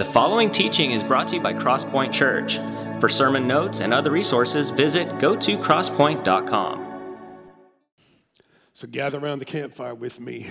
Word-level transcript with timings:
The 0.00 0.06
following 0.06 0.50
teaching 0.50 0.92
is 0.92 1.02
brought 1.02 1.28
to 1.28 1.36
you 1.36 1.42
by 1.42 1.52
Crosspoint 1.52 2.10
Church. 2.10 2.58
For 3.00 3.10
sermon 3.10 3.46
notes 3.46 3.80
and 3.80 3.92
other 3.92 4.10
resources, 4.10 4.70
visit 4.70 5.18
go 5.18 5.36
to 5.36 5.58
crosspoint.com. 5.58 7.12
So 8.72 8.88
gather 8.88 9.18
around 9.18 9.40
the 9.40 9.44
campfire 9.44 9.94
with 9.94 10.18
me 10.18 10.44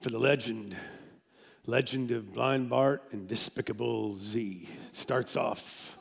for 0.00 0.08
the 0.08 0.18
legend, 0.18 0.74
legend 1.66 2.10
of 2.10 2.32
Blind 2.32 2.70
Bart 2.70 3.02
and 3.12 3.28
Despicable 3.28 4.14
Z. 4.14 4.66
Starts 4.92 5.36
off, 5.36 5.98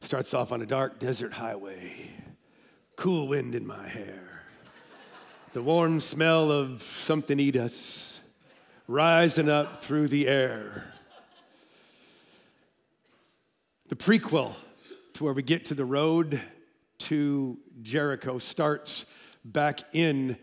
starts 0.00 0.32
off 0.32 0.52
on 0.52 0.62
a 0.62 0.66
dark 0.66 1.00
desert 1.00 1.34
highway, 1.34 1.92
cool 2.96 3.28
wind 3.28 3.54
in 3.54 3.66
my 3.66 3.86
hair, 3.88 4.46
the 5.52 5.60
warm 5.60 6.00
smell 6.00 6.50
of 6.50 6.80
something 6.80 7.38
eat 7.38 7.56
us 7.56 8.22
rising 8.88 9.50
up 9.50 9.76
through 9.76 10.08
the 10.08 10.28
air. 10.28 10.93
The 13.94 14.18
prequel 14.18 14.52
to 15.12 15.22
where 15.22 15.32
we 15.32 15.44
get 15.44 15.66
to 15.66 15.74
the 15.74 15.84
road 15.84 16.40
to 16.98 17.56
Jericho 17.82 18.38
starts 18.38 19.06
back 19.44 19.82
in 19.92 20.36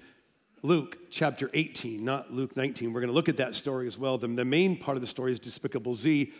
Luke 0.61 0.97
chapter 1.09 1.49
18, 1.53 2.05
not 2.05 2.31
Luke 2.31 2.55
19. 2.55 2.93
We're 2.93 3.01
going 3.01 3.09
to 3.09 3.13
look 3.13 3.27
at 3.27 3.35
that 3.35 3.55
story 3.55 3.87
as 3.87 3.97
well. 3.97 4.17
The, 4.17 4.27
the 4.27 4.45
main 4.45 4.77
part 4.77 4.95
of 4.95 5.01
the 5.01 5.07
story 5.07 5.33
is 5.33 5.39
Despicable 5.41 5.95
Z, 5.95 6.31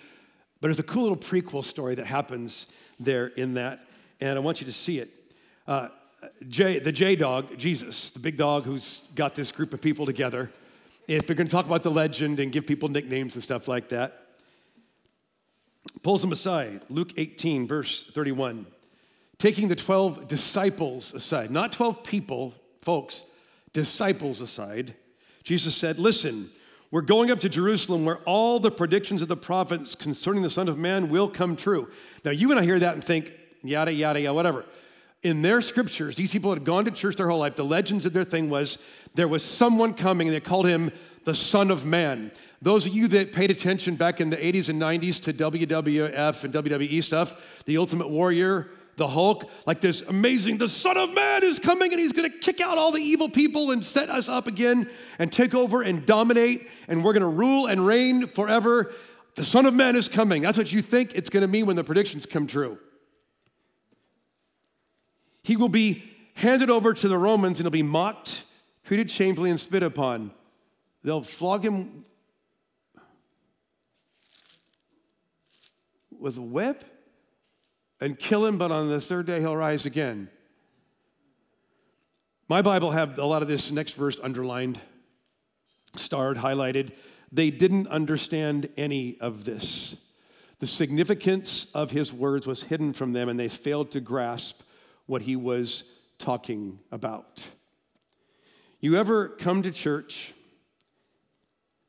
but 0.62 0.68
there's 0.70 0.80
a 0.80 0.84
cool 0.84 1.02
little 1.02 1.18
prequel 1.18 1.66
story 1.66 1.96
that 1.96 2.08
happens 2.08 2.74
there 2.98 3.28
in 3.28 3.56
that, 3.56 3.86
and 4.22 4.40
I 4.40 4.42
want 4.42 4.62
you 4.62 4.66
to 4.68 4.73
see 4.73 5.00
it. 5.00 5.09
Uh, 5.68 5.90
J, 6.48 6.80
the 6.80 6.94
J 6.94 7.18
dog, 7.18 7.58
Jesus, 7.58 8.12
the 8.12 8.20
big 8.20 8.38
dog 8.38 8.64
who's 8.64 9.12
got 9.16 9.36
this 9.36 9.52
group 9.52 9.73
of 9.73 9.82
people 9.82 10.06
together, 10.06 10.50
if 11.09 11.28
they're 11.28 11.36
going 11.36 11.48
to 11.48 11.52
talk 11.52 11.66
about 11.66 11.84
the 11.84 11.92
legend 11.92 12.40
and 12.40 12.54
give 12.54 12.66
people 12.66 12.88
nicknames 12.88 13.36
and 13.36 13.44
stuff 13.44 13.68
like 13.68 13.90
that, 13.90 14.22
pulls 16.03 16.21
them 16.21 16.31
aside. 16.31 16.81
Luke 16.89 17.11
18, 17.17 17.67
verse 17.67 18.09
31. 18.11 18.66
Taking 19.38 19.67
the 19.67 19.75
12 19.75 20.28
disciples 20.28 21.14
aside, 21.14 21.50
not 21.50 21.72
12 21.72 22.03
people, 22.03 22.53
folks, 22.81 23.23
disciples 23.73 24.41
aside, 24.41 24.94
Jesus 25.44 25.75
said, 25.75 25.97
Listen, 25.97 26.47
we're 26.91 27.02
going 27.02 27.31
up 27.31 27.39
to 27.39 27.50
Jerusalem 27.50 28.06
where 28.06 28.17
all 28.25 28.59
the 28.59 28.69
predictions 28.69 29.22
of 29.22 29.28
the 29.28 29.38
prophets 29.38 29.95
concerning 29.95 30.44
the 30.44 30.50
Son 30.50 30.67
of 30.67 30.78
Man 30.78 31.09
will 31.09 31.28
come 31.28 31.56
true. 31.56 31.89
Now, 32.23 32.31
you 32.31 32.52
and 32.52 32.59
I 32.59 32.63
hear 32.63 32.80
that 32.80 32.94
and 32.94 33.03
think, 33.03 33.31
yada, 33.63 33.94
yada, 33.94 34.19
yada, 34.19 34.34
whatever. 34.34 34.66
In 35.23 35.41
their 35.41 35.61
scriptures, 35.61 36.16
these 36.16 36.34
people 36.34 36.53
had 36.53 36.66
gone 36.66 36.86
to 36.86 36.91
church 36.91 37.16
their 37.16 37.30
whole 37.30 37.39
life. 37.39 37.56
The 37.56 37.63
legends 37.63 38.06
of 38.06 38.13
their 38.13 38.23
thing 38.23 38.50
was 38.50 38.88
there 39.16 39.28
was 39.28 39.44
someone 39.44 39.94
coming 39.94 40.28
and 40.28 40.36
they 40.36 40.41
called 40.41 40.67
him 40.67 40.91
the 41.23 41.36
Son 41.36 41.72
of 41.72 41.86
Man. 41.86 42.31
Those 42.61 42.86
of 42.86 42.94
you 42.94 43.08
that 43.09 43.33
paid 43.33 43.52
attention 43.52 43.95
back 43.95 44.22
in 44.22 44.30
the 44.30 44.38
80s 44.38 44.69
and 44.69 44.81
90s 44.81 45.23
to 45.23 45.33
WWF 45.33 46.44
and 46.44 46.53
WWE 46.53 47.03
stuff, 47.03 47.63
the 47.66 47.78
Ultimate 47.78 48.09
Warrior, 48.09 48.69
the 48.97 49.08
Hulk, 49.08 49.50
like 49.66 49.81
this 49.81 50.02
amazing, 50.03 50.58
the 50.58 50.67
Son 50.67 50.97
of 50.97 51.13
Man 51.13 51.44
is 51.44 51.58
coming 51.59 51.91
and 51.91 52.00
he's 52.00 52.11
gonna 52.11 52.30
kick 52.30 52.61
out 52.61 52.78
all 52.78 52.91
the 52.91 53.02
evil 53.02 53.30
people 53.30 53.72
and 53.72 53.83
set 53.83 54.09
us 54.09 54.30
up 54.30 54.47
again 54.47 54.88
and 55.17 55.31
take 55.31 55.55
over 55.55 55.81
and 55.81 56.05
dominate 56.05 56.67
and 56.88 57.03
we're 57.03 57.13
gonna 57.13 57.28
rule 57.28 57.67
and 57.67 57.85
reign 57.85 58.28
forever. 58.28 58.91
The 59.35 59.45
Son 59.45 59.66
of 59.66 59.73
Man 59.73 59.95
is 59.95 60.08
coming. 60.08 60.41
That's 60.41 60.58
what 60.58 60.72
you 60.72 60.81
think 60.81 61.16
it's 61.16 61.30
gonna 61.30 61.47
mean 61.47 61.66
when 61.66 61.75
the 61.75 61.83
predictions 61.83 62.25
come 62.25 62.47
true. 62.47 62.78
He 65.44 65.56
will 65.58 65.69
be 65.69 66.03
handed 66.35 66.69
over 66.69 66.94
to 66.94 67.08
the 67.08 67.17
Romans 67.17 67.59
and 67.59 67.66
he'll 67.66 67.72
be 67.72 67.83
mocked 67.83 68.45
treated 68.85 69.09
shamefully 69.09 69.50
and 69.50 69.59
spit 69.59 69.83
upon. 69.83 70.31
They'll 71.03 71.23
flog 71.23 71.63
him 71.63 72.05
with 76.19 76.38
a 76.38 76.41
whip 76.41 76.85
and 77.99 78.17
kill 78.17 78.45
him, 78.45 78.57
but 78.57 78.71
on 78.71 78.89
the 78.89 79.02
third 79.02 79.25
day 79.25 79.39
he'll 79.39 79.57
rise 79.57 79.85
again. 79.85 80.29
My 82.47 82.61
Bible 82.61 82.91
have 82.91 83.17
a 83.17 83.25
lot 83.25 83.41
of 83.41 83.47
this 83.47 83.72
next 83.72 83.94
verse 83.94 84.19
underlined, 84.19 84.79
starred, 85.95 86.38
highlighted. 86.38 86.91
They 87.31 87.50
didn't 87.50 87.88
understand 87.88 88.69
any 88.78 89.19
of 89.19 89.45
this. 89.45 90.11
The 90.59 90.67
significance 90.67 91.72
of 91.73 91.90
his 91.90 92.13
words 92.13 92.45
was 92.45 92.63
hidden 92.63 92.94
from 92.94 93.13
them, 93.13 93.29
and 93.29 93.40
they 93.40 93.47
failed 93.47 93.91
to 93.91 94.00
grasp 94.00 94.61
what 95.07 95.23
he 95.23 95.35
was 95.35 96.03
talking 96.19 96.79
about. 96.91 97.50
You 98.79 98.97
ever 98.97 99.29
come 99.29 99.63
to 99.63 99.72
church 99.72 100.34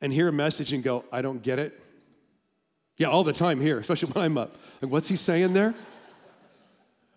and 0.02 0.12
hear 0.12 0.28
a 0.28 0.32
message 0.32 0.72
and 0.74 0.82
go, 0.82 1.04
I 1.10 1.22
don't 1.22 1.42
get 1.42 1.58
it? 1.58 1.80
Yeah, 2.98 3.06
all 3.06 3.24
the 3.24 3.32
time 3.32 3.60
here, 3.60 3.78
especially 3.80 4.12
when 4.12 4.24
I'm 4.24 4.36
up. 4.36 4.58
Like, 4.82 4.92
what's 4.92 5.08
he 5.08 5.16
saying 5.16 5.54
there? 5.54 5.74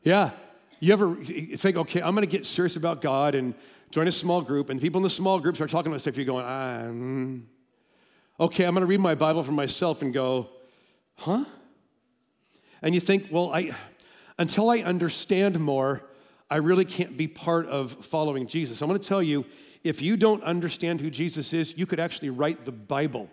Yeah. 0.03 0.29
You 0.79 0.93
ever 0.93 1.15
think, 1.15 1.77
okay, 1.77 2.01
I'm 2.01 2.13
gonna 2.13 2.27
get 2.27 2.45
serious 2.45 2.77
about 2.77 3.01
God 3.01 3.33
and 3.33 3.55
join 3.91 4.07
a 4.07 4.11
small 4.11 4.41
group, 4.41 4.69
and 4.69 4.79
people 4.79 4.99
in 4.99 5.03
the 5.03 5.09
small 5.09 5.39
groups 5.39 5.59
are 5.61 5.67
talking 5.67 5.91
about 5.91 6.01
stuff, 6.01 6.15
you're 6.15 6.25
going, 6.25 6.45
ah, 6.45 6.83
mm. 6.87 7.41
okay, 8.39 8.65
I'm 8.65 8.73
gonna 8.73 8.85
read 8.85 8.99
my 8.99 9.15
Bible 9.15 9.41
for 9.41 9.51
myself 9.51 10.01
and 10.01 10.13
go, 10.13 10.49
huh? 11.17 11.45
And 12.81 12.93
you 12.93 13.01
think, 13.01 13.27
well, 13.31 13.51
I, 13.53 13.71
until 14.37 14.69
I 14.69 14.79
understand 14.79 15.59
more, 15.59 16.03
I 16.49 16.57
really 16.57 16.85
can't 16.85 17.17
be 17.17 17.27
part 17.27 17.67
of 17.67 17.93
following 18.05 18.47
Jesus. 18.47 18.81
I'm 18.81 18.87
gonna 18.87 18.99
tell 18.99 19.23
you, 19.23 19.45
if 19.85 20.01
you 20.01 20.17
don't 20.17 20.43
understand 20.43 20.99
who 20.99 21.09
Jesus 21.09 21.53
is, 21.53 21.77
you 21.77 21.85
could 21.85 21.99
actually 21.99 22.31
write 22.31 22.65
the 22.65 22.71
Bible. 22.71 23.29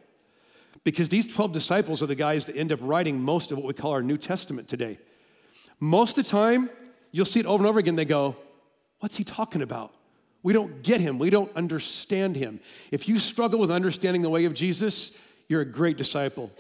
Because 0.85 1.09
these 1.09 1.33
12 1.33 1.53
disciples 1.53 2.03
are 2.03 2.07
the 2.07 2.15
guys 2.15 2.47
that 2.47 2.57
end 2.57 2.73
up 2.73 2.79
writing 2.83 3.21
most 3.21 3.51
of 3.51 3.59
what 3.59 3.67
we 3.67 3.73
call 3.73 3.93
our 3.93 4.03
New 4.03 4.19
Testament 4.19 4.69
today. 4.69 4.99
Most 5.81 6.19
of 6.19 6.25
the 6.25 6.31
time, 6.31 6.69
you'll 7.11 7.27
see 7.27 7.41
it 7.41 7.47
over 7.47 7.63
and 7.63 7.69
over 7.69 7.79
again. 7.79 7.97
They 7.97 8.05
go, 8.05 8.37
What's 8.99 9.17
he 9.17 9.25
talking 9.25 9.63
about? 9.63 9.93
We 10.45 10.53
don't 10.53 10.83
get 10.85 11.01
him. 11.01 11.19
We 11.19 11.31
don't 11.31 11.51
understand 11.57 12.37
him. 12.37 12.61
If 12.93 13.09
you 13.09 13.19
struggle 13.19 13.59
with 13.59 13.71
understanding 13.71 14.23
the 14.23 14.31
way 14.31 14.45
of 14.45 14.55
Jesus, 14.55 15.21
you're 15.49 15.63
a 15.63 15.67
great 15.67 15.97
disciple, 15.97 16.53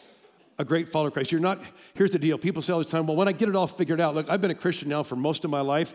a 0.58 0.64
great 0.64 0.88
follower 0.88 1.08
of 1.08 1.14
Christ. 1.14 1.30
You're 1.30 1.40
not, 1.40 1.60
here's 1.94 2.10
the 2.10 2.18
deal. 2.18 2.38
People 2.38 2.62
say 2.62 2.72
all 2.72 2.80
the 2.80 2.84
time, 2.84 3.06
well, 3.06 3.16
when 3.16 3.28
I 3.28 3.32
get 3.32 3.48
it 3.48 3.54
all 3.54 3.68
figured 3.68 4.00
out, 4.00 4.16
look, 4.16 4.28
I've 4.28 4.40
been 4.40 4.50
a 4.50 4.56
Christian 4.56 4.88
now 4.88 5.04
for 5.04 5.14
most 5.14 5.44
of 5.44 5.52
my 5.52 5.60
life. 5.60 5.94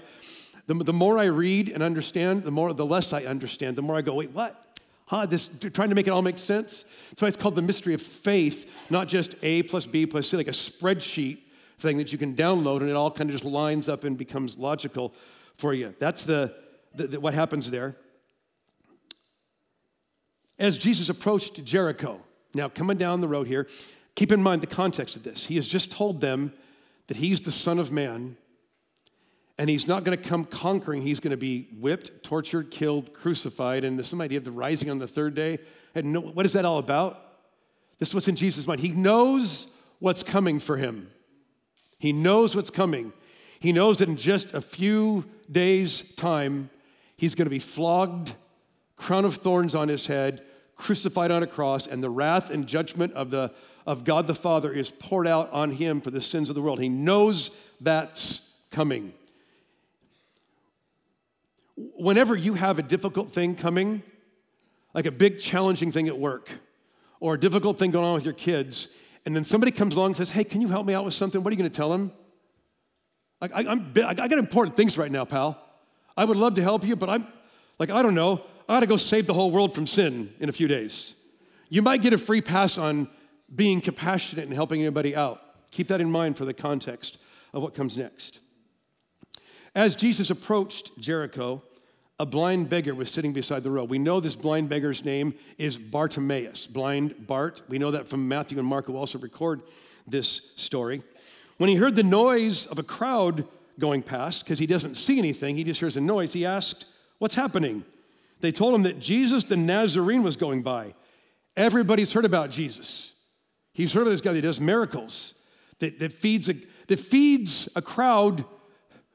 The, 0.68 0.74
the 0.76 0.94
more 0.94 1.18
I 1.18 1.26
read 1.26 1.70
and 1.70 1.82
understand, 1.82 2.44
the 2.44 2.52
more 2.52 2.74
the 2.74 2.86
less 2.86 3.14
I 3.14 3.24
understand. 3.24 3.76
The 3.78 3.82
more 3.82 3.96
I 3.96 4.02
go, 4.02 4.14
wait, 4.14 4.32
what? 4.32 4.66
Huh? 5.06 5.26
This 5.26 5.60
trying 5.60 5.90
to 5.90 5.96
make 5.96 6.08
it 6.08 6.12
all 6.12 6.22
make 6.22 6.38
sense. 6.38 6.84
That's 7.10 7.22
why 7.22 7.30
it's 7.30 7.38
called 7.38 7.56
the 7.56 7.62
mystery 7.62 7.94
of 7.94 8.02
faith, 8.02 8.90
not 8.90 9.08
just 9.08 9.36
A 9.42 9.64
plus 9.64 9.86
B 9.86 10.06
plus 10.06 10.30
C, 10.30 10.38
like 10.38 10.48
a 10.48 10.52
spreadsheet 10.52 11.40
thing 11.80 11.98
that 11.98 12.12
you 12.12 12.18
can 12.18 12.36
download 12.36 12.82
and 12.82 12.90
it 12.90 12.96
all 12.96 13.10
kind 13.10 13.30
of 13.30 13.36
just 13.36 13.46
lines 13.46 13.88
up 13.88 14.04
and 14.04 14.18
becomes 14.18 14.58
logical 14.58 15.14
for 15.56 15.74
you. 15.74 15.96
That's 16.00 16.26
the, 16.26 16.54
the, 16.96 17.08
the 17.08 17.20
what 17.20 17.34
happens 17.34 17.72
there. 17.72 17.96
As 20.60 20.78
Jesus 20.78 21.08
approached 21.10 21.64
Jericho, 21.64 22.20
now 22.56 22.68
coming 22.68 22.98
down 22.98 23.22
the 23.22 23.28
road 23.28 23.48
here, 23.48 23.68
keep 24.16 24.32
in 24.32 24.42
mind 24.42 24.62
the 24.62 24.68
context 24.68 25.16
of 25.16 25.24
this. 25.24 25.46
He 25.46 25.56
has 25.56 25.68
just 25.68 25.92
told 25.92 26.20
them 26.20 26.52
that 27.08 27.18
he's 27.18 27.42
the 27.42 27.52
Son 27.52 27.80
of 27.80 27.92
Man 27.92 28.36
and 29.58 29.70
he's 29.70 29.88
not 29.88 30.04
going 30.04 30.18
to 30.18 30.24
come 30.24 30.46
conquering. 30.46 31.02
He's 31.02 31.20
going 31.20 31.32
to 31.32 31.38
be 31.38 31.68
whipped, 31.80 32.24
tortured, 32.24 32.70
killed, 32.70 33.14
crucified. 33.14 33.84
And 33.84 34.04
some 34.06 34.22
idea 34.22 34.38
of 34.38 34.44
the 34.44 34.52
rising 34.52 34.90
on 34.90 35.00
the 35.00 35.08
third 35.08 35.34
day. 35.34 35.58
And 35.96 36.14
no, 36.14 36.22
what 36.22 36.46
is 36.46 36.54
that 36.54 36.66
all 36.66 36.78
about? 36.78 37.20
This 37.98 38.10
is 38.10 38.14
what's 38.14 38.28
in 38.28 38.36
Jesus' 38.36 38.68
mind. 38.68 38.82
He 38.82 38.90
knows 38.90 39.76
what's 40.00 40.22
coming 40.22 40.60
for 40.60 40.78
him. 40.78 41.10
He 41.98 42.14
knows 42.14 42.56
what's 42.56 42.70
coming. 42.70 43.12
He 43.60 43.72
knows 43.72 43.98
that 43.98 44.10
in 44.10 44.18
just 44.18 44.54
a 44.54 44.62
few 44.62 45.26
days' 45.52 46.14
time, 46.14 46.70
he's 47.16 47.34
going 47.34 47.48
to 47.48 47.50
be 47.50 47.58
flogged, 47.58 48.34
crown 48.96 49.26
of 49.26 49.34
thorns 49.34 49.74
on 49.74 49.88
his 49.88 50.06
head, 50.06 50.44
crucified 50.76 51.32
on 51.32 51.42
a 51.42 51.48
cross, 51.48 51.88
and 51.88 52.04
the 52.04 52.10
wrath 52.12 52.52
and 52.52 52.68
judgment 52.68 53.14
of, 53.14 53.32
the, 53.32 53.52
of 53.88 54.04
God 54.04 54.28
the 54.28 54.36
Father 54.36 54.72
is 54.72 54.92
poured 54.92 55.26
out 55.26 55.52
on 55.52 55.72
him 55.72 56.00
for 56.00 56.12
the 56.12 56.22
sins 56.22 56.50
of 56.50 56.56
the 56.56 56.62
world. 56.62 56.80
He 56.80 56.90
knows 56.90 57.74
that's 57.82 58.64
coming 58.70 59.14
whenever 61.78 62.36
you 62.36 62.56
have 62.56 62.80
a 62.80 62.82
difficult 62.82 63.32
thing 63.32 63.56
coming, 63.56 64.02
like 64.94 65.06
a 65.06 65.12
big 65.12 65.40
challenging 65.40 65.92
thing 65.92 66.08
at 66.08 66.18
work, 66.18 66.50
or 67.20 67.36
a 67.36 67.40
difficult 67.40 67.80
thing 67.80 67.92
going 67.92 68.06
on 68.06 68.14
with 68.16 68.26
your 68.26 68.34
kids, 68.34 68.98
and 69.26 69.36
then 69.36 69.44
somebody 69.44 69.72
comes 69.72 69.96
along 69.96 70.08
and 70.08 70.18
says, 70.18 70.30
Hey, 70.30 70.44
can 70.44 70.62
you 70.62 70.68
help 70.68 70.86
me 70.86 70.94
out 70.94 71.06
with 71.06 71.14
something? 71.14 71.44
What 71.44 71.50
are 71.50 71.54
you 71.54 71.58
going 71.58 71.70
to 71.70 71.76
tell 71.76 71.90
them? 71.90 72.12
Like, 73.42 73.52
I, 73.54 73.70
I'm, 73.70 73.94
I 73.96 74.14
got 74.14 74.34
important 74.34 74.76
things 74.76 74.98
right 74.98 75.12
now, 75.12 75.26
pal. 75.26 75.62
I 76.16 76.26
would 76.26 76.38
love 76.38 76.56
to 76.56 76.64
help 76.64 76.84
you, 76.84 76.96
but 76.96 77.10
I'm 77.10 77.28
like, 77.78 77.92
I 77.92 78.02
don't 78.02 78.16
know. 78.16 78.44
I 78.68 78.76
got 78.76 78.80
to 78.80 78.88
go 78.88 78.98
save 78.98 79.28
the 79.28 79.34
whole 79.34 79.52
world 79.52 79.74
from 79.74 79.86
sin 79.86 80.34
in 80.40 80.50
a 80.50 80.52
few 80.52 80.68
days. 80.68 81.24
You 81.70 81.82
might 81.82 82.02
get 82.02 82.14
a 82.14 82.18
free 82.18 82.42
pass 82.42 82.78
on 82.78 83.08
being 83.54 83.82
compassionate 83.82 84.46
and 84.46 84.54
helping 84.54 84.82
anybody 84.82 85.16
out. 85.16 85.42
Keep 85.72 85.90
that 85.90 86.02
in 86.02 86.10
mind 86.10 86.38
for 86.38 86.46
the 86.46 86.54
context 86.54 87.22
of 87.54 87.62
what 87.62 87.74
comes 87.74 87.98
next. 87.98 88.42
As 89.76 89.96
Jesus 89.96 90.30
approached 90.30 91.00
Jericho, 91.00 91.62
a 92.20 92.26
blind 92.26 92.70
beggar 92.70 92.96
was 92.96 93.12
sitting 93.12 93.34
beside 93.34 93.64
the 93.64 93.70
road. 93.70 93.90
We 93.90 94.00
know 94.00 94.20
this 94.20 94.36
blind 94.36 94.70
beggar's 94.70 95.06
name 95.06 95.36
is 95.58 95.78
Bartimaeus, 95.78 96.66
blind 96.66 97.28
Bart. 97.28 97.62
We 97.70 97.78
know 97.78 97.92
that 97.92 98.08
from 98.08 98.28
Matthew 98.28 98.58
and 98.58 98.68
Mark, 98.68 98.88
who 98.88 98.98
also 98.98 99.20
record 99.20 99.62
this 100.08 100.54
story. 100.56 101.04
When 101.58 101.70
he 101.70 101.76
heard 101.76 101.96
the 101.96 102.04
noise 102.04 102.68
of 102.68 102.80
a 102.80 102.84
crowd 102.84 103.48
going 103.78 104.02
past, 104.02 104.44
because 104.44 104.58
he 104.58 104.66
doesn't 104.66 104.96
see 104.96 105.20
anything, 105.20 105.56
he 105.56 105.64
just 105.64 105.80
hears 105.80 105.98
a 105.98 106.02
noise, 106.02 106.34
he 106.34 106.46
asked, 106.46 106.94
What's 107.20 107.36
happening? 107.36 107.84
They 108.40 108.52
told 108.52 108.76
him 108.76 108.84
that 108.84 109.00
Jesus 109.00 109.44
the 109.44 109.58
Nazarene 109.58 110.22
was 110.22 110.36
going 110.36 110.62
by. 110.62 110.94
Everybody's 111.56 112.14
heard 112.14 112.26
about 112.26 112.52
Jesus. 112.52 113.26
He's 113.74 113.94
heard 113.94 114.06
of 114.06 114.14
this 114.14 114.22
guy 114.22 114.34
that 114.34 114.42
does 114.42 114.60
miracles, 114.60 115.50
that, 115.80 115.98
that, 116.00 116.14
feeds, 116.14 116.50
a, 116.50 116.54
that 116.88 117.00
feeds 117.00 117.76
a 117.76 117.82
crowd 117.82 118.46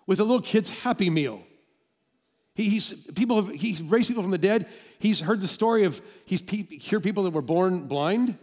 with 0.06 0.19
a 0.19 0.25
little 0.25 0.43
kid's 0.43 0.70
happy 0.70 1.10
meal. 1.10 1.43
He, 2.54 2.69
he's, 2.69 3.10
people 3.12 3.43
have, 3.43 3.54
he's 3.54 3.82
raised 3.82 4.08
people 4.08 4.22
from 4.22 4.31
the 4.31 4.38
dead. 4.38 4.66
He's 4.99 5.20
heard 5.20 5.40
the 5.40 5.49
story 5.49 5.84
of, 5.84 6.00
he's 6.25 6.43
pe- 6.43 6.64
hear 6.64 7.00
people 7.00 7.25
that 7.25 7.32
were 7.32 7.43
born 7.43 7.88
blind. 7.88 8.37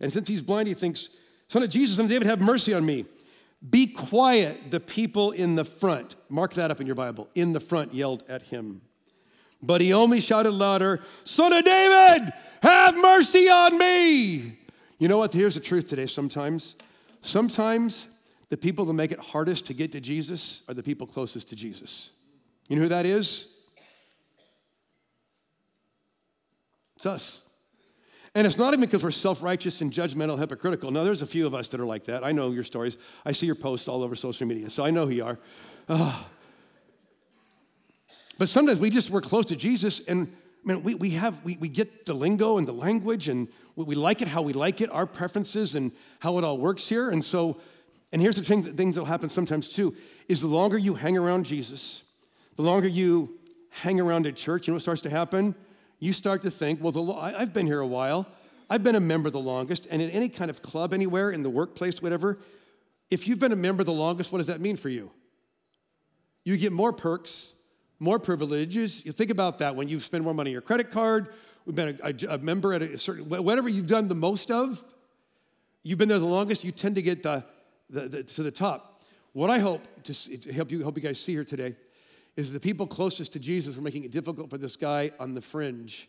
And 0.00 0.12
since 0.12 0.28
he's 0.28 0.42
blind, 0.42 0.68
he 0.68 0.74
thinks, 0.74 1.16
Son 1.48 1.62
of 1.62 1.70
Jesus, 1.70 1.96
son 1.96 2.06
of 2.06 2.10
David, 2.10 2.26
have 2.26 2.40
mercy 2.40 2.74
on 2.74 2.84
me. 2.84 3.04
Be 3.68 3.86
quiet, 3.86 4.70
the 4.70 4.80
people 4.80 5.30
in 5.30 5.54
the 5.54 5.64
front. 5.64 6.16
Mark 6.28 6.54
that 6.54 6.70
up 6.70 6.80
in 6.80 6.86
your 6.86 6.96
Bible. 6.96 7.28
In 7.34 7.52
the 7.52 7.60
front 7.60 7.94
yelled 7.94 8.22
at 8.28 8.42
him. 8.42 8.82
But 9.62 9.80
he 9.80 9.92
only 9.92 10.20
shouted 10.20 10.50
louder, 10.50 11.00
Son 11.24 11.52
of 11.52 11.64
David, 11.64 12.32
have 12.62 12.96
mercy 12.96 13.48
on 13.48 13.78
me. 13.78 14.58
You 14.98 15.08
know 15.08 15.18
what? 15.18 15.32
Here's 15.32 15.54
the 15.54 15.60
truth 15.60 15.88
today 15.88 16.06
sometimes. 16.06 16.76
Sometimes 17.22 18.08
the 18.48 18.56
people 18.56 18.84
that 18.84 18.92
make 18.92 19.12
it 19.12 19.18
hardest 19.18 19.66
to 19.68 19.74
get 19.74 19.92
to 19.92 20.00
Jesus 20.00 20.64
are 20.68 20.74
the 20.74 20.82
people 20.82 21.06
closest 21.06 21.48
to 21.48 21.56
Jesus. 21.56 22.12
You 22.68 22.76
know 22.76 22.82
who 22.82 22.88
that 22.88 23.06
is? 23.06 23.64
It's 26.96 27.06
us. 27.06 27.42
And 28.34 28.46
it's 28.46 28.58
not 28.58 28.74
even 28.74 28.80
because 28.80 29.02
we're 29.02 29.10
self 29.10 29.42
righteous 29.42 29.80
and 29.80 29.90
judgmental, 29.90 30.38
hypocritical. 30.38 30.90
Now, 30.90 31.04
there's 31.04 31.22
a 31.22 31.26
few 31.26 31.46
of 31.46 31.54
us 31.54 31.68
that 31.68 31.80
are 31.80 31.86
like 31.86 32.04
that. 32.04 32.24
I 32.24 32.32
know 32.32 32.50
your 32.50 32.64
stories. 32.64 32.96
I 33.24 33.32
see 33.32 33.46
your 33.46 33.54
posts 33.54 33.88
all 33.88 34.02
over 34.02 34.14
social 34.14 34.46
media, 34.46 34.68
so 34.68 34.84
I 34.84 34.90
know 34.90 35.06
who 35.06 35.12
you 35.12 35.24
are. 35.24 35.38
Oh. 35.88 36.28
But 38.38 38.48
sometimes 38.48 38.80
we 38.80 38.90
just, 38.90 39.10
we're 39.10 39.22
close 39.22 39.46
to 39.46 39.56
Jesus 39.56 40.08
and 40.08 40.30
man, 40.64 40.82
we, 40.82 40.94
we 40.94 41.10
have, 41.10 41.42
we, 41.44 41.56
we 41.56 41.68
get 41.68 42.04
the 42.04 42.12
lingo 42.12 42.58
and 42.58 42.68
the 42.68 42.72
language 42.72 43.28
and 43.28 43.48
we, 43.76 43.84
we 43.84 43.94
like 43.94 44.20
it 44.20 44.28
how 44.28 44.42
we 44.42 44.52
like 44.52 44.80
it, 44.80 44.90
our 44.90 45.06
preferences 45.06 45.76
and 45.76 45.92
how 46.20 46.36
it 46.38 46.44
all 46.44 46.58
works 46.58 46.88
here. 46.88 47.10
And 47.10 47.24
so, 47.24 47.58
and 48.12 48.20
here's 48.20 48.36
the 48.36 48.42
things, 48.42 48.68
things 48.68 48.96
that'll 48.96 49.06
happen 49.06 49.28
sometimes 49.28 49.70
too, 49.70 49.94
is 50.28 50.40
the 50.40 50.48
longer 50.48 50.76
you 50.76 50.94
hang 50.94 51.16
around 51.16 51.46
Jesus, 51.46 52.05
the 52.56 52.62
longer 52.62 52.88
you 52.88 53.38
hang 53.70 54.00
around 54.00 54.26
at 54.26 54.36
church, 54.36 54.66
you 54.66 54.72
know 54.72 54.76
what 54.76 54.82
starts 54.82 55.02
to 55.02 55.10
happen? 55.10 55.54
You 55.98 56.12
start 56.12 56.42
to 56.42 56.50
think, 56.50 56.82
well, 56.82 57.12
I've 57.18 57.54
been 57.54 57.66
here 57.66 57.80
a 57.80 57.86
while. 57.86 58.26
I've 58.68 58.82
been 58.82 58.96
a 58.96 59.00
member 59.00 59.30
the 59.30 59.38
longest. 59.38 59.86
And 59.90 60.02
in 60.02 60.10
any 60.10 60.28
kind 60.28 60.50
of 60.50 60.62
club, 60.62 60.92
anywhere, 60.92 61.30
in 61.30 61.42
the 61.42 61.50
workplace, 61.50 62.02
whatever, 62.02 62.38
if 63.10 63.28
you've 63.28 63.38
been 63.38 63.52
a 63.52 63.56
member 63.56 63.84
the 63.84 63.92
longest, 63.92 64.32
what 64.32 64.38
does 64.38 64.48
that 64.48 64.60
mean 64.60 64.76
for 64.76 64.88
you? 64.88 65.10
You 66.44 66.56
get 66.56 66.72
more 66.72 66.92
perks, 66.92 67.58
more 67.98 68.18
privileges. 68.18 69.04
You 69.06 69.12
think 69.12 69.30
about 69.30 69.58
that 69.60 69.76
when 69.76 69.88
you 69.88 70.00
spend 70.00 70.24
more 70.24 70.34
money 70.34 70.50
on 70.50 70.52
your 70.52 70.62
credit 70.62 70.90
card, 70.90 71.28
we've 71.64 71.76
been 71.76 71.98
a, 72.02 72.08
a, 72.08 72.34
a, 72.34 72.38
member 72.38 72.72
at 72.72 72.82
a 72.82 72.98
certain, 72.98 73.28
whatever 73.28 73.68
you've 73.68 73.88
done 73.88 74.08
the 74.08 74.14
most 74.14 74.50
of, 74.50 74.82
you've 75.82 75.98
been 75.98 76.08
there 76.08 76.18
the 76.18 76.26
longest, 76.26 76.64
you 76.64 76.72
tend 76.72 76.96
to 76.96 77.02
get 77.02 77.22
the, 77.22 77.44
the, 77.90 78.08
the 78.08 78.22
to 78.22 78.42
the 78.42 78.50
top. 78.50 79.04
What 79.32 79.50
I 79.50 79.58
hope 79.58 79.82
to, 80.04 80.40
to 80.40 80.52
help 80.52 80.70
you, 80.70 80.82
help 80.82 80.96
you 80.96 81.02
guys 81.02 81.20
see 81.20 81.32
here 81.32 81.44
today 81.44 81.76
is 82.36 82.52
the 82.52 82.60
people 82.60 82.86
closest 82.86 83.32
to 83.32 83.38
Jesus 83.38 83.76
were 83.76 83.82
making 83.82 84.04
it 84.04 84.10
difficult 84.10 84.50
for 84.50 84.58
this 84.58 84.76
guy 84.76 85.10
on 85.18 85.34
the 85.34 85.40
fringe, 85.40 86.08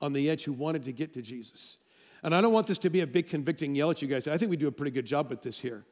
on 0.00 0.12
the 0.12 0.30
edge, 0.30 0.44
who 0.44 0.52
wanted 0.52 0.84
to 0.84 0.92
get 0.92 1.12
to 1.14 1.22
Jesus. 1.22 1.78
And 2.22 2.34
I 2.34 2.40
don't 2.40 2.52
want 2.52 2.66
this 2.66 2.78
to 2.78 2.90
be 2.90 3.00
a 3.00 3.06
big 3.06 3.28
convicting 3.28 3.74
yell 3.74 3.90
at 3.90 4.02
you 4.02 4.08
guys. 4.08 4.28
I 4.28 4.36
think 4.36 4.50
we 4.50 4.56
do 4.56 4.68
a 4.68 4.72
pretty 4.72 4.90
good 4.90 5.06
job 5.06 5.30
with 5.30 5.42
this 5.42 5.60
here. 5.60 5.84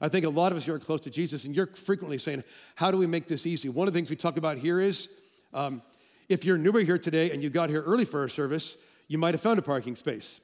I 0.00 0.08
think 0.08 0.24
a 0.24 0.30
lot 0.30 0.50
of 0.50 0.58
us 0.58 0.64
here 0.64 0.74
are 0.74 0.80
close 0.80 1.00
to 1.02 1.10
Jesus, 1.10 1.44
and 1.44 1.54
you're 1.54 1.68
frequently 1.68 2.18
saying, 2.18 2.42
How 2.74 2.90
do 2.90 2.96
we 2.96 3.06
make 3.06 3.28
this 3.28 3.46
easy? 3.46 3.68
One 3.68 3.86
of 3.86 3.94
the 3.94 3.98
things 3.98 4.10
we 4.10 4.16
talk 4.16 4.36
about 4.36 4.58
here 4.58 4.80
is 4.80 5.20
um, 5.54 5.82
if 6.28 6.44
you're 6.44 6.58
newer 6.58 6.80
here 6.80 6.98
today 6.98 7.30
and 7.30 7.42
you 7.42 7.50
got 7.50 7.70
here 7.70 7.82
early 7.82 8.04
for 8.04 8.20
our 8.20 8.28
service, 8.28 8.78
you 9.08 9.18
might 9.18 9.34
have 9.34 9.40
found 9.40 9.58
a 9.58 9.62
parking 9.62 9.94
space. 9.94 10.40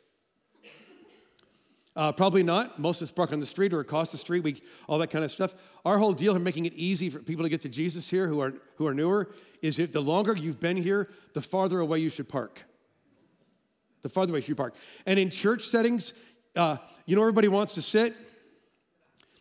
Uh, 1.98 2.12
probably 2.12 2.44
not. 2.44 2.78
Most 2.78 3.02
of 3.02 3.06
us 3.06 3.12
park 3.12 3.32
on 3.32 3.40
the 3.40 3.46
street 3.46 3.74
or 3.74 3.80
across 3.80 4.12
the 4.12 4.18
street, 4.18 4.44
we, 4.44 4.62
all 4.86 4.98
that 4.98 5.10
kind 5.10 5.24
of 5.24 5.32
stuff. 5.32 5.52
Our 5.84 5.98
whole 5.98 6.12
deal 6.12 6.36
in 6.36 6.44
making 6.44 6.66
it 6.66 6.72
easy 6.74 7.10
for 7.10 7.18
people 7.18 7.44
to 7.44 7.48
get 7.48 7.62
to 7.62 7.68
Jesus 7.68 8.08
here 8.08 8.28
who 8.28 8.40
are, 8.40 8.54
who 8.76 8.86
are 8.86 8.94
newer 8.94 9.34
is 9.62 9.80
if 9.80 9.90
the 9.90 10.00
longer 10.00 10.36
you've 10.36 10.60
been 10.60 10.76
here, 10.76 11.10
the 11.32 11.40
farther 11.40 11.80
away 11.80 11.98
you 11.98 12.08
should 12.08 12.28
park. 12.28 12.62
The 14.02 14.08
farther 14.08 14.30
away 14.30 14.38
you 14.38 14.44
should 14.44 14.56
park. 14.56 14.76
And 15.06 15.18
in 15.18 15.28
church 15.28 15.62
settings, 15.62 16.14
uh, 16.54 16.76
you 17.04 17.16
know 17.16 17.22
everybody 17.22 17.48
wants 17.48 17.72
to 17.72 17.82
sit? 17.82 18.14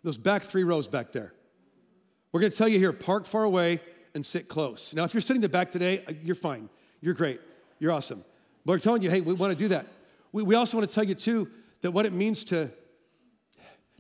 Those 0.02 0.18
back 0.18 0.42
three 0.42 0.64
rows 0.64 0.88
back 0.88 1.12
there. 1.12 1.34
We're 2.32 2.40
going 2.42 2.52
to 2.52 2.58
tell 2.58 2.68
you 2.68 2.80
here 2.80 2.92
park 2.92 3.28
far 3.28 3.44
away 3.44 3.82
and 4.16 4.26
sit 4.26 4.48
close. 4.48 4.96
Now, 4.96 5.04
if 5.04 5.14
you're 5.14 5.22
sitting 5.22 5.44
in 5.44 5.44
the 5.44 5.50
back 5.50 5.70
today, 5.70 6.04
uh, 6.08 6.14
you're 6.24 6.34
fine. 6.34 6.70
You're 7.02 7.14
great. 7.14 7.40
You're 7.78 7.92
awesome. 7.92 8.24
But 8.66 8.72
we're 8.72 8.80
telling 8.80 9.04
you, 9.04 9.12
hey, 9.12 9.22
we 9.22 9.36
want 9.36 9.56
to 9.56 9.64
do 9.64 9.68
that. 9.68 9.86
We, 10.32 10.42
we 10.42 10.56
also 10.56 10.76
want 10.76 10.90
to 10.90 10.96
tell 10.96 11.04
you, 11.04 11.14
too, 11.14 11.48
that 11.82 11.92
what 11.92 12.06
it 12.06 12.14
means 12.14 12.44
to, 12.46 12.70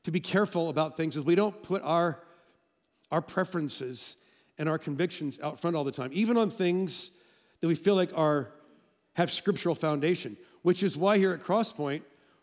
to 0.03 0.11
be 0.11 0.19
careful 0.19 0.69
about 0.69 0.97
things 0.97 1.15
is 1.15 1.25
we 1.25 1.35
don't 1.35 1.61
put 1.63 1.81
our, 1.83 2.23
our 3.11 3.21
preferences 3.21 4.17
and 4.57 4.67
our 4.67 4.77
convictions 4.77 5.39
out 5.41 5.59
front 5.59 5.75
all 5.75 5.83
the 5.83 5.91
time, 5.91 6.09
even 6.13 6.37
on 6.37 6.49
things 6.49 7.19
that 7.59 7.67
we 7.67 7.75
feel 7.75 7.95
like 7.95 8.11
are, 8.15 8.51
have 9.15 9.31
scriptural 9.31 9.75
foundation, 9.75 10.35
which 10.61 10.83
is 10.83 10.97
why 10.97 11.17
here 11.17 11.33
at 11.33 11.41
Crosspoint, 11.41 12.01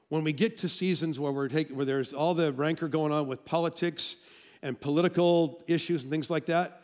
when 0.08 0.22
we 0.22 0.32
get 0.32 0.58
to 0.58 0.68
seasons 0.68 1.18
where 1.18 1.32
we're 1.32 1.48
taking, 1.48 1.76
where 1.76 1.84
there's 1.84 2.12
all 2.12 2.34
the 2.34 2.52
rancor 2.52 2.88
going 2.88 3.12
on 3.12 3.26
with 3.26 3.44
politics 3.44 4.18
and 4.62 4.80
political 4.80 5.62
issues 5.66 6.04
and 6.04 6.10
things 6.10 6.30
like 6.30 6.46
that, 6.46 6.82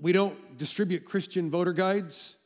we 0.00 0.12
don't 0.12 0.58
distribute 0.58 1.04
Christian 1.04 1.50
voter 1.50 1.72
guides. 1.72 2.36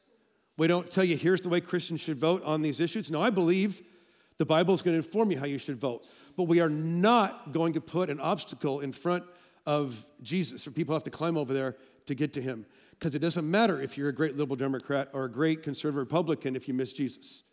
We 0.57 0.67
don't 0.67 0.91
tell 0.91 1.05
you 1.05 1.17
here's 1.17 1.43
the 1.43 1.49
way 1.49 1.61
Christians 1.61 2.01
should 2.01 2.19
vote 2.19 2.43
on 2.45 2.63
these 2.63 2.81
issues. 2.81 3.11
No, 3.11 3.21
I 3.21 3.31
believe 3.31 3.83
the 4.43 4.47
Bible 4.47 4.75
is 4.75 4.83
going 4.83 5.00
to 5.00 5.06
inform 5.06 5.31
you 5.31 5.39
how 5.39 5.47
you 5.47 5.56
should 5.56 5.79
vote. 5.79 6.05
But 6.37 6.49
we 6.49 6.59
are 6.59 6.69
not 6.69 7.53
going 7.53 7.75
to 7.75 7.81
put 7.81 8.11
an 8.11 8.19
obstacle 8.19 8.81
in 8.81 8.91
front 8.91 9.23
of 9.67 10.05
Jesus 10.21 10.65
for 10.65 10.73
people 10.73 10.97
have 10.97 11.05
to 11.05 11.12
climb 11.12 11.37
over 11.37 11.55
there 11.55 11.77
to 12.06 12.17
get 12.17 12.33
to 12.33 12.43
him. 12.43 12.67
Because 12.91 13.15
it 13.15 13.21
doesn't 13.21 13.49
matter 13.49 13.81
if 13.81 13.97
you're 13.97 14.09
a 14.09 14.12
great 14.12 14.37
liberal 14.37 14.56
Democrat 14.56 15.11
or 15.12 15.27
a 15.27 15.31
great 15.31 15.62
conservative 15.62 15.99
Republican 15.99 16.56
if 16.56 16.67
you 16.67 16.75
miss 16.75 16.93
Jesus. 16.93 17.44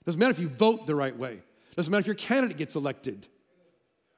It 0.00 0.06
doesn't 0.06 0.18
matter 0.18 0.30
if 0.30 0.38
you 0.38 0.48
vote 0.48 0.86
the 0.86 0.94
right 0.94 1.14
way. 1.14 1.32
It 1.32 1.76
Doesn't 1.76 1.90
matter 1.90 2.00
if 2.00 2.06
your 2.06 2.14
candidate 2.14 2.56
gets 2.56 2.74
elected. 2.74 3.26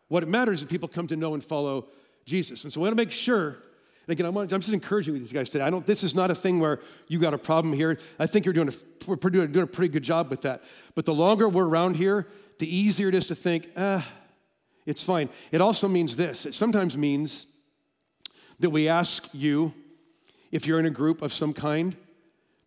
What 0.06 0.28
matters 0.28 0.62
is 0.62 0.68
people 0.68 0.86
come 0.86 1.08
to 1.08 1.16
know 1.16 1.34
and 1.34 1.42
follow 1.42 1.88
Jesus. 2.24 2.62
And 2.62 2.72
so 2.72 2.78
we 2.78 2.84
want 2.84 2.96
to 2.96 3.02
make 3.02 3.10
sure, 3.10 3.58
and 4.06 4.12
again, 4.12 4.26
I'm, 4.26 4.48
just 4.48 4.72
encouraging 4.72 5.14
you 5.14 5.20
with 5.20 5.22
these 5.22 5.32
guys 5.32 5.48
today. 5.48 5.64
I 5.64 5.70
don't, 5.70 5.84
this 5.84 6.04
is 6.04 6.14
not 6.14 6.30
a 6.30 6.34
thing 6.34 6.60
where 6.60 6.80
you 7.08 7.18
got 7.18 7.34
a 7.34 7.38
problem 7.38 7.72
here. 7.72 7.98
I 8.20 8.26
think 8.26 8.44
you're 8.44 8.54
doing 8.54 8.68
a, 8.68 8.72
we're 9.08 9.16
doing 9.16 9.56
a 9.56 9.66
pretty 9.66 9.92
good 9.92 10.04
job 10.04 10.30
with 10.30 10.42
that. 10.42 10.62
But 10.94 11.06
the 11.06 11.14
longer 11.14 11.48
we're 11.48 11.66
around 11.66 11.96
here, 11.96 12.28
the 12.58 12.72
easier 12.72 13.08
it 13.08 13.14
is 13.14 13.26
to 13.28 13.34
think, 13.34 13.68
ah, 13.76 14.08
it's 14.86 15.02
fine. 15.02 15.28
It 15.50 15.60
also 15.60 15.88
means 15.88 16.16
this. 16.16 16.46
It 16.46 16.54
sometimes 16.54 16.96
means 16.96 17.52
that 18.60 18.70
we 18.70 18.88
ask 18.88 19.28
you, 19.32 19.74
if 20.52 20.66
you're 20.68 20.78
in 20.78 20.86
a 20.86 20.90
group 20.90 21.20
of 21.20 21.32
some 21.32 21.52
kind, 21.52 21.96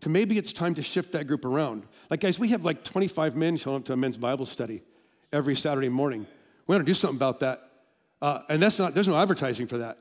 to 0.01 0.09
maybe 0.09 0.37
it's 0.37 0.51
time 0.51 0.75
to 0.75 0.81
shift 0.81 1.13
that 1.13 1.25
group 1.25 1.45
around. 1.45 1.83
Like, 2.09 2.19
guys, 2.19 2.37
we 2.37 2.49
have 2.49 2.65
like 2.65 2.83
25 2.83 3.37
men 3.37 3.55
showing 3.55 3.77
up 3.77 3.85
to 3.85 3.93
a 3.93 3.97
men's 3.97 4.17
Bible 4.17 4.45
study 4.45 4.81
every 5.31 5.55
Saturday 5.55 5.89
morning. 5.89 6.27
We 6.67 6.75
want 6.75 6.85
to 6.85 6.89
do 6.89 6.93
something 6.93 7.17
about 7.17 7.39
that. 7.39 7.63
Uh, 8.21 8.41
and 8.49 8.61
that's 8.61 8.77
not, 8.77 8.93
there's 8.93 9.07
no 9.07 9.17
advertising 9.17 9.67
for 9.67 9.77
that. 9.79 9.97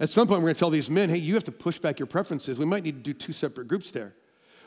At 0.00 0.08
some 0.08 0.26
point, 0.26 0.40
we're 0.40 0.46
going 0.46 0.54
to 0.54 0.58
tell 0.58 0.70
these 0.70 0.90
men, 0.90 1.08
hey, 1.08 1.18
you 1.18 1.34
have 1.34 1.44
to 1.44 1.52
push 1.52 1.78
back 1.78 1.98
your 1.98 2.06
preferences. 2.06 2.58
We 2.58 2.64
might 2.64 2.82
need 2.82 3.04
to 3.04 3.12
do 3.12 3.14
two 3.14 3.32
separate 3.32 3.68
groups 3.68 3.92
there. 3.92 4.14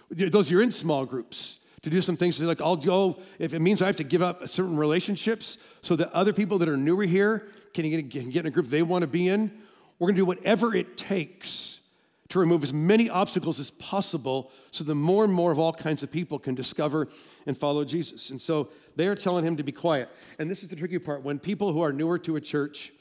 Those 0.09 0.49
you're 0.49 0.61
in 0.61 0.71
small 0.71 1.05
groups 1.05 1.65
to 1.81 1.89
do 1.89 2.01
some 2.01 2.15
things 2.15 2.37
They're 2.37 2.47
like 2.47 2.61
I'll 2.61 2.75
go 2.75 3.19
if 3.39 3.53
it 3.53 3.59
means 3.59 3.81
I 3.81 3.87
have 3.87 3.97
to 3.97 4.03
give 4.03 4.21
up 4.21 4.47
certain 4.47 4.77
relationships 4.77 5.57
so 5.81 5.95
that 5.97 6.11
other 6.11 6.33
people 6.33 6.57
that 6.59 6.69
are 6.69 6.77
newer 6.77 7.03
here 7.03 7.49
can 7.73 7.89
get, 8.07 8.25
in 8.25 8.45
a 8.45 8.49
group 8.49 8.67
they 8.67 8.81
want 8.81 9.03
to 9.03 9.07
be 9.07 9.27
in. 9.27 9.51
We're 9.99 10.07
going 10.07 10.15
to 10.15 10.21
do 10.21 10.25
whatever 10.25 10.73
it 10.73 10.97
takes 10.97 11.81
to 12.29 12.39
remove 12.39 12.63
as 12.63 12.73
many 12.73 13.09
obstacles 13.09 13.59
as 13.59 13.69
possible 13.71 14.51
so 14.71 14.83
that 14.83 14.95
more 14.95 15.23
and 15.23 15.33
more 15.33 15.51
of 15.51 15.59
all 15.59 15.73
kinds 15.73 16.03
of 16.03 16.11
people 16.11 16.39
can 16.39 16.55
discover 16.55 17.07
and 17.45 17.57
follow 17.57 17.85
Jesus. 17.85 18.31
And 18.31 18.41
so 18.41 18.69
they 18.95 19.07
are 19.07 19.15
telling 19.15 19.45
him 19.45 19.55
to 19.57 19.63
be 19.63 19.71
quiet. 19.71 20.09
And 20.37 20.49
this 20.49 20.63
is 20.63 20.69
the 20.69 20.75
tricky 20.75 20.99
part. 20.99 21.23
When 21.23 21.39
people 21.39 21.71
who 21.71 21.81
are 21.81 21.93
newer 21.93 22.19
to 22.19 22.35
a 22.35 22.41
church, 22.41 22.91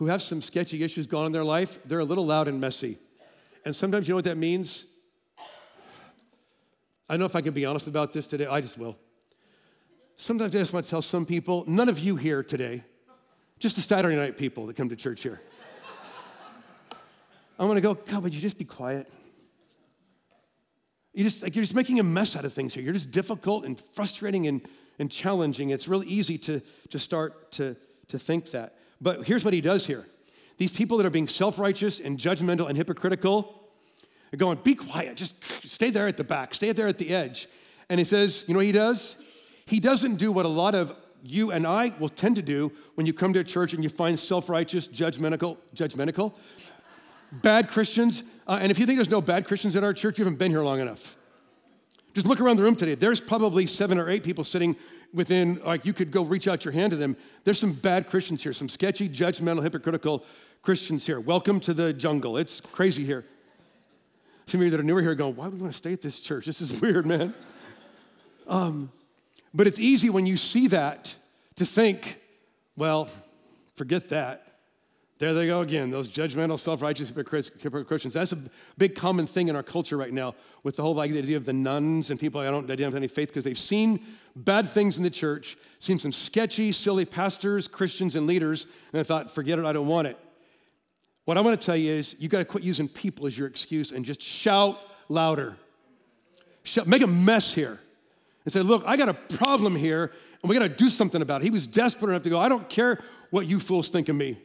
who 0.00 0.06
have 0.06 0.22
some 0.22 0.40
sketchy 0.40 0.82
issues 0.82 1.06
going 1.06 1.20
on 1.20 1.26
in 1.26 1.32
their 1.32 1.44
life, 1.44 1.78
they're 1.84 1.98
a 1.98 2.04
little 2.04 2.24
loud 2.24 2.48
and 2.48 2.58
messy. 2.58 2.96
And 3.66 3.76
sometimes 3.76 4.08
you 4.08 4.12
know 4.12 4.16
what 4.16 4.24
that 4.24 4.38
means? 4.38 4.96
I 7.06 7.12
don't 7.12 7.20
know 7.20 7.26
if 7.26 7.36
I 7.36 7.42
can 7.42 7.52
be 7.52 7.66
honest 7.66 7.86
about 7.86 8.14
this 8.14 8.26
today. 8.26 8.46
I 8.46 8.62
just 8.62 8.78
will. 8.78 8.98
Sometimes 10.16 10.56
I 10.56 10.58
just 10.58 10.72
want 10.72 10.86
to 10.86 10.90
tell 10.90 11.02
some 11.02 11.26
people, 11.26 11.64
none 11.66 11.90
of 11.90 11.98
you 11.98 12.16
here 12.16 12.42
today, 12.42 12.82
just 13.58 13.76
the 13.76 13.82
Saturday 13.82 14.16
night 14.16 14.38
people 14.38 14.66
that 14.68 14.76
come 14.76 14.88
to 14.88 14.96
church 14.96 15.22
here. 15.22 15.38
I'm 17.58 17.68
gonna 17.68 17.82
go, 17.82 17.92
God, 17.92 18.22
would 18.22 18.32
you 18.32 18.40
just 18.40 18.56
be 18.56 18.64
quiet? 18.64 19.06
You 21.12 21.24
just 21.24 21.42
like 21.42 21.54
you're 21.54 21.62
just 21.62 21.74
making 21.74 22.00
a 22.00 22.04
mess 22.04 22.36
out 22.36 22.46
of 22.46 22.54
things 22.54 22.72
here. 22.72 22.82
You're 22.82 22.94
just 22.94 23.10
difficult 23.10 23.66
and 23.66 23.78
frustrating 23.78 24.46
and, 24.46 24.62
and 24.98 25.10
challenging. 25.10 25.68
It's 25.68 25.88
really 25.88 26.06
easy 26.06 26.38
to, 26.38 26.62
to 26.88 26.98
start 26.98 27.52
to, 27.52 27.76
to 28.08 28.18
think 28.18 28.52
that. 28.52 28.76
But 29.00 29.24
here's 29.24 29.44
what 29.44 29.54
he 29.54 29.60
does 29.60 29.86
here. 29.86 30.04
These 30.58 30.72
people 30.72 30.98
that 30.98 31.06
are 31.06 31.10
being 31.10 31.28
self-righteous 31.28 32.00
and 32.00 32.18
judgmental 32.18 32.68
and 32.68 32.76
hypocritical 32.76 33.62
are 34.32 34.36
going, 34.36 34.58
be 34.62 34.74
quiet, 34.74 35.16
just 35.16 35.42
stay 35.68 35.90
there 35.90 36.06
at 36.06 36.16
the 36.16 36.24
back, 36.24 36.54
stay 36.54 36.72
there 36.72 36.86
at 36.86 36.98
the 36.98 37.14
edge. 37.14 37.48
And 37.88 37.98
he 37.98 38.04
says, 38.04 38.44
you 38.46 38.54
know 38.54 38.58
what 38.58 38.66
he 38.66 38.72
does? 38.72 39.24
He 39.66 39.80
doesn't 39.80 40.16
do 40.16 40.30
what 40.32 40.44
a 40.44 40.48
lot 40.48 40.74
of 40.74 40.92
you 41.24 41.50
and 41.50 41.66
I 41.66 41.94
will 41.98 42.08
tend 42.08 42.36
to 42.36 42.42
do 42.42 42.72
when 42.94 43.06
you 43.06 43.12
come 43.12 43.32
to 43.32 43.40
a 43.40 43.44
church 43.44 43.74
and 43.74 43.82
you 43.82 43.90
find 43.90 44.18
self-righteous, 44.18 44.88
judgmental, 44.88 45.56
judgmental, 45.74 46.34
bad 47.32 47.68
Christians. 47.68 48.24
Uh, 48.46 48.58
and 48.60 48.70
if 48.70 48.78
you 48.78 48.86
think 48.86 48.96
there's 48.96 49.10
no 49.10 49.20
bad 49.20 49.46
Christians 49.46 49.76
in 49.76 49.84
our 49.84 49.92
church, 49.92 50.18
you 50.18 50.24
haven't 50.24 50.38
been 50.38 50.50
here 50.50 50.62
long 50.62 50.80
enough. 50.80 51.16
Just 52.14 52.26
look 52.26 52.40
around 52.40 52.56
the 52.56 52.62
room 52.64 52.74
today. 52.74 52.94
There's 52.94 53.20
probably 53.20 53.66
seven 53.66 53.98
or 53.98 54.10
eight 54.10 54.24
people 54.24 54.42
sitting 54.42 54.74
within, 55.14 55.60
like 55.64 55.84
you 55.84 55.92
could 55.92 56.10
go 56.10 56.22
reach 56.22 56.48
out 56.48 56.64
your 56.64 56.72
hand 56.72 56.90
to 56.90 56.96
them. 56.96 57.16
There's 57.44 57.58
some 57.58 57.72
bad 57.72 58.08
Christians 58.08 58.42
here, 58.42 58.52
some 58.52 58.68
sketchy, 58.68 59.08
judgmental, 59.08 59.62
hypocritical 59.62 60.24
Christians 60.62 61.06
here. 61.06 61.20
Welcome 61.20 61.60
to 61.60 61.74
the 61.74 61.92
jungle. 61.92 62.36
It's 62.36 62.60
crazy 62.60 63.04
here. 63.04 63.24
Some 64.46 64.60
of 64.60 64.64
you 64.64 64.70
that 64.72 64.80
are 64.80 64.84
newer 64.84 65.00
here 65.00 65.12
are 65.12 65.14
going, 65.14 65.36
why 65.36 65.44
would 65.44 65.54
we 65.54 65.60
want 65.60 65.72
to 65.72 65.78
stay 65.78 65.92
at 65.92 66.02
this 66.02 66.18
church? 66.18 66.46
This 66.46 66.60
is 66.60 66.80
weird, 66.82 67.06
man. 67.06 67.32
Um, 68.48 68.90
but 69.54 69.68
it's 69.68 69.78
easy 69.78 70.10
when 70.10 70.26
you 70.26 70.36
see 70.36 70.66
that 70.68 71.14
to 71.56 71.64
think, 71.64 72.20
well, 72.76 73.08
forget 73.76 74.08
that. 74.08 74.49
There 75.20 75.34
they 75.34 75.46
go 75.46 75.60
again, 75.60 75.90
those 75.90 76.08
judgmental, 76.08 76.58
self 76.58 76.80
righteous 76.80 77.12
Christians. 77.12 78.14
That's 78.14 78.32
a 78.32 78.38
big 78.78 78.94
common 78.94 79.26
thing 79.26 79.48
in 79.48 79.54
our 79.54 79.62
culture 79.62 79.98
right 79.98 80.14
now 80.14 80.34
with 80.62 80.76
the 80.76 80.82
whole 80.82 80.98
idea 80.98 81.36
of 81.36 81.44
the 81.44 81.52
nones 81.52 82.10
and 82.10 82.18
people 82.18 82.40
I 82.40 82.46
don't 82.46 82.64
identify 82.64 82.86
with 82.86 82.96
any 82.96 83.08
faith 83.08 83.28
because 83.28 83.44
they've 83.44 83.58
seen 83.58 84.00
bad 84.34 84.66
things 84.66 84.96
in 84.96 85.02
the 85.02 85.10
church, 85.10 85.58
seen 85.78 85.98
some 85.98 86.10
sketchy, 86.10 86.72
silly 86.72 87.04
pastors, 87.04 87.68
Christians, 87.68 88.16
and 88.16 88.26
leaders, 88.26 88.64
and 88.64 88.74
they 88.92 89.04
thought, 89.04 89.30
forget 89.30 89.58
it, 89.58 89.66
I 89.66 89.72
don't 89.72 89.88
want 89.88 90.08
it. 90.08 90.16
What 91.26 91.36
I 91.36 91.42
want 91.42 91.60
to 91.60 91.66
tell 91.66 91.76
you 91.76 91.92
is 91.92 92.16
you 92.18 92.30
got 92.30 92.38
to 92.38 92.46
quit 92.46 92.64
using 92.64 92.88
people 92.88 93.26
as 93.26 93.36
your 93.36 93.46
excuse 93.46 93.92
and 93.92 94.06
just 94.06 94.22
shout 94.22 94.78
louder. 95.10 95.54
Shout, 96.62 96.86
make 96.86 97.02
a 97.02 97.06
mess 97.06 97.52
here 97.52 97.78
and 98.46 98.52
say, 98.54 98.62
Look, 98.62 98.84
I 98.86 98.96
got 98.96 99.10
a 99.10 99.14
problem 99.36 99.76
here 99.76 100.12
and 100.42 100.48
we 100.48 100.56
got 100.56 100.62
to 100.62 100.74
do 100.74 100.88
something 100.88 101.20
about 101.20 101.42
it. 101.42 101.44
He 101.44 101.50
was 101.50 101.66
desperate 101.66 102.08
enough 102.08 102.22
to 102.22 102.30
go, 102.30 102.38
I 102.38 102.48
don't 102.48 102.70
care 102.70 103.02
what 103.28 103.46
you 103.46 103.60
fools 103.60 103.90
think 103.90 104.08
of 104.08 104.16
me. 104.16 104.38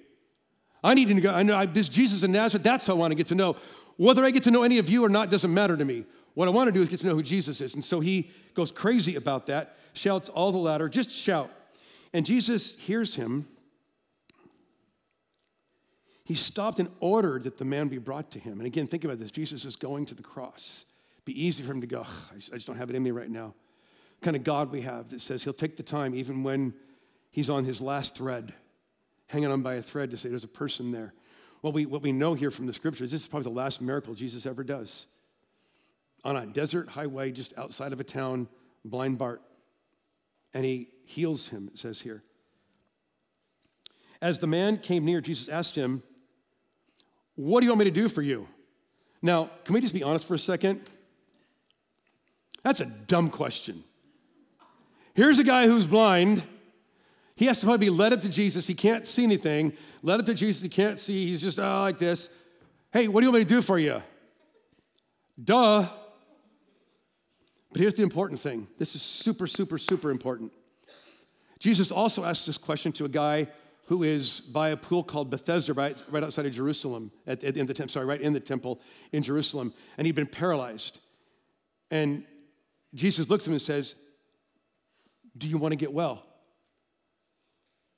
I 0.86 0.94
need 0.94 1.08
to 1.08 1.22
go, 1.22 1.34
I 1.34 1.44
know 1.44 1.56
I, 1.56 1.66
this 1.66 1.90
Jesus 1.90 2.24
in 2.24 2.32
Nazareth, 2.32 2.64
that's 2.64 2.88
how 2.88 2.94
I 2.94 2.98
want 2.98 3.12
to 3.12 3.16
get 3.16 3.28
to 3.28 3.36
know. 3.36 3.56
Whether 3.98 4.24
I 4.24 4.32
get 4.32 4.44
to 4.44 4.52
know 4.52 4.64
any 4.64 4.78
of 4.78 4.90
you 4.90 5.04
or 5.06 5.10
not 5.10 5.30
doesn't 5.30 5.54
matter 5.54 5.76
to 5.76 5.86
me. 5.86 6.06
What 6.34 6.48
I 6.48 6.52
want 6.52 6.68
to 6.68 6.72
do 6.72 6.82
is 6.82 6.90
get 6.90 7.00
to 7.00 7.08
know 7.08 7.16
who 7.16 7.24
Jesus 7.24 7.62
is. 7.62 7.76
And 7.76 7.84
so 7.84 8.00
he 8.00 8.30
goes 8.54 8.72
crazy 8.72 9.16
about 9.16 9.48
that, 9.48 9.78
shouts 9.94 10.30
all 10.30 10.52
the 10.52 10.58
louder, 10.58 10.90
just 10.90 11.12
shout. 11.12 11.50
And 12.14 12.26
Jesus 12.26 12.80
hears 12.80 13.16
him. 13.16 13.48
He 16.26 16.34
stopped 16.34 16.80
and 16.80 16.90
ordered 17.00 17.44
that 17.44 17.58
the 17.58 17.66
man 17.66 17.88
be 17.88 18.00
brought 18.00 18.32
to 18.32 18.40
him. 18.40 18.58
And 18.60 18.66
again, 18.66 18.88
think 18.88 19.06
about 19.06 19.20
this 19.20 19.32
Jesus 19.32 19.66
is 19.66 19.76
going 19.76 20.06
to 20.08 20.16
the 20.16 20.24
cross. 20.24 20.86
Be 21.24 21.46
easy 21.46 21.64
for 21.64 21.72
him 21.72 21.82
to 21.82 21.88
go, 21.88 22.02
I 22.02 22.38
just 22.38 22.68
don't 22.68 22.78
have 22.78 22.90
it 22.90 22.96
in 22.96 23.04
me 23.04 23.12
right 23.12 23.30
now 23.30 23.54
kind 24.26 24.36
of 24.36 24.44
God 24.44 24.72
we 24.72 24.82
have 24.82 25.10
that 25.10 25.22
says 25.22 25.44
he'll 25.44 25.54
take 25.54 25.78
the 25.78 25.84
time 25.84 26.16
even 26.16 26.42
when 26.42 26.74
he's 27.32 27.50
on 27.50 27.64
his 27.64 27.80
last 27.80 28.18
thread, 28.18 28.54
hanging 29.28 29.52
on 29.52 29.62
by 29.62 29.76
a 29.76 29.82
thread 29.82 30.12
to 30.12 30.18
say 30.18 30.30
there's 30.30 30.44
a 30.44 30.48
person 30.48 30.92
there. 30.92 31.14
What 31.62 31.74
we, 31.74 31.86
what 31.86 32.02
we 32.02 32.12
know 32.12 32.34
here 32.34 32.52
from 32.52 32.68
the 32.68 32.74
scriptures, 32.74 33.12
this 33.12 33.22
is 33.22 33.28
probably 33.28 33.52
the 33.52 33.58
last 33.58 33.82
miracle 33.82 34.14
Jesus 34.14 34.46
ever 34.46 34.64
does. 34.64 35.08
On 36.24 36.36
a 36.36 36.46
desert 36.46 36.88
highway 36.88 37.32
just 37.32 37.58
outside 37.58 37.92
of 37.94 38.00
a 38.00 38.04
town, 38.04 38.48
blind 38.84 39.18
Bart. 39.18 39.42
And 40.54 40.64
he 40.64 40.90
heals 41.06 41.50
him, 41.50 41.70
it 41.72 41.78
says 41.78 42.02
here. 42.02 42.24
As 44.22 44.40
the 44.40 44.48
man 44.48 44.78
came 44.78 45.06
near, 45.06 45.22
Jesus 45.22 45.50
asked 45.50 45.76
him, 45.76 46.02
What 47.36 47.62
do 47.62 47.66
you 47.66 47.72
want 47.72 47.80
me 47.80 47.86
to 47.86 47.92
do 47.92 48.10
for 48.10 48.22
you? 48.22 48.48
Now, 49.22 49.50
can 49.64 49.74
we 49.74 49.82
just 49.82 49.94
be 49.94 50.04
honest 50.04 50.28
for 50.28 50.36
a 50.36 50.40
second? 50.40 50.82
That's 52.64 52.80
a 52.80 52.86
dumb 53.08 53.30
question. 53.30 53.84
Here's 55.14 55.40
a 55.40 55.44
guy 55.44 55.68
who's 55.68 55.88
blind. 55.88 56.44
He 57.36 57.46
has 57.46 57.60
to 57.60 57.66
probably 57.66 57.88
be 57.88 57.90
led 57.90 58.14
up 58.14 58.22
to 58.22 58.30
Jesus. 58.30 58.66
He 58.66 58.74
can't 58.74 59.06
see 59.06 59.24
anything. 59.24 59.74
Led 60.02 60.20
up 60.20 60.26
to 60.28 60.34
Jesus, 60.34 60.64
he 60.64 60.70
can't 60.70 61.00
see. 61.00 61.28
He's 61.28 61.42
just 61.42 61.60
oh, 61.60 61.82
like 61.82 61.98
this. 61.98 62.30
Hey, 62.94 63.08
what 63.08 63.22
do 63.22 63.26
you 63.28 63.32
want 63.32 63.42
me 63.42 63.46
to 63.46 63.56
do 63.56 63.62
for 63.62 63.78
you? 63.78 64.02
Duh. 65.44 65.86
But 67.72 67.82
here's 67.82 67.96
the 67.96 68.04
important 68.04 68.40
thing 68.40 68.68
this 68.78 68.96
is 68.96 69.02
super, 69.02 69.48
super, 69.48 69.78
super 69.78 70.12
important. 70.12 70.54
Jesus 71.60 71.92
also 71.92 72.24
asked 72.24 72.46
this 72.46 72.58
question 72.58 72.92
to 72.94 73.06
a 73.06 73.10
guy 73.10 73.48
who 73.88 74.04
is 74.04 74.40
by 74.40 74.70
a 74.70 74.78
pool 74.78 75.04
called 75.04 75.30
Bethesda, 75.30 75.74
right, 75.74 76.04
right 76.10 76.24
outside 76.24 76.46
of 76.46 76.54
Jerusalem, 76.54 77.12
at, 77.28 77.44
at, 77.44 77.58
in 77.58 77.68
the 77.68 77.74
temple, 77.74 77.92
sorry, 77.92 78.06
right 78.06 78.22
in 78.22 78.34
the 78.34 78.40
temple 78.40 78.82
in 79.12 79.22
Jerusalem, 79.22 79.74
and 79.98 80.08
he'd 80.08 80.16
been 80.16 80.26
paralyzed. 80.26 81.00
And 81.92 82.24
Jesus 82.94 83.30
looks 83.30 83.44
at 83.44 83.48
him 83.48 83.54
and 83.54 83.62
says, 83.62 84.04
do 85.38 85.48
you 85.48 85.58
want 85.58 85.74
to 85.74 85.76
get 85.76 85.94
well? 85.94 86.26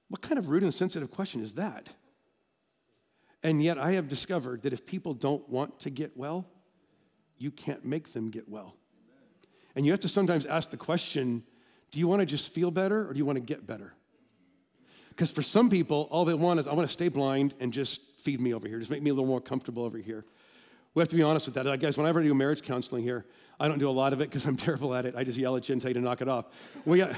What 0.10 0.22
kind 0.22 0.38
of 0.40 0.50
rude 0.50 0.64
and 0.64 0.74
sensitive 0.74 1.12
question 1.12 1.42
is 1.42 1.56
that? 1.56 1.94
And 3.44 3.64
yet, 3.64 3.78
I 3.78 3.92
have 3.92 4.08
discovered 4.08 4.64
that 4.64 4.74
if 4.74 4.86
people 4.86 5.14
don't 5.14 5.48
want 5.50 5.80
to 5.82 5.90
get 5.90 6.18
well, 6.18 6.46
you 7.38 7.52
can't 7.52 7.86
make 7.86 8.12
them 8.12 8.30
get 8.30 8.50
well. 8.50 8.76
And 9.76 9.86
you 9.86 9.92
have 9.92 10.02
to 10.02 10.10
sometimes 10.10 10.46
ask 10.46 10.72
the 10.72 10.78
question 10.78 11.44
do 11.92 12.00
you 12.00 12.08
want 12.08 12.20
to 12.20 12.26
just 12.26 12.54
feel 12.54 12.70
better 12.70 13.08
or 13.08 13.14
do 13.14 13.18
you 13.18 13.26
want 13.26 13.38
to 13.38 13.44
get 13.44 13.66
better? 13.66 13.94
Because 15.10 15.32
for 15.32 15.42
some 15.42 15.70
people, 15.70 16.08
all 16.12 16.26
they 16.26 16.34
want 16.34 16.60
is, 16.60 16.68
I 16.68 16.74
want 16.74 16.88
to 16.88 16.92
stay 16.92 17.08
blind 17.08 17.54
and 17.60 17.72
just 17.72 18.20
feed 18.20 18.42
me 18.42 18.54
over 18.54 18.68
here, 18.68 18.78
just 18.78 18.92
make 18.92 19.02
me 19.02 19.10
a 19.10 19.14
little 19.14 19.28
more 19.28 19.40
comfortable 19.40 19.84
over 19.84 19.98
here. 19.98 20.26
We 20.94 21.02
have 21.02 21.08
to 21.10 21.16
be 21.16 21.24
honest 21.24 21.48
with 21.48 21.56
that. 21.56 21.66
Like, 21.66 21.80
guys, 21.80 21.98
whenever 21.98 22.20
I 22.20 22.24
do 22.24 22.34
marriage 22.34 22.62
counseling 22.62 23.04
here, 23.04 23.26
I 23.60 23.68
don't 23.68 23.80
do 23.80 23.90
a 23.90 23.92
lot 23.92 24.14
of 24.14 24.22
it 24.22 24.30
because 24.30 24.46
I'm 24.46 24.58
terrible 24.58 24.94
at 24.94 25.06
it. 25.06 25.16
I 25.16 25.24
just 25.24 25.38
yell 25.38 25.56
at 25.56 25.70
you 25.70 25.74
and 25.74 25.82
tell 25.82 25.90
you 25.90 25.96
to 25.96 26.02
knock 26.02 26.22
it 26.22 26.28
off. 26.28 26.46
We 26.86 26.98
got, 26.98 27.12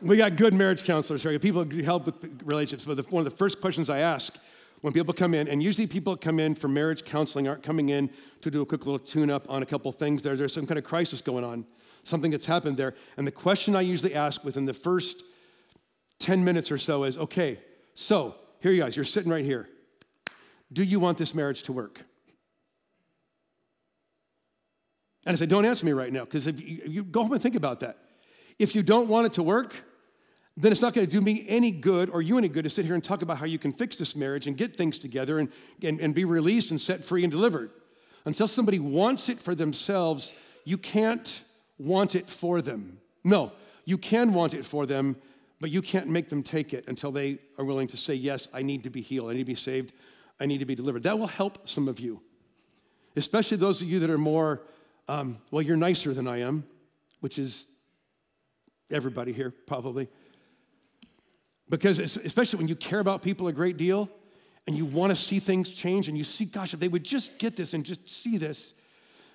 we 0.00 0.16
got 0.16 0.36
good 0.36 0.54
marriage 0.54 0.84
counselors 0.84 1.22
here. 1.22 1.38
People 1.38 1.66
help 1.84 2.06
with 2.06 2.42
relationships. 2.44 2.84
But 2.84 2.96
the, 2.96 3.02
one 3.04 3.24
of 3.26 3.30
the 3.30 3.36
first 3.36 3.60
questions 3.60 3.90
I 3.90 3.98
ask 3.98 4.38
when 4.80 4.92
people 4.92 5.14
come 5.14 5.34
in, 5.34 5.48
and 5.48 5.62
usually 5.62 5.86
people 5.86 6.16
come 6.16 6.40
in 6.40 6.54
for 6.54 6.68
marriage 6.68 7.04
counseling 7.04 7.48
aren't 7.48 7.62
coming 7.62 7.90
in 7.90 8.10
to 8.40 8.50
do 8.50 8.62
a 8.62 8.66
quick 8.66 8.86
little 8.86 8.98
tune 8.98 9.30
up 9.30 9.48
on 9.48 9.62
a 9.62 9.66
couple 9.66 9.90
things. 9.92 10.22
There, 10.22 10.36
there's 10.36 10.52
some 10.52 10.66
kind 10.66 10.78
of 10.78 10.84
crisis 10.84 11.20
going 11.20 11.44
on, 11.44 11.64
something 12.02 12.30
that's 12.30 12.46
happened 12.46 12.76
there. 12.76 12.94
And 13.16 13.26
the 13.26 13.32
question 13.32 13.76
I 13.76 13.82
usually 13.82 14.14
ask 14.14 14.44
within 14.44 14.64
the 14.64 14.74
first 14.74 15.22
10 16.18 16.44
minutes 16.44 16.70
or 16.70 16.78
so 16.78 17.04
is 17.04 17.18
okay, 17.18 17.58
so 17.94 18.34
here 18.60 18.72
you 18.72 18.80
guys, 18.80 18.96
you're 18.96 19.04
sitting 19.04 19.30
right 19.30 19.44
here. 19.44 19.68
Do 20.72 20.82
you 20.82 21.00
want 21.00 21.18
this 21.18 21.34
marriage 21.34 21.64
to 21.64 21.72
work? 21.72 22.02
And 25.26 25.34
I 25.34 25.36
say, 25.36 25.46
don't 25.46 25.64
answer 25.64 25.86
me 25.86 25.92
right 25.92 26.12
now, 26.12 26.24
because 26.24 26.46
if 26.46 26.60
you, 26.60 26.80
you 26.86 27.02
go 27.04 27.22
home 27.22 27.32
and 27.32 27.42
think 27.42 27.54
about 27.54 27.80
that. 27.80 27.98
If 28.58 28.74
you 28.74 28.82
don't 28.82 29.08
want 29.08 29.26
it 29.26 29.32
to 29.34 29.42
work, 29.42 29.84
then 30.56 30.72
it's 30.72 30.82
not 30.82 30.92
going 30.92 31.06
to 31.06 31.10
do 31.10 31.20
me 31.20 31.44
any 31.48 31.70
good 31.70 32.10
or 32.10 32.20
you 32.20 32.36
any 32.36 32.48
good 32.48 32.64
to 32.64 32.70
sit 32.70 32.84
here 32.84 32.94
and 32.94 33.02
talk 33.02 33.22
about 33.22 33.38
how 33.38 33.46
you 33.46 33.58
can 33.58 33.72
fix 33.72 33.96
this 33.96 34.14
marriage 34.14 34.46
and 34.46 34.56
get 34.56 34.76
things 34.76 34.98
together 34.98 35.38
and, 35.38 35.48
and, 35.82 36.00
and 36.00 36.14
be 36.14 36.24
released 36.24 36.70
and 36.70 36.80
set 36.80 37.02
free 37.02 37.24
and 37.24 37.30
delivered. 37.30 37.70
Until 38.24 38.46
somebody 38.46 38.78
wants 38.78 39.28
it 39.28 39.38
for 39.38 39.54
themselves, 39.54 40.38
you 40.64 40.76
can't 40.76 41.42
want 41.78 42.14
it 42.14 42.26
for 42.26 42.60
them. 42.60 42.98
No, 43.24 43.52
you 43.84 43.98
can 43.98 44.34
want 44.34 44.54
it 44.54 44.64
for 44.64 44.86
them, 44.86 45.16
but 45.60 45.70
you 45.70 45.80
can't 45.82 46.08
make 46.08 46.28
them 46.28 46.42
take 46.42 46.74
it 46.74 46.84
until 46.86 47.10
they 47.10 47.38
are 47.58 47.64
willing 47.64 47.88
to 47.88 47.96
say, 47.96 48.14
Yes, 48.14 48.48
I 48.52 48.62
need 48.62 48.84
to 48.84 48.90
be 48.90 49.00
healed, 49.00 49.30
I 49.30 49.32
need 49.32 49.40
to 49.40 49.44
be 49.44 49.54
saved, 49.54 49.92
I 50.38 50.46
need 50.46 50.58
to 50.58 50.66
be 50.66 50.74
delivered. 50.74 51.02
That 51.04 51.18
will 51.18 51.26
help 51.26 51.68
some 51.68 51.88
of 51.88 51.98
you, 51.98 52.20
especially 53.16 53.56
those 53.56 53.80
of 53.82 53.88
you 53.88 53.98
that 54.00 54.10
are 54.10 54.18
more 54.18 54.62
um, 55.08 55.36
well, 55.50 55.62
you're 55.62 55.76
nicer 55.76 56.14
than 56.14 56.28
I 56.28 56.40
am, 56.40 56.64
which 57.20 57.38
is 57.38 57.71
everybody 58.92 59.32
here 59.32 59.52
probably. 59.66 60.08
Because 61.70 61.98
especially 61.98 62.58
when 62.58 62.68
you 62.68 62.76
care 62.76 63.00
about 63.00 63.22
people 63.22 63.48
a 63.48 63.52
great 63.52 63.76
deal 63.76 64.10
and 64.66 64.76
you 64.76 64.84
want 64.84 65.10
to 65.10 65.16
see 65.16 65.38
things 65.38 65.70
change 65.70 66.08
and 66.08 66.18
you 66.18 66.24
see, 66.24 66.44
gosh, 66.44 66.74
if 66.74 66.80
they 66.80 66.88
would 66.88 67.04
just 67.04 67.38
get 67.38 67.56
this 67.56 67.74
and 67.74 67.84
just 67.84 68.08
see 68.08 68.36
this, 68.36 68.80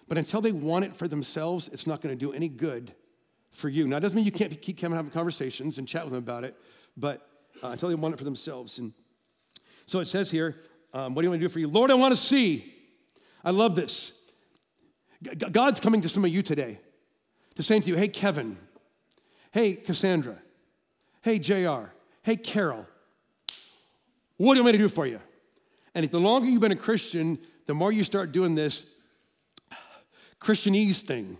but 0.07 0.17
until 0.17 0.39
they 0.39 0.51
want 0.51 0.85
it 0.85 0.95
for 0.95 1.07
themselves, 1.07 1.67
it's 1.69 1.87
not 1.87 2.01
going 2.01 2.17
to 2.17 2.19
do 2.19 2.33
any 2.33 2.47
good 2.47 2.93
for 3.51 3.69
you. 3.69 3.87
Now, 3.87 3.97
it 3.97 4.01
doesn't 4.01 4.15
mean 4.15 4.25
you 4.25 4.31
can't 4.31 4.61
keep 4.61 4.79
having 4.79 5.09
conversations 5.09 5.79
and 5.79 5.87
chat 5.87 6.03
with 6.03 6.13
them 6.13 6.23
about 6.23 6.43
it, 6.43 6.55
but 6.95 7.27
uh, 7.63 7.69
until 7.69 7.89
they 7.89 7.95
want 7.95 8.13
it 8.13 8.17
for 8.17 8.23
themselves. 8.23 8.79
And 8.79 8.93
so 9.85 9.99
it 9.99 10.05
says 10.05 10.29
here, 10.29 10.55
um, 10.93 11.15
what 11.15 11.21
do 11.21 11.25
you 11.25 11.29
want 11.31 11.41
to 11.41 11.45
do 11.47 11.51
for 11.51 11.59
you? 11.59 11.67
Lord, 11.67 11.91
I 11.91 11.95
want 11.95 12.13
to 12.13 12.21
see. 12.21 12.73
I 13.43 13.51
love 13.51 13.75
this. 13.75 14.31
God's 15.51 15.79
coming 15.79 16.01
to 16.01 16.09
some 16.09 16.23
of 16.23 16.29
you 16.29 16.41
today 16.41 16.79
to 17.55 17.63
say 17.63 17.79
to 17.79 17.89
you, 17.89 17.95
hey, 17.95 18.07
Kevin, 18.07 18.57
hey, 19.57 19.73
Cassandra, 19.73 20.37
hey, 21.23 21.39
JR, 21.39 21.85
hey, 22.21 22.35
Carol, 22.35 22.85
what 24.37 24.53
do 24.53 24.59
you 24.59 24.63
want 24.63 24.65
me 24.65 24.71
to 24.73 24.77
do 24.77 24.87
for 24.87 25.07
you? 25.07 25.19
And 25.95 26.05
if 26.05 26.11
the 26.11 26.19
longer 26.19 26.47
you've 26.47 26.61
been 26.61 26.71
a 26.71 26.75
Christian, 26.75 27.39
the 27.65 27.73
more 27.73 27.91
you 27.91 28.03
start 28.03 28.31
doing 28.31 28.53
this, 28.53 29.01
Christianese 30.39 31.01
thing 31.01 31.39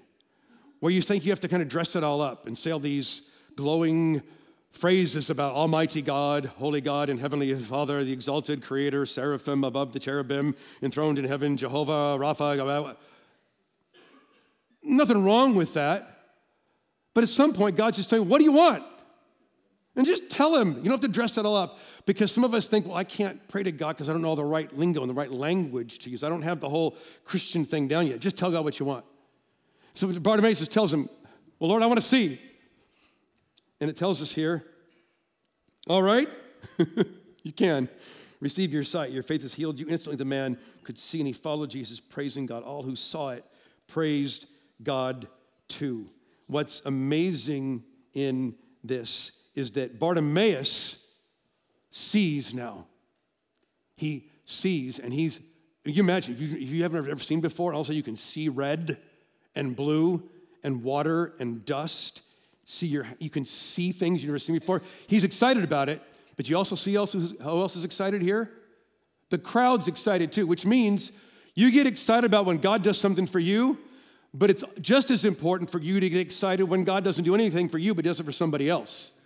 where 0.79 0.91
you 0.91 0.99
think 0.99 1.25
you 1.25 1.31
have 1.31 1.41
to 1.41 1.47
kind 1.47 1.61
of 1.61 1.69
dress 1.69 1.95
it 1.95 2.03
all 2.03 2.19
up 2.19 2.47
and 2.47 2.57
say 2.57 2.71
all 2.71 2.79
these 2.79 3.39
glowing 3.55 4.23
phrases 4.71 5.29
about 5.29 5.53
Almighty 5.53 6.01
God, 6.01 6.47
Holy 6.57 6.81
God, 6.81 7.09
and 7.09 7.19
Heavenly 7.19 7.53
Father, 7.53 8.03
the 8.03 8.13
exalted 8.13 8.63
Creator, 8.63 9.05
seraphim 9.05 9.63
above 9.63 9.93
the 9.93 9.99
cherubim, 9.99 10.55
enthroned 10.81 11.19
in 11.19 11.25
heaven, 11.25 11.55
Jehovah, 11.55 12.17
Rapha. 12.17 12.95
Nothing 14.81 15.23
wrong 15.23 15.53
with 15.53 15.75
that. 15.75 16.16
But 17.17 17.23
at 17.23 17.29
some 17.29 17.51
point, 17.51 17.75
God's 17.75 17.97
just 17.97 18.11
saying, 18.11 18.29
What 18.29 18.37
do 18.37 18.43
you 18.43 18.51
want? 18.51 18.83
And 19.95 20.05
just 20.05 20.29
tell 20.29 20.55
him. 20.55 20.75
You 20.75 20.83
don't 20.83 20.91
have 20.91 20.99
to 20.99 21.07
dress 21.07 21.35
it 21.39 21.47
all 21.47 21.55
up 21.55 21.79
because 22.05 22.31
some 22.31 22.43
of 22.43 22.53
us 22.53 22.69
think, 22.69 22.85
well, 22.85 22.95
I 22.95 23.05
can't 23.05 23.47
pray 23.47 23.63
to 23.63 23.71
God 23.71 23.95
because 23.95 24.07
I 24.07 24.13
don't 24.13 24.21
know 24.21 24.35
the 24.35 24.45
right 24.45 24.71
lingo 24.77 25.01
and 25.01 25.09
the 25.09 25.15
right 25.15 25.31
language 25.31 25.97
to 25.97 26.11
use. 26.11 26.23
I 26.23 26.29
don't 26.29 26.43
have 26.43 26.59
the 26.59 26.69
whole 26.69 26.95
Christian 27.23 27.65
thing 27.65 27.87
down 27.87 28.05
yet. 28.05 28.19
Just 28.19 28.37
tell 28.37 28.51
God 28.51 28.63
what 28.63 28.79
you 28.79 28.85
want. 28.85 29.03
So 29.95 30.07
Bartimaeus 30.19 30.59
just 30.59 30.71
tells 30.71 30.93
him, 30.93 31.09
Well, 31.57 31.71
Lord, 31.71 31.81
I 31.81 31.87
want 31.87 31.99
to 31.99 32.05
see. 32.05 32.39
And 33.81 33.89
it 33.89 33.95
tells 33.95 34.21
us 34.21 34.31
here, 34.31 34.63
all 35.89 36.03
right, 36.03 36.29
you 37.43 37.51
can 37.51 37.89
receive 38.41 38.71
your 38.71 38.83
sight. 38.83 39.09
Your 39.09 39.23
faith 39.23 39.41
has 39.41 39.55
healed 39.55 39.79
you. 39.79 39.87
Instantly, 39.89 40.17
the 40.17 40.25
man 40.25 40.55
could 40.83 40.99
see 40.99 41.19
and 41.19 41.25
he 41.25 41.33
followed 41.33 41.71
Jesus, 41.71 41.99
praising 41.99 42.45
God. 42.45 42.61
All 42.61 42.83
who 42.83 42.95
saw 42.95 43.31
it 43.31 43.43
praised 43.87 44.45
God 44.83 45.27
too. 45.67 46.11
What's 46.47 46.85
amazing 46.85 47.83
in 48.13 48.55
this 48.83 49.49
is 49.55 49.73
that 49.73 49.99
Bartimaeus 49.99 51.15
sees 51.89 52.53
now. 52.53 52.85
He 53.95 54.29
sees, 54.45 54.99
and 54.99 55.13
he's, 55.13 55.41
you 55.83 56.01
imagine, 56.01 56.33
if 56.35 56.41
you, 56.41 56.57
if 56.57 56.69
you 56.69 56.83
haven't 56.83 57.09
ever 57.09 57.21
seen 57.21 57.41
before, 57.41 57.73
also 57.73 57.93
you 57.93 58.03
can 58.03 58.15
see 58.15 58.49
red 58.49 58.97
and 59.55 59.75
blue 59.75 60.29
and 60.63 60.83
water 60.83 61.33
and 61.39 61.65
dust. 61.65 62.23
See 62.65 62.87
your, 62.87 63.07
you 63.19 63.29
can 63.29 63.45
see 63.45 63.91
things 63.91 64.21
you've 64.21 64.29
never 64.29 64.39
seen 64.39 64.57
before. 64.57 64.81
He's 65.07 65.23
excited 65.23 65.63
about 65.63 65.89
it, 65.89 66.01
but 66.35 66.49
you 66.49 66.55
also 66.55 66.75
see 66.75 66.97
also, 66.97 67.19
who 67.19 67.49
else 67.49 67.75
is 67.75 67.83
excited 67.83 68.21
here? 68.21 68.51
The 69.29 69.37
crowd's 69.37 69.87
excited 69.87 70.31
too, 70.31 70.47
which 70.47 70.65
means 70.65 71.11
you 71.55 71.71
get 71.71 71.87
excited 71.87 72.25
about 72.25 72.45
when 72.45 72.57
God 72.57 72.83
does 72.83 72.99
something 72.99 73.25
for 73.25 73.39
you, 73.39 73.79
but 74.37 74.49
it's 74.49 74.63
just 74.81 75.09
as 75.09 75.25
important 75.25 75.69
for 75.69 75.79
you 75.79 75.99
to 75.99 76.09
get 76.09 76.19
excited 76.19 76.63
when 76.65 76.83
God 76.83 77.03
doesn't 77.03 77.23
do 77.23 77.33
anything 77.33 77.67
for 77.67 77.77
you, 77.77 77.95
but 77.95 78.05
does 78.05 78.19
it 78.19 78.23
for 78.23 78.31
somebody 78.31 78.69
else. 78.69 79.21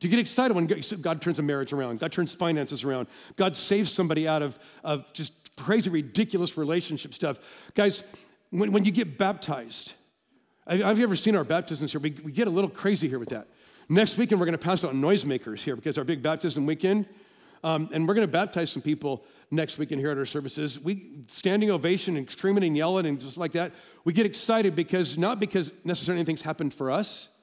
To 0.00 0.08
get 0.08 0.18
excited 0.18 0.54
when 0.54 0.66
God 1.00 1.20
turns 1.20 1.38
a 1.38 1.42
marriage 1.42 1.72
around, 1.72 2.00
God 2.00 2.12
turns 2.12 2.34
finances 2.34 2.84
around, 2.84 3.08
God 3.36 3.56
saves 3.56 3.92
somebody 3.92 4.28
out 4.28 4.42
of, 4.42 4.58
of 4.84 5.12
just 5.12 5.56
crazy, 5.56 5.90
ridiculous 5.90 6.56
relationship 6.56 7.14
stuff. 7.14 7.70
Guys, 7.74 8.04
when, 8.50 8.72
when 8.72 8.84
you 8.84 8.92
get 8.92 9.18
baptized, 9.18 9.94
have 10.66 10.98
you 10.98 11.04
ever 11.04 11.16
seen 11.16 11.34
our 11.34 11.44
baptisms 11.44 11.92
here? 11.92 12.00
We, 12.00 12.14
we 12.24 12.32
get 12.32 12.46
a 12.46 12.50
little 12.50 12.70
crazy 12.70 13.08
here 13.08 13.18
with 13.18 13.30
that. 13.30 13.48
Next 13.88 14.18
weekend, 14.18 14.38
we're 14.40 14.46
going 14.46 14.58
to 14.58 14.64
pass 14.64 14.84
out 14.84 14.92
noisemakers 14.92 15.60
here 15.60 15.74
because 15.74 15.98
our 15.98 16.04
big 16.04 16.22
baptism 16.22 16.66
weekend. 16.66 17.06
Um, 17.64 17.88
and 17.92 18.06
we're 18.06 18.14
going 18.14 18.26
to 18.26 18.32
baptize 18.32 18.70
some 18.70 18.82
people 18.82 19.24
next 19.50 19.78
weekend 19.78 20.00
here 20.00 20.10
at 20.10 20.18
our 20.18 20.24
services. 20.24 20.80
We 20.80 21.10
standing 21.26 21.70
ovation 21.70 22.16
and 22.16 22.30
screaming 22.30 22.64
and 22.64 22.76
yelling 22.76 23.06
and 23.06 23.20
just 23.20 23.38
like 23.38 23.52
that. 23.52 23.72
We 24.04 24.12
get 24.12 24.26
excited 24.26 24.76
because 24.76 25.18
not 25.18 25.40
because 25.40 25.72
necessarily 25.84 26.20
anything's 26.20 26.42
happened 26.42 26.74
for 26.74 26.90
us, 26.90 27.34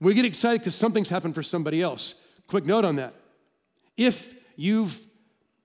we 0.00 0.14
get 0.14 0.24
excited 0.24 0.60
because 0.60 0.74
something's 0.74 1.08
happened 1.08 1.34
for 1.34 1.42
somebody 1.42 1.80
else. 1.80 2.28
Quick 2.46 2.66
note 2.66 2.84
on 2.84 2.96
that. 2.96 3.14
If 3.96 4.34
you've 4.56 5.00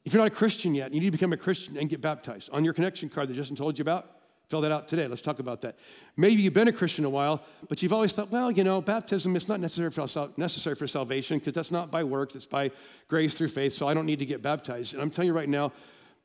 if 0.06 0.14
you're 0.14 0.24
not 0.24 0.32
a 0.32 0.36
Christian 0.36 0.74
yet, 0.74 0.94
you 0.94 1.00
need 1.00 1.08
to 1.08 1.12
become 1.12 1.34
a 1.34 1.38
Christian 1.38 1.78
and 1.78 1.90
get 1.90 2.02
baptized. 2.02 2.50
On 2.52 2.64
your 2.64 2.74
connection 2.74 3.10
card 3.10 3.28
that 3.28 3.34
Justin 3.34 3.56
told 3.56 3.78
you 3.78 3.84
about, 3.84 4.19
fill 4.50 4.62
that 4.62 4.72
out 4.72 4.88
today. 4.88 5.08
Let's 5.08 5.22
talk 5.22 5.40
about 5.40 5.62
that. 5.62 5.78
Maybe 6.18 6.42
you've 6.42 6.56
been 6.56 6.68
a 6.68 6.74
Christian 6.74 7.06
a 7.06 7.10
while, 7.10 7.44
but 7.68 7.84
you've 7.84 7.94
always 7.94 8.14
thought, 8.14 8.32
well, 8.32 8.50
you 8.50 8.64
know, 8.64 8.82
baptism 8.82 9.36
is 9.36 9.48
not 9.48 9.60
necessary 9.60 9.92
for, 9.92 10.08
necessary 10.38 10.76
for 10.76 10.88
salvation 10.88 11.38
because 11.38 11.54
that's 11.54 11.72
not 11.72 11.92
by 11.92 12.04
works, 12.04 12.36
it's 12.36 12.48
by 12.48 12.72
grace 13.08 13.38
through 13.38 13.50
faith, 13.50 13.74
so 13.74 13.88
I 13.88 13.94
don't 13.94 14.08
need 14.08 14.20
to 14.20 14.26
get 14.26 14.42
baptized. 14.42 14.94
And 14.94 15.04
I'm 15.04 15.12
telling 15.12 15.28
you 15.28 15.34
right 15.34 15.48
now, 15.48 15.72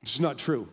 this 0.01 0.15
is 0.15 0.21
not 0.21 0.39
true. 0.39 0.69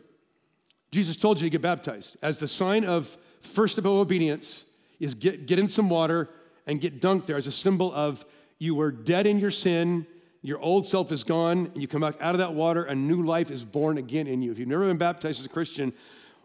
Jesus 0.91 1.15
told 1.15 1.39
you 1.39 1.45
to 1.45 1.49
get 1.49 1.61
baptized 1.61 2.17
as 2.21 2.39
the 2.39 2.47
sign 2.47 2.85
of 2.85 3.17
first 3.41 3.77
of 3.77 3.85
all 3.85 3.99
obedience 3.99 4.73
is 4.99 5.13
get, 5.15 5.45
get 5.45 5.59
in 5.59 5.67
some 5.67 5.89
water 5.89 6.29
and 6.67 6.79
get 6.79 7.01
dunked 7.01 7.25
there 7.25 7.37
as 7.37 7.47
a 7.47 7.51
symbol 7.51 7.93
of 7.93 8.23
you 8.59 8.75
were 8.75 8.91
dead 8.91 9.25
in 9.25 9.39
your 9.39 9.51
sin, 9.51 10.05
your 10.41 10.59
old 10.59 10.85
self 10.85 11.11
is 11.11 11.23
gone, 11.23 11.69
and 11.73 11.81
you 11.81 11.87
come 11.87 12.01
back 12.01 12.15
out 12.21 12.35
of 12.35 12.39
that 12.39 12.53
water, 12.53 12.83
a 12.83 12.95
new 12.95 13.23
life 13.23 13.51
is 13.51 13.65
born 13.65 13.97
again 13.97 14.27
in 14.27 14.41
you. 14.41 14.51
If 14.51 14.59
you've 14.59 14.67
never 14.67 14.85
been 14.85 14.97
baptized 14.97 15.39
as 15.39 15.45
a 15.45 15.49
Christian, 15.49 15.93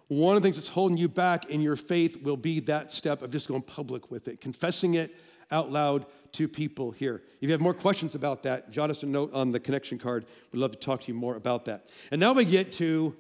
one 0.08 0.36
of 0.36 0.42
the 0.42 0.46
things 0.46 0.56
that's 0.56 0.68
holding 0.68 0.96
you 0.96 1.08
back 1.08 1.46
in 1.46 1.60
your 1.60 1.76
faith 1.76 2.22
will 2.22 2.36
be 2.36 2.60
that 2.60 2.92
step 2.92 3.22
of 3.22 3.30
just 3.30 3.48
going 3.48 3.62
public 3.62 4.10
with 4.10 4.28
it, 4.28 4.40
confessing 4.40 4.94
it 4.94 5.14
out 5.50 5.70
loud 5.70 6.06
to 6.32 6.46
people 6.46 6.90
here. 6.90 7.22
If 7.40 7.42
you 7.42 7.52
have 7.52 7.60
more 7.60 7.74
questions 7.74 8.14
about 8.14 8.42
that, 8.44 8.70
jot 8.70 8.90
us 8.90 9.02
a 9.02 9.06
note 9.06 9.32
on 9.32 9.52
the 9.52 9.58
connection 9.60 9.98
card. 9.98 10.26
We'd 10.52 10.60
love 10.60 10.72
to 10.72 10.78
talk 10.78 11.00
to 11.02 11.12
you 11.12 11.18
more 11.18 11.34
about 11.34 11.64
that. 11.64 11.88
And 12.10 12.20
now 12.20 12.34
we 12.34 12.44
get 12.44 12.72
to 12.72 13.16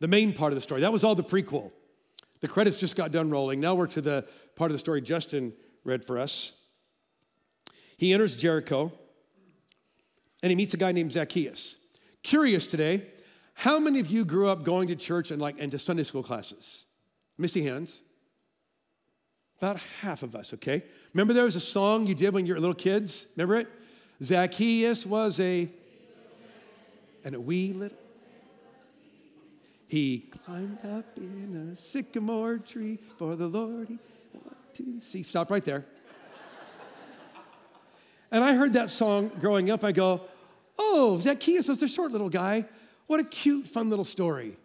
the 0.00 0.08
main 0.08 0.32
part 0.32 0.52
of 0.52 0.56
the 0.56 0.62
story. 0.62 0.82
That 0.82 0.92
was 0.92 1.04
all 1.04 1.14
the 1.14 1.24
prequel. 1.24 1.70
The 2.40 2.48
credits 2.48 2.78
just 2.78 2.96
got 2.96 3.12
done 3.12 3.30
rolling. 3.30 3.60
Now 3.60 3.74
we're 3.74 3.86
to 3.88 4.00
the 4.00 4.26
part 4.56 4.70
of 4.70 4.74
the 4.74 4.78
story 4.78 5.00
Justin 5.00 5.54
read 5.84 6.04
for 6.04 6.18
us. 6.18 6.62
He 7.96 8.12
enters 8.12 8.36
Jericho 8.36 8.92
and 10.42 10.50
he 10.50 10.56
meets 10.56 10.74
a 10.74 10.76
guy 10.76 10.92
named 10.92 11.12
Zacchaeus. 11.12 11.96
Curious 12.22 12.66
today, 12.66 13.06
how 13.56 13.80
many 13.80 14.00
of 14.00 14.06
you 14.06 14.24
grew 14.24 14.48
up 14.48 14.62
going 14.62 14.88
to 14.88 14.96
church 14.96 15.30
and 15.30 15.40
like 15.40 15.58
into 15.58 15.78
Sunday 15.78 16.04
school 16.04 16.22
classes? 16.22 16.86
See 17.46 17.64
hands. 17.64 18.02
About 19.58 19.78
half 20.00 20.22
of 20.22 20.36
us, 20.36 20.54
okay? 20.54 20.82
Remember 21.14 21.32
there 21.32 21.44
was 21.44 21.56
a 21.56 21.60
song 21.60 22.06
you 22.06 22.14
did 22.14 22.32
when 22.34 22.46
you 22.46 22.54
were 22.54 22.60
little 22.60 22.74
kids? 22.74 23.32
Remember 23.36 23.56
it? 23.56 23.68
Zacchaeus 24.22 25.04
was 25.04 25.40
a 25.40 25.68
and 27.24 27.34
a 27.34 27.40
wee 27.40 27.72
little 27.72 27.96
he 29.88 30.18
climbed 30.18 30.84
up 30.84 31.04
in 31.16 31.70
a 31.72 31.76
sycamore 31.76 32.58
tree 32.58 32.98
for 33.18 33.36
the 33.36 33.46
Lord 33.46 33.88
he 33.88 33.98
wanted 34.34 34.74
to 34.74 35.00
see. 35.00 35.22
Stop 35.22 35.50
right 35.50 35.64
there. 35.64 35.84
and 38.32 38.42
I 38.42 38.54
heard 38.54 38.72
that 38.72 38.90
song 38.90 39.30
growing 39.40 39.70
up. 39.70 39.84
I 39.84 39.92
go, 39.92 40.22
oh, 40.78 41.18
Zacchaeus 41.20 41.68
was 41.68 41.82
a 41.82 41.88
short 41.88 42.10
little 42.10 42.28
guy. 42.28 42.64
What 43.06 43.20
a 43.20 43.24
cute, 43.24 43.66
fun 43.66 43.90
little 43.90 44.04
story. 44.04 44.56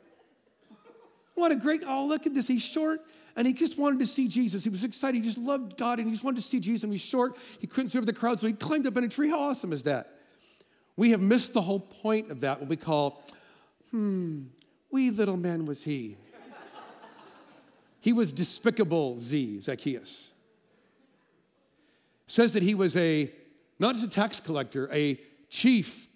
What 1.36 1.52
a 1.52 1.56
great, 1.56 1.84
oh, 1.88 2.06
look 2.06 2.26
at 2.26 2.34
this. 2.34 2.48
He's 2.48 2.64
short 2.64 3.02
and 3.36 3.48
he 3.48 3.54
just 3.54 3.80
wanted 3.80 4.00
to 4.00 4.08
see 4.08 4.28
Jesus. 4.28 4.64
He 4.64 4.70
was 4.70 4.84
excited. 4.84 5.18
He 5.18 5.24
just 5.24 5.38
loved 5.38 5.78
God 5.78 6.00
and 6.00 6.08
he 6.08 6.14
just 6.14 6.24
wanted 6.24 6.38
to 6.38 6.42
see 6.42 6.60
Jesus. 6.60 6.84
And 6.84 6.92
he's 6.92 7.02
short. 7.02 7.38
He 7.60 7.68
couldn't 7.68 7.90
see 7.90 7.98
over 7.98 8.06
the 8.06 8.14
crowd, 8.14 8.40
so 8.40 8.48
he 8.48 8.54
climbed 8.54 8.88
up 8.88 8.98
in 8.98 9.04
a 9.04 9.08
tree. 9.08 9.30
How 9.30 9.40
awesome 9.40 9.74
is 9.74 9.84
that? 9.84 10.18
We 10.98 11.12
have 11.12 11.22
missed 11.22 11.54
the 11.54 11.62
whole 11.62 11.80
point 11.80 12.32
of 12.32 12.42
that, 12.42 12.60
what 12.60 12.70
we 12.70 12.76
call, 12.76 13.24
hmm, 13.92 14.44
wee 14.92 15.10
little 15.10 15.38
man 15.38 15.66
was 15.66 15.84
he. 15.84 16.18
he 18.02 18.14
was 18.14 18.34
despicable 18.34 19.18
Z, 19.18 19.62
Zacchaeus. 19.62 20.32
Says 22.28 22.54
that 22.54 22.64
he 22.64 22.76
was 22.76 22.96
a, 22.98 23.32
not 23.80 23.96
just 23.96 24.06
a 24.06 24.10
tax 24.10 24.40
collector, 24.40 24.90
a 24.92 25.20
chief 25.50 26.08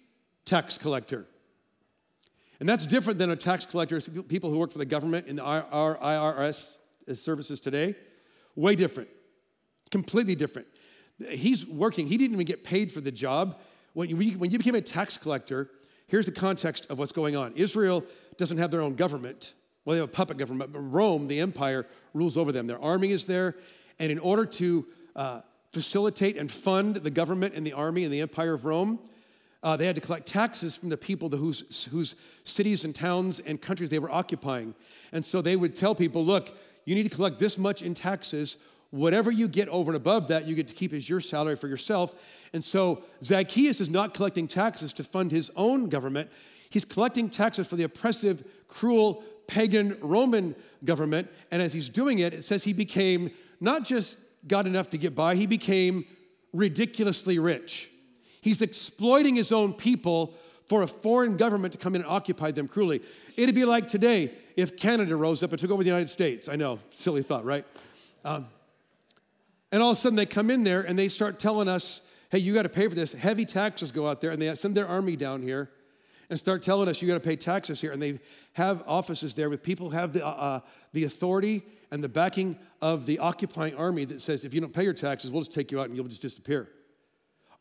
tax 0.44 0.78
collector. 0.78 1.26
And 2.60 2.68
that's 2.68 2.86
different 2.86 3.18
than 3.18 3.30
a 3.30 3.36
tax 3.36 3.66
collector, 3.66 4.00
people 4.00 4.50
who 4.50 4.58
work 4.58 4.72
for 4.72 4.78
the 4.78 4.86
government 4.86 5.26
in 5.26 5.36
the 5.36 5.42
IRS 5.42 6.78
services 7.14 7.60
today. 7.60 7.94
Way 8.54 8.74
different, 8.74 9.10
completely 9.90 10.34
different. 10.34 10.66
He's 11.28 11.66
working, 11.66 12.06
he 12.06 12.16
didn't 12.16 12.34
even 12.34 12.46
get 12.46 12.64
paid 12.64 12.90
for 12.90 13.00
the 13.00 13.12
job. 13.12 13.58
When 13.92 14.08
you, 14.08 14.32
when 14.38 14.50
you 14.50 14.58
became 14.58 14.74
a 14.74 14.80
tax 14.80 15.18
collector, 15.18 15.70
here's 16.06 16.26
the 16.26 16.32
context 16.32 16.90
of 16.90 16.98
what's 16.98 17.12
going 17.12 17.36
on 17.36 17.52
Israel 17.54 18.04
doesn't 18.38 18.58
have 18.58 18.70
their 18.70 18.82
own 18.82 18.94
government. 18.94 19.54
Well, 19.84 19.94
they 19.94 20.00
have 20.00 20.08
a 20.08 20.12
puppet 20.12 20.36
government, 20.36 20.72
but 20.72 20.80
Rome, 20.80 21.28
the 21.28 21.38
empire, 21.38 21.86
rules 22.12 22.36
over 22.36 22.50
them. 22.50 22.66
Their 22.66 22.82
army 22.82 23.12
is 23.12 23.26
there, 23.26 23.54
and 23.98 24.10
in 24.10 24.18
order 24.18 24.44
to 24.44 24.86
uh, 25.14 25.40
facilitate 25.72 26.36
and 26.36 26.50
fund 26.50 26.96
the 26.96 27.10
government 27.10 27.54
and 27.54 27.66
the 27.66 27.72
army 27.72 28.04
and 28.04 28.12
the 28.12 28.20
empire 28.20 28.54
of 28.54 28.64
Rome, 28.64 28.98
uh, 29.62 29.76
they 29.76 29.86
had 29.86 29.94
to 29.94 30.00
collect 30.00 30.26
taxes 30.26 30.76
from 30.76 30.88
the 30.88 30.96
people 30.96 31.28
whose, 31.28 31.84
whose 31.90 32.16
cities 32.44 32.84
and 32.84 32.94
towns 32.94 33.40
and 33.40 33.60
countries 33.60 33.90
they 33.90 33.98
were 33.98 34.10
occupying. 34.10 34.74
And 35.12 35.24
so 35.24 35.40
they 35.40 35.56
would 35.56 35.74
tell 35.74 35.94
people, 35.94 36.24
look, 36.24 36.56
you 36.84 36.94
need 36.94 37.04
to 37.04 37.14
collect 37.14 37.38
this 37.38 37.58
much 37.58 37.82
in 37.82 37.94
taxes. 37.94 38.58
Whatever 38.90 39.30
you 39.30 39.48
get 39.48 39.68
over 39.68 39.90
and 39.90 39.96
above 39.96 40.28
that, 40.28 40.46
you 40.46 40.54
get 40.54 40.68
to 40.68 40.74
keep 40.74 40.92
as 40.92 41.08
your 41.08 41.20
salary 41.20 41.56
for 41.56 41.68
yourself. 41.68 42.14
And 42.52 42.62
so 42.62 43.02
Zacchaeus 43.22 43.80
is 43.80 43.90
not 43.90 44.14
collecting 44.14 44.46
taxes 44.46 44.92
to 44.94 45.04
fund 45.04 45.32
his 45.32 45.50
own 45.56 45.88
government. 45.88 46.30
He's 46.70 46.84
collecting 46.84 47.28
taxes 47.28 47.66
for 47.66 47.76
the 47.76 47.84
oppressive, 47.84 48.46
cruel, 48.68 49.24
pagan 49.48 49.96
Roman 50.00 50.54
government. 50.84 51.28
And 51.50 51.60
as 51.60 51.72
he's 51.72 51.88
doing 51.88 52.20
it, 52.20 52.34
it 52.34 52.42
says 52.42 52.62
he 52.62 52.72
became 52.72 53.30
not 53.60 53.84
just 53.84 54.46
got 54.46 54.66
enough 54.66 54.90
to 54.90 54.98
get 54.98 55.14
by, 55.14 55.34
he 55.34 55.46
became 55.46 56.04
ridiculously 56.52 57.38
rich. 57.38 57.90
He's 58.46 58.62
exploiting 58.62 59.34
his 59.34 59.50
own 59.50 59.72
people 59.72 60.32
for 60.66 60.84
a 60.84 60.86
foreign 60.86 61.36
government 61.36 61.72
to 61.72 61.78
come 61.78 61.96
in 61.96 62.02
and 62.02 62.08
occupy 62.08 62.52
them 62.52 62.68
cruelly. 62.68 63.02
It'd 63.36 63.56
be 63.56 63.64
like 63.64 63.88
today 63.88 64.30
if 64.54 64.76
Canada 64.76 65.16
rose 65.16 65.42
up 65.42 65.50
and 65.50 65.58
took 65.58 65.72
over 65.72 65.82
the 65.82 65.88
United 65.88 66.10
States. 66.10 66.48
I 66.48 66.54
know, 66.54 66.78
silly 66.90 67.24
thought, 67.24 67.44
right? 67.44 67.64
Um, 68.24 68.46
and 69.72 69.82
all 69.82 69.90
of 69.90 69.96
a 69.96 70.00
sudden 70.00 70.14
they 70.14 70.26
come 70.26 70.52
in 70.52 70.62
there 70.62 70.82
and 70.82 70.96
they 70.96 71.08
start 71.08 71.40
telling 71.40 71.66
us, 71.66 72.08
hey, 72.30 72.38
you 72.38 72.54
got 72.54 72.62
to 72.62 72.68
pay 72.68 72.86
for 72.86 72.94
this. 72.94 73.14
Heavy 73.14 73.44
taxes 73.44 73.90
go 73.90 74.06
out 74.06 74.20
there 74.20 74.30
and 74.30 74.40
they 74.40 74.54
send 74.54 74.76
their 74.76 74.86
army 74.86 75.16
down 75.16 75.42
here 75.42 75.68
and 76.30 76.38
start 76.38 76.62
telling 76.62 76.88
us 76.88 77.02
you 77.02 77.08
got 77.08 77.14
to 77.14 77.28
pay 77.28 77.34
taxes 77.34 77.80
here. 77.80 77.90
And 77.90 78.00
they 78.00 78.20
have 78.52 78.84
offices 78.86 79.34
there 79.34 79.50
with 79.50 79.64
people 79.64 79.90
who 79.90 79.96
have 79.96 80.12
the, 80.12 80.24
uh, 80.24 80.30
uh, 80.30 80.60
the 80.92 81.02
authority 81.02 81.64
and 81.90 82.00
the 82.00 82.08
backing 82.08 82.56
of 82.80 83.06
the 83.06 83.18
occupying 83.18 83.74
army 83.74 84.04
that 84.04 84.20
says 84.20 84.44
if 84.44 84.54
you 84.54 84.60
don't 84.60 84.72
pay 84.72 84.84
your 84.84 84.94
taxes, 84.94 85.32
we'll 85.32 85.42
just 85.42 85.52
take 85.52 85.72
you 85.72 85.80
out 85.80 85.88
and 85.88 85.96
you'll 85.96 86.06
just 86.06 86.22
disappear. 86.22 86.68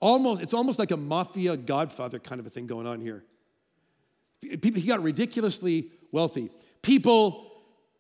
Almost, 0.06 0.44
it's 0.44 0.54
almost 0.54 0.78
like 0.78 0.92
a 0.92 0.98
mafia 0.98 1.58
godfather 1.58 2.20
kind 2.20 2.40
of 2.40 2.46
a 2.46 2.50
thing 2.52 2.68
going 2.68 2.86
on 2.86 3.02
here. 3.02 3.24
People, 4.40 4.80
he 4.80 4.88
got 4.88 5.02
ridiculously 5.02 5.88
wealthy. 6.12 6.52
People 6.84 7.52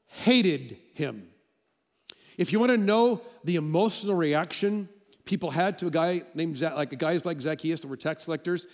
hated 0.05 0.77
him. 0.93 1.27
If 2.37 2.53
you 2.53 2.59
want 2.59 2.73
to 2.73 2.77
know 2.77 3.21
the 3.43 3.55
emotional 3.55 4.13
reaction 4.13 4.87
people 5.25 5.49
had 5.49 5.79
to 5.79 5.87
a 5.87 5.89
guy 5.89 6.21
named 6.35 6.61
like 6.61 6.93
a 6.93 6.95
guys 6.95 7.25
like 7.25 7.41
Zacchaeus 7.41 7.81
that 7.81 7.87
were 7.87 7.97
tax 7.97 8.25
collectors, 8.25 8.67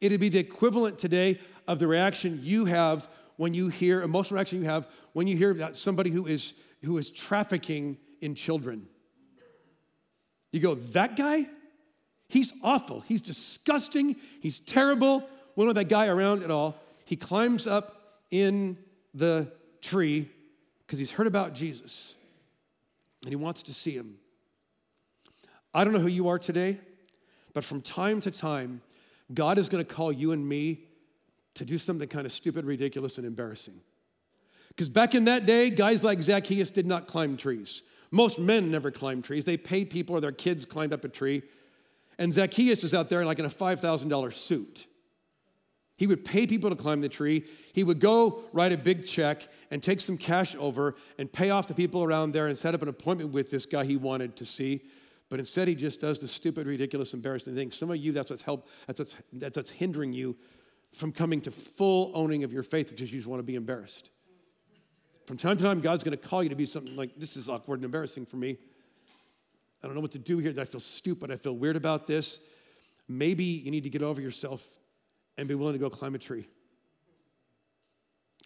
it'd 0.00 0.20
be 0.20 0.28
the 0.28 0.38
equivalent 0.38 0.96
today 0.96 1.40
of 1.66 1.80
the 1.80 1.88
reaction 1.88 2.38
you 2.40 2.66
have 2.66 3.08
when 3.36 3.52
you 3.52 3.66
hear 3.66 4.02
emotional 4.02 4.36
reaction 4.36 4.60
you 4.60 4.64
have 4.66 4.86
when 5.12 5.26
you 5.26 5.36
hear 5.36 5.50
about 5.50 5.76
somebody 5.76 6.10
who 6.10 6.28
is 6.28 6.54
who 6.84 6.98
is 6.98 7.10
trafficking 7.10 7.98
in 8.20 8.36
children. 8.36 8.86
You 10.52 10.60
go, 10.60 10.76
that 10.76 11.16
guy? 11.16 11.46
He's 12.28 12.52
awful. 12.62 13.00
He's 13.00 13.22
disgusting. 13.22 14.16
He's 14.40 14.58
terrible. 14.58 15.28
We 15.54 15.64
don't 15.64 15.68
know 15.68 15.80
that 15.80 15.88
guy 15.88 16.08
around 16.08 16.42
at 16.42 16.50
all. 16.50 16.76
He 17.04 17.16
climbs 17.16 17.66
up 17.66 18.20
in 18.30 18.76
the 19.14 19.50
tree 19.80 20.28
because 20.86 20.98
he's 20.98 21.12
heard 21.12 21.26
about 21.26 21.54
Jesus 21.54 22.14
and 23.22 23.30
he 23.30 23.36
wants 23.36 23.64
to 23.64 23.74
see 23.74 23.92
him. 23.92 24.16
I 25.72 25.84
don't 25.84 25.92
know 25.92 26.00
who 26.00 26.08
you 26.08 26.28
are 26.28 26.38
today, 26.38 26.78
but 27.52 27.64
from 27.64 27.82
time 27.82 28.20
to 28.22 28.30
time, 28.30 28.80
God 29.32 29.58
is 29.58 29.68
going 29.68 29.84
to 29.84 29.94
call 29.94 30.12
you 30.12 30.32
and 30.32 30.46
me 30.46 30.80
to 31.54 31.64
do 31.64 31.78
something 31.78 32.08
kind 32.08 32.26
of 32.26 32.32
stupid, 32.32 32.64
ridiculous, 32.64 33.18
and 33.18 33.26
embarrassing. 33.26 33.74
Because 34.68 34.88
back 34.88 35.14
in 35.14 35.24
that 35.24 35.46
day, 35.46 35.70
guys 35.70 36.04
like 36.04 36.22
Zacchaeus 36.22 36.70
did 36.70 36.86
not 36.86 37.06
climb 37.06 37.36
trees. 37.36 37.82
Most 38.10 38.38
men 38.38 38.70
never 38.70 38.90
climbed 38.90 39.24
trees. 39.24 39.44
They 39.44 39.56
paid 39.56 39.90
people 39.90 40.16
or 40.16 40.20
their 40.20 40.32
kids 40.32 40.64
climbed 40.64 40.92
up 40.92 41.04
a 41.04 41.08
tree. 41.08 41.42
And 42.18 42.32
Zacchaeus 42.32 42.82
is 42.84 42.94
out 42.94 43.08
there 43.08 43.24
like 43.24 43.38
in 43.38 43.44
a 43.44 43.48
$5,000 43.48 44.32
suit. 44.32 44.86
He 45.96 46.06
would 46.06 46.24
pay 46.24 46.46
people 46.46 46.68
to 46.68 46.76
climb 46.76 47.00
the 47.00 47.08
tree. 47.08 47.44
He 47.72 47.82
would 47.82 48.00
go 48.00 48.44
write 48.52 48.72
a 48.72 48.76
big 48.76 49.06
check 49.06 49.48
and 49.70 49.82
take 49.82 50.00
some 50.00 50.18
cash 50.18 50.54
over 50.56 50.94
and 51.18 51.32
pay 51.32 51.50
off 51.50 51.68
the 51.68 51.74
people 51.74 52.04
around 52.04 52.32
there 52.32 52.48
and 52.48 52.56
set 52.56 52.74
up 52.74 52.82
an 52.82 52.88
appointment 52.88 53.32
with 53.32 53.50
this 53.50 53.64
guy 53.64 53.84
he 53.84 53.96
wanted 53.96 54.36
to 54.36 54.44
see. 54.44 54.82
But 55.28 55.38
instead, 55.38 55.68
he 55.68 55.74
just 55.74 56.00
does 56.00 56.18
the 56.20 56.28
stupid, 56.28 56.66
ridiculous, 56.66 57.14
embarrassing 57.14 57.54
thing. 57.54 57.70
Some 57.70 57.90
of 57.90 57.96
you, 57.96 58.12
that's 58.12 58.30
what's 58.30 58.42
help, 58.42 58.68
that's 58.86 58.98
what's, 58.98 59.16
that's 59.32 59.56
what's 59.56 59.70
hindering 59.70 60.12
you 60.12 60.36
from 60.92 61.12
coming 61.12 61.40
to 61.42 61.50
full 61.50 62.12
owning 62.14 62.44
of 62.44 62.52
your 62.52 62.62
faith 62.62 62.90
because 62.90 63.10
you 63.10 63.18
just 63.18 63.28
want 63.28 63.40
to 63.40 63.44
be 63.44 63.56
embarrassed. 63.56 64.10
From 65.26 65.36
time 65.36 65.56
to 65.56 65.62
time, 65.64 65.80
God's 65.80 66.04
going 66.04 66.16
to 66.16 66.22
call 66.22 66.42
you 66.42 66.50
to 66.50 66.54
be 66.54 66.66
something 66.66 66.94
like, 66.94 67.16
this 67.16 67.36
is 67.36 67.48
awkward 67.48 67.76
and 67.76 67.84
embarrassing 67.84 68.26
for 68.26 68.36
me. 68.36 68.58
I 69.82 69.86
don't 69.86 69.94
know 69.94 70.00
what 70.00 70.12
to 70.12 70.18
do 70.18 70.38
here. 70.38 70.52
I 70.58 70.64
feel 70.64 70.80
stupid. 70.80 71.30
I 71.30 71.36
feel 71.36 71.54
weird 71.54 71.76
about 71.76 72.06
this. 72.06 72.48
Maybe 73.08 73.44
you 73.44 73.70
need 73.70 73.84
to 73.84 73.90
get 73.90 74.02
over 74.02 74.20
yourself 74.20 74.78
and 75.36 75.46
be 75.46 75.54
willing 75.54 75.74
to 75.74 75.78
go 75.78 75.90
climb 75.90 76.14
a 76.14 76.18
tree. 76.18 76.46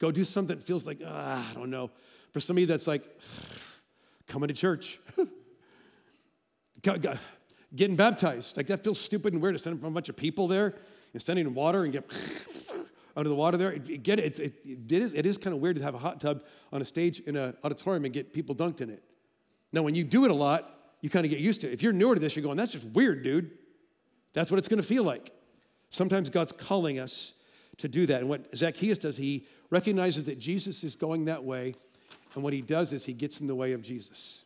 Go 0.01 0.11
do 0.11 0.25
something 0.25 0.57
that 0.57 0.63
feels 0.63 0.87
like, 0.87 0.99
ah, 1.05 1.51
I 1.51 1.55
don't 1.55 1.71
know. 1.71 1.91
For 2.33 2.41
some 2.41 2.57
of 2.57 2.61
you, 2.61 2.67
that's 2.67 2.87
like 2.87 3.03
coming 4.27 4.49
to 4.49 4.55
church, 4.55 4.99
getting 7.75 7.97
baptized. 7.97 8.57
Like 8.57 8.67
that 8.69 8.83
feels 8.83 9.01
stupid 9.01 9.33
and 9.33 9.43
weird 9.43 9.55
to 9.55 9.59
send 9.59 9.81
from 9.81 9.91
a 9.91 9.93
bunch 9.93 10.09
of 10.09 10.17
people 10.17 10.49
there 10.49 10.75
and 11.13 11.23
standing 11.23 11.47
in 11.47 11.55
water 11.55 11.85
and 11.85 11.93
get 11.93 12.05
under 13.17 13.29
the 13.29 13.35
water 13.35 13.57
there. 13.57 13.79
Get 13.79 14.19
it, 14.19 14.39
it, 14.39 14.55
it 14.65 14.93
is, 14.93 15.15
it 15.15 15.27
is 15.27 15.39
kind 15.39 15.55
of 15.55 15.61
weird 15.61 15.77
to 15.77 15.83
have 15.83 15.95
a 15.95 15.99
hot 15.99 16.21
tub 16.21 16.45
on 16.73 16.81
a 16.81 16.85
stage 16.85 17.21
in 17.21 17.37
an 17.37 17.57
auditorium 17.63 18.05
and 18.05 18.15
get 18.15 18.33
people 18.33 18.55
dunked 18.55 18.81
in 18.81 18.91
it. 18.91 19.03
Now, 19.73 19.83
when 19.83 19.95
you 19.95 20.03
do 20.03 20.25
it 20.25 20.31
a 20.31 20.35
lot, 20.35 20.80
you 21.01 21.11
kind 21.11 21.25
of 21.25 21.31
get 21.31 21.41
used 21.41 21.61
to 21.63 21.67
it. 21.67 21.73
If 21.73 21.83
you're 21.83 21.93
newer 21.93 22.15
to 22.15 22.21
this, 22.21 22.37
you're 22.37 22.43
going, 22.43 22.57
that's 22.57 22.73
just 22.73 22.89
weird, 22.91 23.23
dude. 23.23 23.51
That's 24.33 24.51
what 24.51 24.59
it's 24.59 24.69
going 24.69 24.81
to 24.81 24.87
feel 24.87 25.03
like. 25.03 25.33
Sometimes 25.91 26.31
God's 26.31 26.53
calling 26.53 26.99
us 26.99 27.35
to 27.79 27.89
do 27.89 28.07
that. 28.07 28.21
And 28.21 28.29
what 28.29 28.55
Zacchaeus 28.57 28.99
does, 28.99 29.17
he 29.17 29.47
recognizes 29.71 30.25
that 30.25 30.39
Jesus 30.39 30.85
is 30.85 30.97
going 30.97 31.25
that 31.25 31.43
way. 31.43 31.75
And 32.35 32.45
what 32.45 32.53
he 32.53 32.63
does 32.63 32.93
is 32.93 33.05
he 33.05 33.13
gets 33.13 33.41
in 33.41 33.47
the 33.47 33.55
way 33.55 33.73
of 33.73 33.83
Jesus. 33.83 34.45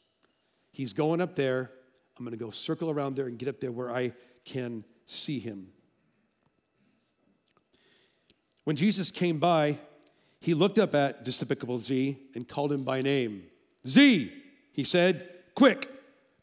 He's 0.72 0.92
going 0.92 1.20
up 1.20 1.34
there. 1.34 1.70
I'm 2.18 2.24
going 2.24 2.36
to 2.36 2.42
go 2.42 2.50
circle 2.50 2.90
around 2.90 3.16
there 3.16 3.26
and 3.26 3.38
get 3.38 3.48
up 3.48 3.60
there 3.60 3.72
where 3.72 3.90
I 3.90 4.12
can 4.44 4.84
see 5.06 5.38
him. 5.38 5.68
When 8.64 8.76
Jesus 8.76 9.10
came 9.10 9.38
by, 9.38 9.78
he 10.40 10.54
looked 10.54 10.78
up 10.78 10.94
at 10.94 11.24
despicable 11.24 11.78
Z 11.78 12.18
and 12.34 12.48
called 12.48 12.72
him 12.72 12.84
by 12.84 13.00
name. 13.00 13.44
Z, 13.86 14.32
he 14.72 14.84
said, 14.84 15.28
quick, 15.54 15.88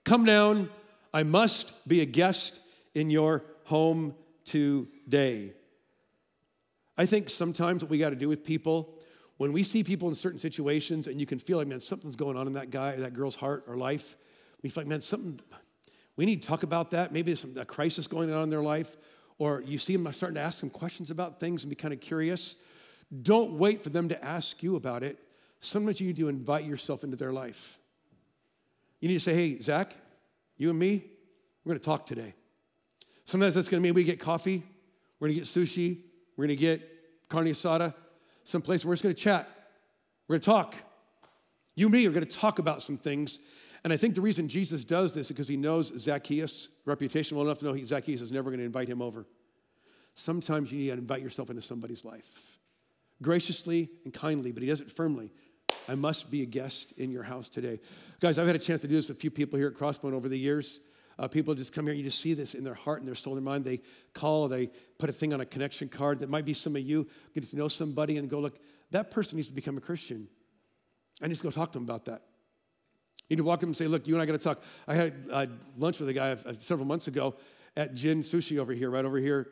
come 0.04 0.26
down. 0.26 0.70
I 1.14 1.24
must 1.24 1.88
be 1.88 2.02
a 2.02 2.06
guest 2.06 2.62
in 2.94 3.10
your 3.10 3.44
home 3.66 4.16
today. 4.46 5.54
I 6.98 7.06
think 7.06 7.30
sometimes 7.30 7.84
what 7.84 7.90
we 7.90 7.98
got 7.98 8.10
to 8.12 8.16
do 8.16 8.30
with 8.30 8.44
people, 8.44 9.00
when 9.38 9.54
we 9.54 9.64
see 9.64 9.84
people 9.84 10.08
in 10.10 10.16
certain 10.16 10.40
situations 10.40 11.08
and 11.08 11.20
you 11.20 11.26
can 11.26 11.40
feel 11.40 11.58
like, 11.58 11.68
man, 11.68 11.80
something's 11.80 12.16
going 12.16 12.38
on 12.38 12.48
in 12.48 12.54
that 12.54 12.70
guy, 12.70 12.94
or 12.94 12.98
that 12.98 13.14
girl's 13.14 13.36
heart 13.36 13.64
or 13.68 13.76
life, 13.76 14.16
we 14.62 14.70
feel 14.70 14.84
like, 14.84 14.90
man, 14.90 15.02
something, 15.02 15.40
we 16.16 16.26
need 16.26 16.42
to 16.42 16.48
talk 16.48 16.64
about 16.64 16.92
that. 16.92 17.12
Maybe 17.12 17.34
there's 17.34 17.46
a 17.58 17.66
crisis 17.66 18.08
going 18.08 18.32
on 18.32 18.44
in 18.44 18.50
their 18.50 18.62
life, 18.62 18.98
or 19.40 19.62
you 19.62 19.78
see 19.78 19.96
them 19.96 20.12
starting 20.14 20.36
to 20.36 20.42
ask 20.42 20.60
some 20.60 20.70
questions 20.70 21.10
about 21.10 21.40
things 21.40 21.64
and 21.64 21.70
be 21.70 21.76
kind 21.76 21.94
of 21.94 22.00
curious. 22.00 22.64
Don't 23.24 23.54
wait 23.54 23.82
for 23.82 23.90
them 23.90 24.10
to 24.10 24.24
ask 24.24 24.62
you 24.62 24.76
about 24.76 25.02
it. 25.04 25.18
Sometimes 25.60 26.00
you 26.00 26.08
need 26.08 26.18
to 26.18 26.30
invite 26.30 26.66
yourself 26.66 27.04
into 27.04 27.18
their 27.18 27.32
life. 27.32 27.80
You 29.02 29.10
need 29.10 29.16
to 29.16 29.20
say, 29.20 29.34
hey, 29.34 29.60
Zach, 29.60 29.94
you 30.58 30.70
and 30.70 30.80
me, 30.80 31.04
we're 31.66 31.74
to 31.74 31.80
talk 31.80 32.06
today. 32.06 32.34
Sometimes 33.26 33.56
that's 33.56 33.68
to 33.82 33.84
mean 33.86 33.94
we 33.94 34.04
get 34.04 34.20
coffee, 34.20 34.64
we're 35.20 35.28
to 35.28 35.34
get 35.34 35.44
sushi, 35.44 36.00
we're 36.38 36.48
to 36.48 36.56
get 36.56 36.82
carne 37.30 37.48
asada, 37.48 37.94
someplace 38.44 38.86
we're 38.86 38.94
just 38.94 39.04
to 39.16 39.22
chat. 39.22 39.50
We're 40.28 40.38
to 40.38 40.46
talk. 40.46 40.76
You 41.76 41.88
and 41.88 41.94
me 41.94 42.06
are 42.08 42.12
to 42.26 42.38
talk 42.38 42.60
about 42.60 42.82
some 42.82 42.98
things. 42.98 43.40
And 43.84 43.92
I 43.92 43.98
think 43.98 44.16
the 44.16 44.22
reason 44.22 44.48
Jesus 44.48 44.86
does 44.86 45.14
this 45.14 45.28
is 45.28 45.32
because 45.32 45.48
he 45.48 45.58
knows 45.58 45.88
Zacchaeus' 46.00 46.70
reputation 46.86 47.36
well 47.36 47.46
enough 47.46 47.60
to 47.60 47.66
know 47.66 47.74
he, 47.74 47.84
Zacchaeus 47.84 48.22
is 48.22 48.32
never 48.32 48.50
to 48.60 48.66
invite 48.66 48.88
him 48.88 49.02
over. 49.02 49.26
Sometimes 50.14 50.72
you 50.72 50.80
need 50.80 50.88
to 50.88 50.94
invite 50.94 51.22
yourself 51.22 51.50
into 51.50 51.62
somebody's 51.62 52.06
life 52.06 52.60
graciously 53.22 53.90
and 54.04 54.14
kindly, 54.14 54.52
but 54.52 54.64
he 54.64 54.70
does 54.70 54.82
it 54.82 54.90
firmly. 54.90 55.32
I 55.92 55.96
must 55.96 56.32
be 56.32 56.42
a 56.42 56.46
guest 56.46 56.98
in 57.00 57.12
your 57.12 57.24
house 57.24 57.50
today. 57.50 57.78
Guys, 58.22 58.40
I've 58.40 58.48
had 58.48 58.56
a 58.56 58.60
chance 58.60 58.80
to 58.80 58.88
do 58.88 58.96
this 58.96 59.10
with 59.10 59.18
a 59.18 59.20
few 59.20 59.30
people 59.30 59.60
here 59.60 59.68
at 59.68 59.74
Crosspoint 59.74 60.14
over 60.14 60.30
the 60.30 60.40
years. 60.40 60.80
Uh, 61.20 61.28
people 61.28 61.54
just 61.54 61.74
come 61.74 61.86
here, 61.86 61.94
you 61.94 62.02
just 62.02 62.22
see 62.22 62.34
this 62.34 62.56
in 62.56 62.64
their 62.64 62.74
heart 62.74 63.00
and 63.00 63.08
their 63.08 63.14
soul 63.14 63.36
and 63.36 63.46
their 63.46 63.52
mind. 63.52 63.66
They 63.66 63.82
call, 64.14 64.48
they 64.48 64.70
put 65.00 65.10
a 65.10 65.14
thing 65.14 65.34
on 65.34 65.42
a 65.42 65.46
connection 65.46 65.90
card 65.90 66.20
that 66.20 66.30
might 66.30 66.46
be 66.46 66.54
some 66.54 66.78
of 66.78 66.82
you, 66.82 67.10
get 67.34 67.44
to 67.44 67.58
know 67.58 67.68
somebody 67.68 68.16
and 68.18 68.30
go, 68.30 68.40
look, 68.40 68.58
that 68.92 69.12
person 69.12 69.36
needs 69.36 69.50
to 69.50 69.54
become 69.54 69.76
a 69.76 69.82
Christian. 69.82 70.30
I 71.22 71.28
need 71.28 71.36
to 71.36 71.44
go 71.44 71.52
talk 71.52 71.74
to 71.74 71.78
them 71.78 71.84
about 71.84 72.06
that. 72.06 72.22
You 73.28 73.36
need 73.36 73.42
to 73.42 73.44
walk 73.44 73.60
up 73.60 73.64
and 73.64 73.76
say, 73.76 73.88
look, 73.88 74.08
you 74.08 74.14
and 74.14 74.24
I 74.24 74.26
got 74.26 74.40
to 74.40 74.46
talk. 74.46 74.64
I 74.88 74.96
had 74.96 75.14
uh, 75.30 75.46
lunch 75.78 76.00
with 76.00 76.08
a 76.08 76.14
guy 76.14 76.32
uh, 76.32 76.54
several 76.60 76.88
months 76.88 77.10
ago 77.10 77.36
at 77.76 77.96
Jin 77.96 78.22
Sushi 78.22 78.60
over 78.60 78.72
here, 78.72 78.90
right 78.90 79.04
over 79.04 79.18
here, 79.18 79.52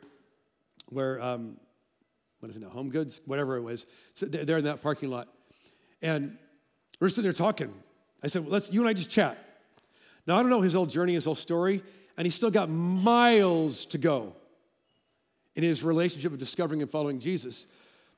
where, 0.88 1.20
um, 1.20 1.58
what 2.38 2.48
is 2.48 2.56
it 2.56 2.62
now, 2.62 2.70
Home 2.70 2.88
Goods, 2.88 3.20
whatever 3.26 3.58
it 3.58 3.62
was. 3.62 3.86
So 4.14 4.24
they're 4.24 4.56
in 4.56 4.64
that 4.64 4.80
parking 4.80 5.10
lot. 5.10 5.28
And 6.02 6.36
we're 7.00 7.08
sitting 7.08 7.24
there 7.24 7.32
talking. 7.32 7.72
I 8.22 8.26
said, 8.26 8.42
well, 8.42 8.52
let's, 8.52 8.72
you 8.72 8.80
and 8.80 8.88
I 8.88 8.92
just 8.92 9.10
chat. 9.10 9.38
Now, 10.26 10.36
I 10.36 10.42
don't 10.42 10.50
know 10.50 10.60
his 10.60 10.74
whole 10.74 10.86
journey, 10.86 11.14
his 11.14 11.24
whole 11.24 11.34
story, 11.34 11.82
and 12.16 12.26
he's 12.26 12.34
still 12.34 12.50
got 12.50 12.68
miles 12.68 13.86
to 13.86 13.98
go 13.98 14.34
in 15.56 15.62
his 15.62 15.82
relationship 15.82 16.32
of 16.32 16.38
discovering 16.38 16.82
and 16.82 16.90
following 16.90 17.18
Jesus. 17.18 17.66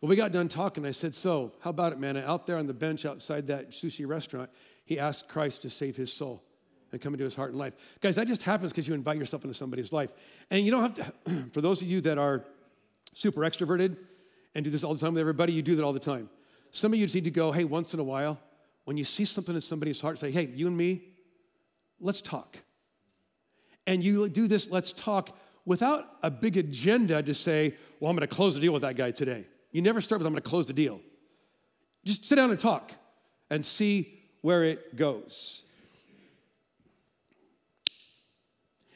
But 0.00 0.08
we 0.08 0.16
got 0.16 0.32
done 0.32 0.48
talking. 0.48 0.84
I 0.84 0.90
said, 0.90 1.14
So, 1.14 1.52
how 1.60 1.70
about 1.70 1.92
it, 1.92 2.00
man? 2.00 2.16
Out 2.16 2.46
there 2.46 2.58
on 2.58 2.66
the 2.66 2.74
bench 2.74 3.06
outside 3.06 3.46
that 3.46 3.70
sushi 3.70 4.06
restaurant, 4.06 4.50
he 4.84 4.98
asked 4.98 5.28
Christ 5.28 5.62
to 5.62 5.70
save 5.70 5.96
his 5.96 6.12
soul 6.12 6.42
and 6.90 7.00
come 7.00 7.14
into 7.14 7.24
his 7.24 7.36
heart 7.36 7.50
and 7.50 7.58
life. 7.58 7.72
Guys, 8.00 8.16
that 8.16 8.26
just 8.26 8.42
happens 8.42 8.72
because 8.72 8.86
you 8.86 8.94
invite 8.94 9.16
yourself 9.16 9.44
into 9.44 9.54
somebody's 9.54 9.92
life. 9.92 10.12
And 10.50 10.64
you 10.64 10.70
don't 10.70 10.82
have 10.82 10.94
to, 10.94 11.30
for 11.52 11.60
those 11.60 11.82
of 11.82 11.88
you 11.88 12.00
that 12.02 12.18
are 12.18 12.44
super 13.14 13.40
extroverted 13.42 13.96
and 14.54 14.64
do 14.64 14.70
this 14.70 14.84
all 14.84 14.92
the 14.92 15.00
time 15.00 15.14
with 15.14 15.20
everybody, 15.20 15.52
you 15.52 15.62
do 15.62 15.76
that 15.76 15.84
all 15.84 15.92
the 15.92 16.00
time. 16.00 16.28
Some 16.72 16.92
of 16.92 16.98
you 16.98 17.04
just 17.04 17.14
need 17.14 17.24
to 17.24 17.30
go, 17.30 17.52
hey, 17.52 17.64
once 17.64 17.94
in 17.94 18.00
a 18.00 18.04
while, 18.04 18.40
when 18.84 18.96
you 18.96 19.04
see 19.04 19.24
something 19.24 19.54
in 19.54 19.60
somebody's 19.60 20.00
heart, 20.00 20.18
say, 20.18 20.30
hey, 20.30 20.46
you 20.54 20.66
and 20.66 20.76
me, 20.76 21.02
let's 22.00 22.20
talk. 22.20 22.56
And 23.86 24.02
you 24.02 24.28
do 24.28 24.48
this, 24.48 24.70
let's 24.70 24.90
talk, 24.90 25.36
without 25.66 26.04
a 26.22 26.30
big 26.30 26.56
agenda 26.56 27.22
to 27.22 27.34
say, 27.34 27.74
well, 28.00 28.10
I'm 28.10 28.16
going 28.16 28.26
to 28.26 28.34
close 28.34 28.54
the 28.54 28.60
deal 28.60 28.72
with 28.72 28.82
that 28.82 28.96
guy 28.96 29.10
today. 29.10 29.44
You 29.70 29.82
never 29.82 30.00
start 30.00 30.20
with, 30.20 30.26
I'm 30.26 30.32
going 30.32 30.42
to 30.42 30.48
close 30.48 30.66
the 30.66 30.72
deal. 30.72 31.00
Just 32.04 32.26
sit 32.26 32.36
down 32.36 32.50
and 32.50 32.58
talk 32.58 32.92
and 33.50 33.64
see 33.64 34.20
where 34.40 34.64
it 34.64 34.96
goes. 34.96 35.62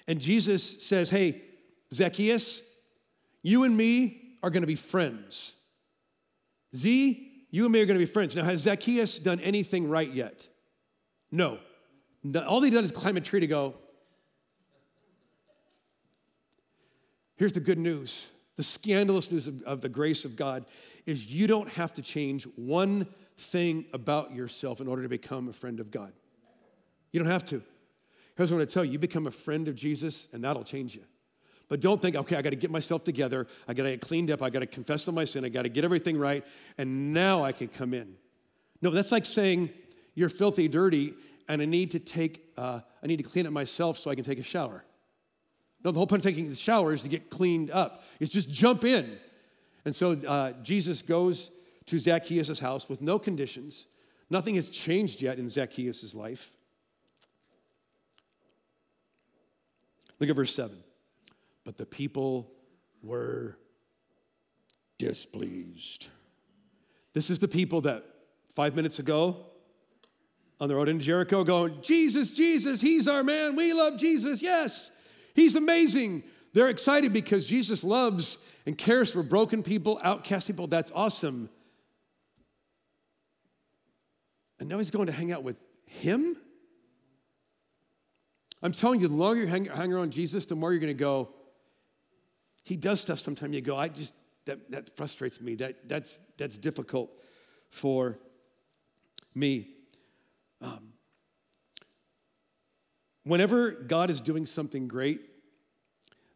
And 0.09 0.21
Jesus 0.21 0.85
says, 0.85 1.11
Hey, 1.11 1.43
Zacchaeus, 1.93 2.81
you 3.43 3.65
and 3.65 3.77
me 3.77 4.39
are 4.43 4.51
going 4.51 4.63
to 4.63 4.67
be 4.67 4.75
friends. 4.77 5.61
Z, 6.75 7.36
you 7.51 7.65
and 7.65 7.73
me 7.73 7.81
are 7.81 7.87
going 7.87 7.99
to 7.99 8.05
be 8.05 8.11
friends. 8.11 8.35
Now, 8.35 8.45
has 8.45 8.61
Zacchaeus 8.61 9.19
done 9.19 9.41
anything 9.41 9.89
right 9.89 10.11
yet? 10.11 10.49
No. 11.31 11.59
All 12.47 12.61
he 12.61 12.71
done 12.71 12.85
is 12.85 12.93
climb 12.93 13.17
a 13.17 13.21
tree 13.21 13.41
to 13.41 13.47
go. 13.47 13.75
Here's 17.37 17.53
the 17.53 17.61
good 17.61 17.79
news 17.79 18.31
the 18.57 18.65
scandalous 18.65 19.31
news 19.31 19.49
of, 19.49 19.63
of, 19.65 19.81
the 19.83 19.89
grace 19.89 20.25
of 20.25 20.35
God 20.35 20.65
is 21.05 21.31
you 21.31 21.47
don't 21.47 21.69
have 21.73 21.93
to 21.95 22.03
change 22.03 22.45
one 22.57 23.07
thing 23.37 23.85
about 23.93 24.35
yourself 24.35 24.81
in 24.81 24.89
order 24.89 25.03
to 25.03 25.11
become 25.11 25.49
a 25.49 25.53
friend 25.53 25.79
of 25.79 25.91
God. 25.91 26.11
You 27.13 27.21
don't 27.21 27.29
have 27.29 27.45
to. 27.47 27.63
Here's 28.37 28.51
what 28.51 28.57
I 28.57 28.61
want 28.61 28.71
to 28.71 28.75
tell 28.75 28.85
you 28.85 28.93
you 28.93 28.99
become 28.99 29.27
a 29.27 29.31
friend 29.31 29.69
of 29.69 29.75
Jesus, 29.77 30.33
and 30.33 30.43
that'll 30.43 30.65
change 30.65 30.95
you. 30.95 31.03
But 31.69 31.81
don't 31.81 32.01
think, 32.01 32.15
okay, 32.15 32.37
I 32.37 32.43
got 32.43 32.51
to 32.51 32.57
get 32.57 32.71
myself 32.71 33.05
together. 33.05 33.47
I 33.67 33.75
got 33.75 33.85
to 33.85 33.91
get 33.91 34.01
cleaned 34.01 34.31
up. 34.31 34.43
I 34.43 34.51
got 34.51 34.61
to 34.61 34.67
confess 34.67 35.09
of 35.09 35.15
my 35.15 35.25
sin. 35.25 35.45
I 35.45 35.49
got 35.49 35.63
to 35.63 35.69
get 35.69 35.85
everything 35.85 36.17
right. 36.17 36.45
And 36.79 37.13
now 37.13 37.43
I 37.43 37.53
can 37.53 37.69
come 37.69 37.93
in. 37.93 38.15
No, 38.83 38.91
that's 38.91 39.11
like 39.11 39.25
saying 39.25 39.71
you're 40.15 40.29
filthy, 40.29 40.69
dirty, 40.69 41.15
and 41.49 41.61
I 41.61 41.65
need 41.65 41.93
to 41.93 41.99
take, 41.99 42.53
uh, 42.57 42.81
I 43.03 43.07
need 43.07 43.17
to 43.19 43.25
clean 43.25 43.47
up 43.47 43.53
myself 43.53 43.99
so 43.99 44.11
I 44.11 44.15
can 44.15 44.25
take 44.25 44.39
a 44.39 44.45
shower. 44.45 44.85
No, 45.85 45.91
the 45.91 45.99
whole 45.99 46.07
point 46.07 46.25
of 46.25 46.31
taking 46.31 46.49
the 46.49 46.57
shower 46.57 46.93
is 46.93 47.03
to 47.03 47.09
get 47.09 47.31
cleaned 47.31 47.71
up. 47.71 48.05
It's 48.21 48.33
just 48.33 48.53
jump 48.53 48.85
in. 48.85 49.19
And 49.85 49.95
so 49.95 50.13
uh, 50.27 50.53
Jesus 50.63 51.03
goes 51.03 51.51
to 51.87 51.99
Zacchaeus' 51.99 52.59
house 52.59 52.89
with 52.89 53.03
no 53.03 53.19
conditions. 53.19 53.87
Nothing 54.31 54.57
has 54.57 54.69
changed 54.69 55.23
yet 55.23 55.39
in 55.39 55.49
Zacchaeus' 55.49 56.15
life. 56.15 56.55
Look 60.19 60.31
at 60.31 60.37
verse 60.37 60.55
7. 60.55 60.77
But 61.67 61.77
the 61.77 61.85
people 61.85 62.53
were 63.03 63.59
displeased. 64.99 66.09
This 67.13 67.29
is 67.29 67.41
the 67.41 67.49
people 67.49 67.81
that 67.83 68.05
five 68.55 68.77
minutes 68.77 69.01
ago 69.01 69.45
on 70.61 70.69
the 70.69 70.77
road 70.77 70.89
in 70.89 71.01
Jericho 71.01 71.43
going, 71.43 71.83
Jesus, 71.83 72.31
Jesus, 72.31 72.81
he's 72.81 73.09
our 73.09 73.25
man. 73.25 73.57
We 73.57 73.73
love 73.73 73.99
Jesus. 73.99 74.41
Yes, 74.41 74.93
he's 75.35 75.57
amazing. 75.57 76.23
They're 76.55 76.69
excited 76.69 77.13
because 77.13 77.45
Jesus 77.45 77.83
loves 77.83 78.49
and 78.65 78.79
cares 78.79 79.13
for 79.13 79.25
broken 79.25 79.65
people, 79.65 80.01
outcast 80.05 80.47
people. 80.47 80.69
That's 80.69 80.93
awesome. 80.93 81.51
And 84.61 84.69
now 84.69 84.79
he's 84.79 84.93
going 84.93 85.07
to 85.07 85.13
hang 85.13 85.33
out 85.33 85.43
with 85.43 85.61
him? 85.85 86.37
I'm 88.63 88.73
telling 88.73 89.01
you, 89.01 89.09
the 89.09 89.15
longer 89.15 89.41
you 89.41 89.47
hang, 89.49 89.65
hang 89.67 89.93
around 89.93 90.13
Jesus, 90.13 90.47
the 90.47 90.55
more 90.55 90.73
you're 90.73 90.81
going 90.81 90.89
to 90.89 90.95
go, 90.95 91.29
he 92.67 92.75
does 92.75 93.01
stuff 93.01 93.21
sometimes 93.21 93.55
you 93.55 93.61
go, 93.61 93.77
I 93.77 93.87
just, 93.87 94.13
that, 94.47 94.73
that 94.73 94.97
frustrates 94.97 95.41
me. 95.41 95.55
That, 95.55 95.89
that's, 95.89 96.17
that's 96.37 96.59
difficult 96.59 97.13
for 97.69 98.19
me. 99.37 99.69
Um, 100.61 100.93
whenever 103.23 103.71
God 103.71 104.11
is 104.11 104.19
doing 104.19 104.47
something 104.47 104.89
great, 104.89 105.21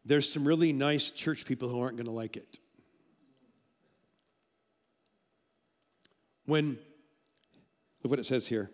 there's 0.05 0.31
some 0.31 0.47
really 0.47 0.71
nice 0.71 1.11
church 1.11 1.45
people 1.45 1.67
who 1.67 1.81
aren't 1.81 1.97
going 1.97 2.05
to 2.05 2.11
like 2.11 2.37
it. 2.37 2.59
When, 6.45 6.79
look 8.03 8.11
what 8.11 8.19
it 8.19 8.25
says 8.25 8.47
here. 8.47 8.71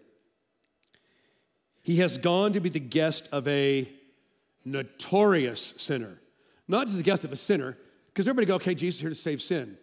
He 1.82 1.98
has 1.98 2.20
gone 2.20 2.54
to 2.54 2.60
be 2.60 2.70
the 2.70 2.80
guest 2.80 3.30
of 3.34 3.48
a 3.48 3.89
notorious 4.63 5.60
sinner. 5.60 6.20
Not 6.67 6.88
just 6.88 6.97
the 6.97 7.03
guest 7.03 7.23
of 7.23 7.32
a 7.32 7.36
sinner, 7.36 7.77
because 8.08 8.27
everybody 8.27 8.47
go, 8.47 8.56
okay, 8.56 8.75
Jesus 8.75 8.95
is 8.95 9.01
here 9.01 9.10
to 9.10 9.15
save 9.15 9.41
sin. 9.41 9.77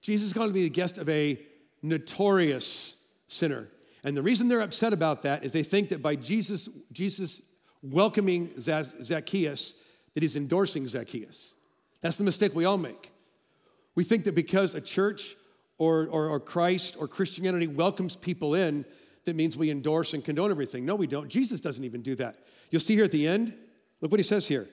Jesus 0.00 0.28
is 0.28 0.32
going 0.32 0.48
to 0.48 0.54
be 0.54 0.64
the 0.64 0.70
guest 0.70 0.98
of 0.98 1.08
a 1.08 1.40
notorious 1.82 3.08
sinner. 3.26 3.66
And 4.04 4.16
the 4.16 4.22
reason 4.22 4.48
they're 4.48 4.60
upset 4.60 4.92
about 4.92 5.22
that 5.22 5.44
is 5.44 5.52
they 5.52 5.62
think 5.62 5.88
that 5.88 6.02
by 6.02 6.14
Jesus, 6.14 6.68
Jesus 6.92 7.42
welcoming 7.82 8.50
Zacchaeus, 8.60 9.84
that 10.14 10.22
he's 10.22 10.36
endorsing 10.36 10.86
Zacchaeus. 10.86 11.54
That's 12.00 12.16
the 12.16 12.24
mistake 12.24 12.54
we 12.54 12.64
all 12.64 12.78
make. 12.78 13.10
We 13.94 14.04
think 14.04 14.24
that 14.24 14.34
because 14.34 14.74
a 14.74 14.80
church 14.80 15.34
or, 15.78 16.06
or, 16.08 16.28
or 16.28 16.40
Christ 16.40 16.96
or 17.00 17.08
Christianity 17.08 17.66
welcomes 17.66 18.16
people 18.16 18.54
in, 18.54 18.84
that 19.24 19.36
means 19.36 19.56
we 19.56 19.70
endorse 19.70 20.14
and 20.14 20.24
condone 20.24 20.50
everything. 20.50 20.86
No, 20.86 20.94
we 20.94 21.06
don't. 21.06 21.28
Jesus 21.28 21.60
doesn't 21.60 21.84
even 21.84 22.02
do 22.02 22.14
that. 22.16 22.36
You'll 22.70 22.80
see 22.80 22.94
here 22.94 23.04
at 23.04 23.12
the 23.12 23.26
end, 23.26 23.54
look 24.00 24.10
what 24.10 24.20
he 24.20 24.24
says 24.24 24.46
here. 24.46 24.68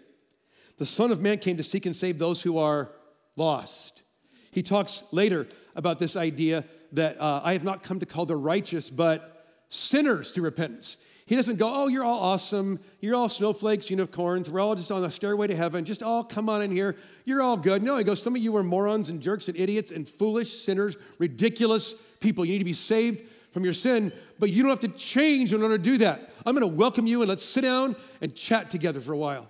The 0.77 0.85
Son 0.85 1.11
of 1.11 1.21
Man 1.21 1.37
came 1.37 1.57
to 1.57 1.63
seek 1.63 1.85
and 1.85 1.95
save 1.95 2.17
those 2.17 2.41
who 2.41 2.57
are 2.57 2.91
lost. 3.35 4.03
He 4.51 4.63
talks 4.63 5.05
later 5.11 5.47
about 5.75 5.99
this 5.99 6.15
idea 6.15 6.63
that 6.93 7.19
uh, 7.19 7.41
I 7.43 7.53
have 7.53 7.63
not 7.63 7.83
come 7.83 7.99
to 7.99 8.05
call 8.05 8.25
the 8.25 8.35
righteous, 8.35 8.89
but 8.89 9.45
sinners 9.69 10.31
to 10.33 10.41
repentance. 10.41 11.03
He 11.25 11.35
doesn't 11.35 11.57
go, 11.57 11.71
oh, 11.73 11.87
you're 11.87 12.03
all 12.03 12.19
awesome. 12.19 12.79
You're 13.01 13.15
all 13.15 13.29
snowflakes, 13.29 13.89
unicorns. 13.89 14.49
We're 14.49 14.59
all 14.59 14.75
just 14.75 14.91
on 14.91 15.01
the 15.01 15.09
stairway 15.09 15.47
to 15.47 15.55
heaven. 15.55 15.83
Just 15.83 16.03
all 16.03 16.23
come 16.23 16.49
on 16.49 16.61
in 16.61 16.71
here. 16.71 16.95
You're 17.25 17.41
all 17.41 17.57
good. 17.57 17.81
No, 17.81 17.97
he 17.97 18.03
goes, 18.03 18.21
some 18.21 18.35
of 18.35 18.41
you 18.41 18.55
are 18.57 18.63
morons 18.63 19.09
and 19.09 19.21
jerks 19.21 19.47
and 19.47 19.57
idiots 19.57 19.91
and 19.91 20.07
foolish 20.07 20.51
sinners, 20.51 20.97
ridiculous 21.17 21.93
people. 22.19 22.45
You 22.45 22.51
need 22.53 22.59
to 22.59 22.65
be 22.65 22.73
saved 22.73 23.27
from 23.51 23.63
your 23.63 23.73
sin, 23.73 24.13
but 24.37 24.51
you 24.51 24.61
don't 24.61 24.69
have 24.69 24.79
to 24.81 24.87
change 24.89 25.51
in 25.51 25.63
order 25.63 25.77
to 25.77 25.83
do 25.83 25.97
that. 25.97 26.29
I'm 26.45 26.55
going 26.55 26.69
to 26.69 26.77
welcome 26.77 27.07
you 27.07 27.21
and 27.21 27.29
let's 27.29 27.43
sit 27.43 27.61
down 27.61 27.95
and 28.21 28.35
chat 28.35 28.69
together 28.69 29.01
for 29.01 29.13
a 29.13 29.17
while. 29.17 29.49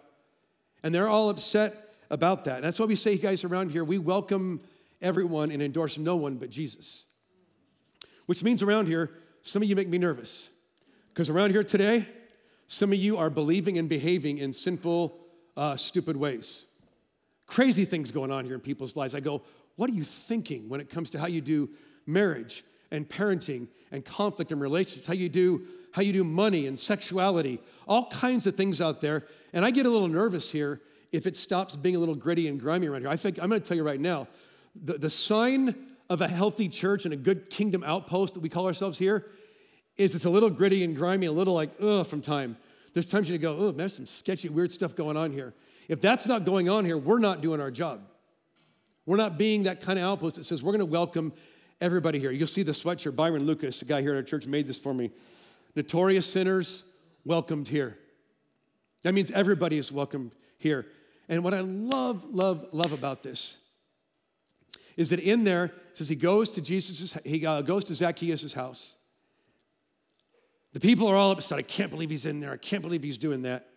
And 0.86 0.94
they're 0.94 1.10
all 1.10 1.32
upset 1.32 1.74
about 2.12 2.44
that. 2.44 2.62
That's 2.62 2.80
why 2.80 2.86
we 2.86 2.96
say, 2.96 3.18
guys, 3.18 3.44
around 3.44 3.72
here, 3.72 3.84
we 3.84 3.98
welcome 3.98 4.62
everyone 5.02 5.50
and 5.50 5.60
endorse 5.60 5.98
no 5.98 6.16
one 6.16 6.36
but 6.36 6.52
Jesus. 6.52 7.08
Which 8.28 8.44
means 8.44 8.62
around 8.62 8.88
here, 8.88 9.10
some 9.42 9.64
of 9.64 9.68
you 9.68 9.76
make 9.76 9.88
me 9.90 9.98
nervous. 9.98 10.52
Because 11.10 11.32
around 11.32 11.50
here 11.50 11.64
today, 11.64 12.06
some 12.68 12.92
of 12.92 13.00
you 13.00 13.18
are 13.18 13.32
believing 13.32 13.80
and 13.80 13.90
behaving 13.90 14.38
in 14.38 14.54
sinful, 14.54 15.18
uh, 15.58 15.76
stupid 15.76 16.16
ways. 16.16 16.68
Crazy 17.48 17.84
things 17.84 18.12
going 18.12 18.30
on 18.30 18.46
here 18.46 18.54
in 18.54 18.62
people's 18.62 18.96
lives. 18.96 19.16
I 19.16 19.22
go, 19.22 19.42
what 19.78 19.90
are 19.90 19.94
you 19.94 20.04
thinking 20.04 20.70
when 20.70 20.82
it 20.82 20.92
comes 20.92 21.10
to 21.10 21.20
how 21.20 21.26
you 21.26 21.42
do 21.42 21.68
marriage 22.06 22.64
and 22.96 23.08
parenting 23.08 23.68
and 23.92 24.04
conflict 24.04 24.52
and 24.52 24.60
relationships, 24.60 25.08
how 25.08 25.14
you 25.14 25.30
do 25.30 25.66
how 25.96 26.02
you 26.02 26.12
do 26.12 26.26
money 26.26 26.68
and 26.68 26.78
sexuality, 26.78 27.58
all 27.88 28.10
kinds 28.10 28.46
of 28.46 28.56
things 28.56 28.82
out 28.82 29.00
there. 29.00 29.24
And 29.54 29.64
I 29.64 29.72
get 29.72 29.86
a 29.86 29.90
little 29.90 30.10
nervous 30.10 30.52
here 30.52 30.82
if 31.14 31.26
it 31.26 31.38
stops 31.38 31.78
being 31.78 31.96
a 31.96 32.00
little 32.00 32.16
gritty 32.16 32.50
and 32.50 32.60
grimy 32.60 32.88
around 32.88 33.02
here. 33.02 33.10
I 33.10 33.16
think 33.16 33.42
I'm 33.42 33.48
going 33.48 33.62
to 33.62 33.66
tell 33.66 33.78
you 33.78 33.84
right 33.84 34.00
now, 34.00 34.28
the, 34.76 34.98
the 34.98 35.10
sign 35.10 35.74
of 36.10 36.20
a 36.20 36.28
healthy 36.28 36.68
church 36.68 37.06
and 37.06 37.14
a 37.14 37.18
good 37.18 37.50
kingdom 37.50 37.82
outpost 37.86 38.34
that 38.34 38.42
we 38.42 38.50
call 38.50 38.68
ourselves 38.68 38.98
here 38.98 39.26
is 39.96 40.16
it's 40.16 40.26
a 40.26 40.30
little 40.30 40.50
gritty 40.50 40.84
and 40.84 40.98
grimy, 40.98 41.28
a 41.28 41.32
little 41.32 41.54
like 41.54 41.72
ugh 41.82 42.06
from 42.06 42.22
time. 42.22 42.58
There's 42.94 43.06
times 43.06 43.30
you 43.30 43.38
go, 43.38 43.56
oh, 43.58 43.72
there's 43.72 43.96
some 43.96 44.06
sketchy, 44.06 44.50
weird 44.50 44.74
stuff 44.74 44.98
going 44.98 45.16
on 45.16 45.32
here. 45.32 45.54
If 45.88 46.02
that's 46.02 46.28
not 46.28 46.44
going 46.44 46.68
on 46.68 46.84
here, 46.84 46.98
we're 46.98 47.20
not 47.20 47.42
doing 47.42 47.62
our 47.62 47.72
job. 47.72 48.02
We're 49.06 49.18
not 49.18 49.38
being 49.38 49.64
that 49.64 49.80
kind 49.80 49.98
of 49.98 50.04
outpost 50.04 50.36
that 50.36 50.44
says 50.44 50.62
we're 50.62 50.74
going 50.74 50.80
to 50.80 50.86
welcome 50.86 51.32
everybody 51.82 52.20
here. 52.20 52.32
You'll 52.32 52.48
see 52.48 52.64
the 52.64 52.72
sweatshirt. 52.72 53.16
Byron 53.16 53.46
Lucas, 53.46 53.82
a 53.82 53.86
guy 53.86 54.02
here 54.02 54.14
at 54.14 54.18
our 54.18 54.24
church, 54.24 54.48
made 54.48 54.68
this 54.68 54.80
for 54.80 54.94
me. 54.94 55.12
Notorious 55.76 56.32
sinners 56.32 56.96
welcomed 57.26 57.68
here. 57.68 57.98
That 59.04 59.14
means 59.14 59.32
everybody 59.32 59.78
is 59.78 59.92
welcomed 59.92 60.32
here. 60.58 60.86
And 61.28 61.44
what 61.44 61.54
I 61.54 61.62
love, 61.62 62.24
love, 62.26 62.68
love 62.72 62.94
about 62.94 63.24
this 63.24 63.66
is 64.98 65.10
that 65.10 65.20
in 65.20 65.44
there 65.44 65.72
says 65.94 66.08
he 66.08 66.16
goes 66.16 66.52
to 66.52 66.62
Jesus, 66.62 67.18
he 67.26 67.46
uh, 67.46 67.62
goes 67.62 67.84
to 67.86 67.94
Zacchaeus' 67.94 68.54
house. 68.54 68.98
The 70.74 70.80
people 70.80 71.08
are 71.08 71.16
all 71.16 71.32
upset. 71.32 71.58
I 71.58 71.62
can't 71.62 71.92
believe 71.92 72.10
he's 72.10 72.26
in 72.26 72.40
there. 72.40 72.52
I 72.52 72.58
can't 72.58 72.82
believe 72.82 73.04
he's 73.04 73.18
doing 73.18 73.44
that. 73.44 73.68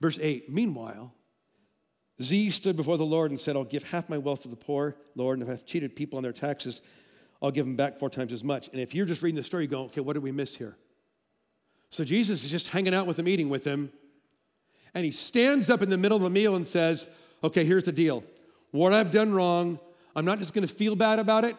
Verse 0.00 0.18
8 0.20 0.50
Meanwhile, 0.50 1.12
Z 2.22 2.50
stood 2.50 2.76
before 2.76 2.96
the 2.96 3.04
Lord 3.04 3.30
and 3.30 3.38
said, 3.38 3.56
I'll 3.56 3.64
give 3.64 3.84
half 3.84 4.08
my 4.08 4.18
wealth 4.18 4.42
to 4.42 4.48
the 4.48 4.56
poor, 4.56 4.96
Lord, 5.14 5.38
and 5.38 5.46
if 5.46 5.52
I've 5.52 5.66
cheated 5.66 5.94
people 5.94 6.16
on 6.16 6.22
their 6.22 6.32
taxes, 6.32 6.82
I'll 7.42 7.50
give 7.50 7.66
them 7.66 7.76
back 7.76 7.98
four 7.98 8.08
times 8.08 8.32
as 8.32 8.42
much. 8.42 8.68
And 8.68 8.80
if 8.80 8.94
you're 8.94 9.06
just 9.06 9.22
reading 9.22 9.36
the 9.36 9.42
story, 9.42 9.64
you 9.64 9.68
go, 9.68 9.82
okay, 9.82 10.00
what 10.00 10.14
did 10.14 10.22
we 10.22 10.32
miss 10.32 10.56
here? 10.56 10.76
So 11.90 12.04
Jesus 12.04 12.44
is 12.44 12.50
just 12.50 12.68
hanging 12.68 12.94
out 12.94 13.06
with 13.06 13.16
them, 13.16 13.28
eating 13.28 13.48
with 13.48 13.64
them, 13.64 13.92
and 14.94 15.04
he 15.04 15.10
stands 15.10 15.68
up 15.68 15.82
in 15.82 15.90
the 15.90 15.98
middle 15.98 16.16
of 16.16 16.22
the 16.22 16.30
meal 16.30 16.56
and 16.56 16.66
says, 16.66 17.08
okay, 17.44 17.64
here's 17.64 17.84
the 17.84 17.92
deal. 17.92 18.24
What 18.70 18.94
I've 18.94 19.10
done 19.10 19.34
wrong, 19.34 19.78
I'm 20.14 20.24
not 20.24 20.38
just 20.38 20.54
gonna 20.54 20.66
feel 20.66 20.96
bad 20.96 21.18
about 21.18 21.44
it. 21.44 21.56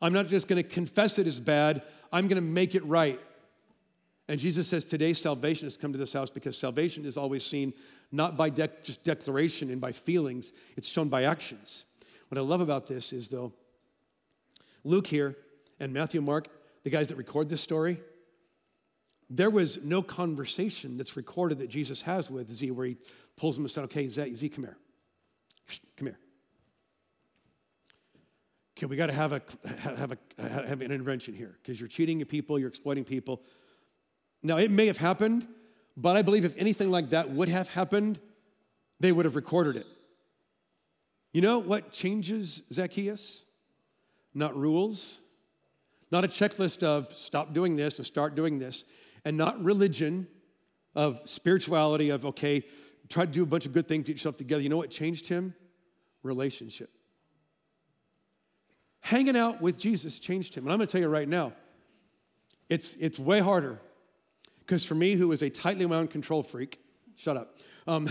I'm 0.00 0.14
not 0.14 0.26
just 0.26 0.48
gonna 0.48 0.62
confess 0.62 1.18
it 1.18 1.26
as 1.26 1.38
bad. 1.38 1.82
I'm 2.10 2.28
gonna 2.28 2.40
make 2.40 2.74
it 2.74 2.84
right. 2.84 3.20
And 4.28 4.40
Jesus 4.40 4.68
says, 4.68 4.86
Today 4.86 5.12
salvation 5.12 5.66
has 5.66 5.76
come 5.76 5.92
to 5.92 5.98
this 5.98 6.14
house 6.14 6.30
because 6.30 6.56
salvation 6.56 7.04
is 7.04 7.18
always 7.18 7.44
seen 7.44 7.74
not 8.12 8.36
by 8.36 8.50
de- 8.50 8.68
just 8.84 9.04
declaration 9.04 9.70
and 9.70 9.80
by 9.80 9.92
feelings, 9.92 10.52
it's 10.76 10.88
shown 10.88 11.08
by 11.08 11.24
actions. 11.24 11.86
What 12.28 12.38
I 12.38 12.42
love 12.42 12.60
about 12.60 12.86
this 12.86 13.12
is, 13.12 13.30
though, 13.30 13.52
Luke 14.84 15.06
here 15.06 15.36
and 15.80 15.92
Matthew 15.92 16.20
Mark, 16.20 16.48
the 16.84 16.90
guys 16.90 17.08
that 17.08 17.16
record 17.16 17.48
this 17.48 17.60
story, 17.60 17.98
there 19.30 19.50
was 19.50 19.82
no 19.84 20.02
conversation 20.02 20.98
that's 20.98 21.16
recorded 21.16 21.58
that 21.58 21.70
Jesus 21.70 22.02
has 22.02 22.30
with 22.30 22.50
Z 22.50 22.70
where 22.72 22.86
he 22.86 22.96
pulls 23.36 23.56
him 23.56 23.64
aside, 23.64 23.84
okay, 23.84 24.08
Z, 24.08 24.34
Z 24.34 24.48
come 24.50 24.64
here. 24.64 24.76
Come 25.96 26.08
here. 26.08 26.18
Okay, 28.76 28.86
we 28.86 28.96
got 28.96 29.06
to 29.06 29.12
have, 29.12 29.32
a, 29.32 29.42
have, 29.82 30.12
a, 30.12 30.42
have 30.42 30.80
an 30.80 30.92
intervention 30.92 31.34
here 31.34 31.56
because 31.62 31.80
you're 31.80 31.88
cheating 31.88 32.18
your 32.18 32.26
people, 32.26 32.58
you're 32.58 32.68
exploiting 32.68 33.04
people. 33.04 33.42
Now, 34.42 34.58
it 34.58 34.70
may 34.70 34.86
have 34.86 34.98
happened, 34.98 35.46
but 35.96 36.16
I 36.16 36.22
believe 36.22 36.44
if 36.44 36.58
anything 36.58 36.90
like 36.90 37.10
that 37.10 37.30
would 37.30 37.48
have 37.48 37.68
happened, 37.68 38.18
they 39.00 39.12
would 39.12 39.24
have 39.24 39.36
recorded 39.36 39.76
it. 39.76 39.86
You 41.32 41.40
know 41.40 41.58
what 41.58 41.90
changes 41.92 42.62
Zacchaeus? 42.72 43.44
Not 44.34 44.56
rules, 44.56 45.20
not 46.10 46.24
a 46.24 46.28
checklist 46.28 46.82
of 46.82 47.06
stop 47.06 47.52
doing 47.52 47.76
this 47.76 47.98
and 47.98 48.06
start 48.06 48.34
doing 48.34 48.58
this, 48.58 48.84
and 49.24 49.36
not 49.36 49.62
religion 49.62 50.26
of 50.94 51.20
spirituality 51.26 52.10
of, 52.10 52.26
okay, 52.26 52.64
try 53.08 53.24
to 53.24 53.30
do 53.30 53.42
a 53.42 53.46
bunch 53.46 53.66
of 53.66 53.72
good 53.72 53.88
things, 53.88 54.04
get 54.04 54.12
yourself 54.12 54.36
together. 54.36 54.62
You 54.62 54.68
know 54.68 54.76
what 54.76 54.90
changed 54.90 55.28
him? 55.28 55.54
Relationship. 56.22 56.90
Hanging 59.00 59.36
out 59.36 59.60
with 59.60 59.78
Jesus 59.78 60.18
changed 60.18 60.54
him. 60.54 60.64
And 60.64 60.72
I'm 60.72 60.78
going 60.78 60.86
to 60.86 60.92
tell 60.92 61.00
you 61.00 61.08
right 61.08 61.28
now, 61.28 61.52
it's, 62.68 62.94
it's 62.96 63.18
way 63.18 63.40
harder. 63.40 63.80
Because 64.72 64.86
for 64.86 64.94
me, 64.94 65.16
who 65.16 65.32
is 65.32 65.42
a 65.42 65.50
tightly 65.50 65.84
wound 65.84 66.08
control 66.08 66.42
freak, 66.42 66.80
shut 67.14 67.36
up, 67.36 67.58
um, 67.86 68.08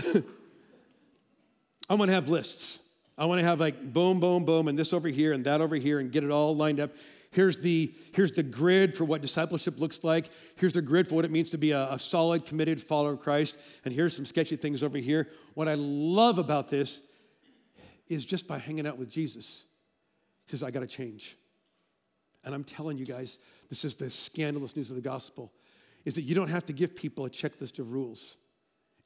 I 1.90 1.94
want 1.94 2.08
to 2.08 2.14
have 2.14 2.28
lists. 2.28 3.00
I 3.18 3.26
want 3.26 3.40
to 3.40 3.44
have 3.44 3.58
like 3.58 3.92
boom, 3.92 4.20
boom, 4.20 4.44
boom, 4.44 4.68
and 4.68 4.78
this 4.78 4.92
over 4.92 5.08
here 5.08 5.32
and 5.32 5.44
that 5.44 5.60
over 5.60 5.74
here 5.74 5.98
and 5.98 6.12
get 6.12 6.22
it 6.22 6.30
all 6.30 6.54
lined 6.54 6.78
up. 6.78 6.92
Here's 7.32 7.62
the, 7.62 7.92
here's 8.14 8.30
the 8.30 8.44
grid 8.44 8.96
for 8.96 9.04
what 9.04 9.22
discipleship 9.22 9.80
looks 9.80 10.04
like. 10.04 10.30
Here's 10.54 10.74
the 10.74 10.82
grid 10.82 11.08
for 11.08 11.16
what 11.16 11.24
it 11.24 11.32
means 11.32 11.50
to 11.50 11.58
be 11.58 11.72
a, 11.72 11.94
a 11.94 11.98
solid, 11.98 12.46
committed 12.46 12.80
follower 12.80 13.14
of 13.14 13.20
Christ. 13.22 13.58
And 13.84 13.92
here's 13.92 14.14
some 14.14 14.24
sketchy 14.24 14.54
things 14.54 14.84
over 14.84 14.98
here. 14.98 15.30
What 15.54 15.66
I 15.66 15.74
love 15.74 16.38
about 16.38 16.70
this 16.70 17.10
is 18.06 18.24
just 18.24 18.46
by 18.46 18.58
hanging 18.58 18.86
out 18.86 18.98
with 18.98 19.10
Jesus, 19.10 19.66
he 20.44 20.52
says, 20.52 20.62
I 20.62 20.70
got 20.70 20.80
to 20.80 20.86
change. 20.86 21.36
And 22.44 22.54
I'm 22.54 22.62
telling 22.62 22.98
you 22.98 23.04
guys, 23.04 23.40
this 23.68 23.84
is 23.84 23.96
the 23.96 24.10
scandalous 24.10 24.76
news 24.76 24.90
of 24.90 24.96
the 24.96 25.02
gospel, 25.02 25.52
is 26.04 26.14
that 26.16 26.22
you 26.22 26.34
don't 26.34 26.48
have 26.48 26.64
to 26.66 26.72
give 26.72 26.94
people 26.94 27.24
a 27.24 27.30
checklist 27.30 27.78
of 27.78 27.92
rules 27.92 28.36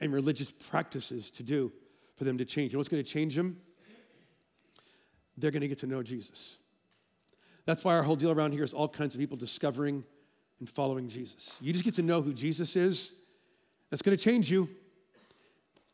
and 0.01 0.13
religious 0.13 0.53
practices 0.53 1.31
to 1.33 1.43
do 1.43 1.73
for 2.17 2.25
them 2.25 2.39
to 2.39 2.45
change. 2.45 2.73
And 2.73 2.79
what's 2.79 2.89
going 2.89 3.03
to 3.03 3.09
change 3.09 3.35
them? 3.35 3.61
They're 5.39 5.51
going 5.51 5.63
to 5.63 5.69
get 5.69 5.79
to 5.79 5.87
know 5.87 6.03
Jesus. 6.03 6.59
That's 7.67 7.85
why 7.85 7.95
our 7.95 8.03
whole 8.03 8.17
deal 8.17 8.31
around 8.31 8.53
here 8.53 8.65
is 8.65 8.73
all 8.73 8.89
kinds 8.89 9.15
of 9.15 9.21
people 9.21 9.37
discovering 9.37 10.05
and 10.61 10.69
following 10.69 11.09
Jesus. 11.09 11.59
You 11.61 11.73
just 11.73 11.85
get 11.85 11.95
to 11.97 12.03
know 12.03 12.23
who 12.23 12.33
Jesus 12.33 12.77
is. 12.77 13.23
That's 13.91 14.03
going 14.03 14.17
to 14.17 14.23
change 14.23 14.51
you. 14.51 14.69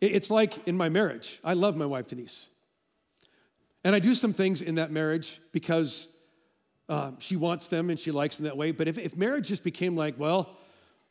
It's 0.01 0.31
like 0.31 0.67
in 0.69 0.77
my 0.77 0.89
marriage. 0.89 1.39
I 1.45 1.55
love 1.55 1.77
my 1.77 1.87
wife, 1.87 2.09
Denise. 2.09 2.49
And 3.85 3.95
I 3.95 3.99
do 3.99 4.15
some 4.15 4.33
things 4.33 4.63
in 4.63 4.77
that 4.77 4.91
marriage 4.91 5.41
because 5.53 6.19
uh, 6.89 7.13
she 7.19 7.37
wants 7.37 7.69
them 7.69 7.91
and 7.91 7.99
she 7.99 8.11
likes 8.11 8.37
them 8.37 8.45
that 8.45 8.57
way. 8.57 8.71
But 8.71 8.89
if, 8.89 8.99
if 8.99 9.17
marriage 9.17 9.49
just 9.49 9.65
became 9.65 9.97
like, 9.97 10.19
well, 10.19 10.57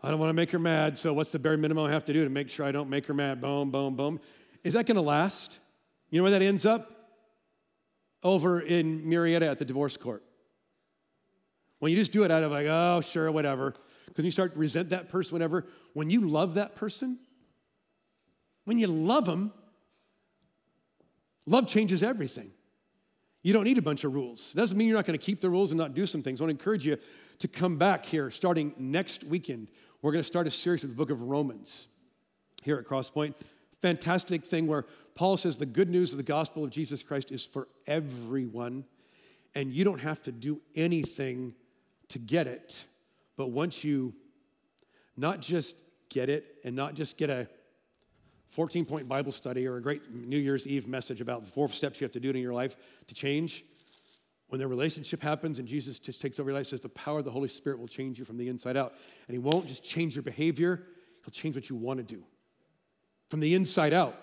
I 0.03 0.09
don't 0.09 0.19
want 0.19 0.29
to 0.29 0.33
make 0.33 0.51
her 0.51 0.59
mad, 0.59 0.97
so 0.97 1.13
what's 1.13 1.29
the 1.29 1.37
bare 1.37 1.57
minimum 1.57 1.85
I 1.85 1.91
have 1.91 2.05
to 2.05 2.13
do 2.13 2.23
to 2.23 2.29
make 2.29 2.49
sure 2.49 2.65
I 2.65 2.71
don't 2.71 2.89
make 2.89 3.05
her 3.05 3.13
mad? 3.13 3.39
Boom, 3.39 3.69
boom, 3.69 3.95
boom. 3.95 4.19
Is 4.63 4.73
that 4.73 4.87
going 4.87 4.95
to 4.95 5.01
last? 5.01 5.59
You 6.09 6.19
know 6.19 6.23
where 6.23 6.31
that 6.31 6.41
ends 6.41 6.65
up? 6.65 6.89
Over 8.23 8.59
in 8.59 9.03
Murrieta 9.03 9.43
at 9.43 9.59
the 9.59 9.65
divorce 9.65 9.97
court. 9.97 10.23
When 11.79 11.91
you 11.91 11.97
just 11.97 12.11
do 12.11 12.23
it 12.23 12.31
out 12.31 12.43
of 12.43 12.51
like, 12.51 12.67
oh, 12.67 13.01
sure, 13.01 13.31
whatever, 13.31 13.75
because 14.07 14.25
you 14.25 14.31
start 14.31 14.53
to 14.53 14.59
resent 14.59 14.89
that 14.89 15.09
person, 15.09 15.33
whatever. 15.33 15.65
When 15.93 16.09
you 16.09 16.21
love 16.21 16.55
that 16.55 16.75
person, 16.75 17.19
when 18.65 18.77
you 18.79 18.87
love 18.87 19.25
them, 19.25 19.51
love 21.47 21.67
changes 21.67 22.03
everything. 22.03 22.51
You 23.43 23.53
don't 23.53 23.63
need 23.63 23.79
a 23.79 23.81
bunch 23.81 24.03
of 24.03 24.13
rules. 24.13 24.51
It 24.53 24.57
doesn't 24.57 24.77
mean 24.77 24.87
you're 24.87 24.97
not 24.97 25.05
going 25.05 25.17
to 25.17 25.25
keep 25.25 25.39
the 25.39 25.49
rules 25.49 25.71
and 25.71 25.79
not 25.79 25.95
do 25.95 26.05
some 26.05 26.21
things. 26.21 26.39
I 26.39 26.43
want 26.43 26.57
to 26.57 26.61
encourage 26.61 26.85
you 26.85 26.97
to 27.39 27.47
come 27.47 27.77
back 27.77 28.05
here 28.05 28.29
starting 28.29 28.73
next 28.77 29.23
weekend. 29.23 29.69
We're 30.03 30.11
going 30.11 30.23
to 30.23 30.27
start 30.27 30.47
a 30.47 30.51
series 30.51 30.83
of 30.83 30.89
the 30.89 30.95
book 30.95 31.11
of 31.11 31.21
Romans 31.21 31.87
here 32.63 32.79
at 32.79 32.85
Crosspoint. 32.85 33.35
Fantastic 33.83 34.43
thing 34.43 34.65
where 34.65 34.85
Paul 35.13 35.37
says 35.37 35.57
the 35.57 35.65
good 35.67 35.91
news 35.91 36.11
of 36.11 36.17
the 36.17 36.23
gospel 36.23 36.63
of 36.63 36.71
Jesus 36.71 37.03
Christ 37.03 37.31
is 37.31 37.45
for 37.45 37.67
everyone, 37.85 38.83
and 39.53 39.71
you 39.71 39.83
don't 39.83 40.01
have 40.01 40.23
to 40.23 40.31
do 40.31 40.59
anything 40.75 41.53
to 42.07 42.17
get 42.17 42.47
it. 42.47 42.83
But 43.37 43.51
once 43.51 43.83
you 43.83 44.15
not 45.17 45.39
just 45.39 45.77
get 46.09 46.31
it 46.31 46.45
and 46.65 46.75
not 46.75 46.95
just 46.95 47.19
get 47.19 47.29
a 47.29 47.47
14 48.47 48.87
point 48.87 49.07
Bible 49.07 49.31
study 49.31 49.67
or 49.67 49.77
a 49.77 49.81
great 49.83 50.11
New 50.11 50.39
Year's 50.39 50.67
Eve 50.67 50.87
message 50.87 51.21
about 51.21 51.43
the 51.43 51.51
four 51.51 51.69
steps 51.69 52.01
you 52.01 52.05
have 52.05 52.11
to 52.13 52.19
do 52.19 52.31
in 52.31 52.37
your 52.37 52.53
life 52.53 52.75
to 53.05 53.13
change, 53.13 53.65
when 54.51 54.59
the 54.59 54.67
relationship 54.67 55.21
happens 55.21 55.59
and 55.59 55.67
Jesus 55.67 55.97
just 55.97 56.19
takes 56.19 56.37
over 56.37 56.49
your 56.49 56.59
life, 56.59 56.65
says 56.65 56.81
the 56.81 56.89
power 56.89 57.19
of 57.19 57.25
the 57.25 57.31
Holy 57.31 57.47
Spirit 57.47 57.79
will 57.79 57.87
change 57.87 58.19
you 58.19 58.25
from 58.25 58.37
the 58.37 58.49
inside 58.49 58.75
out. 58.75 58.93
And 59.27 59.33
He 59.33 59.39
won't 59.39 59.65
just 59.65 59.81
change 59.81 60.13
your 60.13 60.23
behavior, 60.23 60.83
He'll 61.23 61.31
change 61.31 61.55
what 61.55 61.69
you 61.69 61.77
want 61.77 61.99
to 61.99 62.03
do 62.03 62.21
from 63.29 63.39
the 63.39 63.55
inside 63.55 63.93
out. 63.93 64.21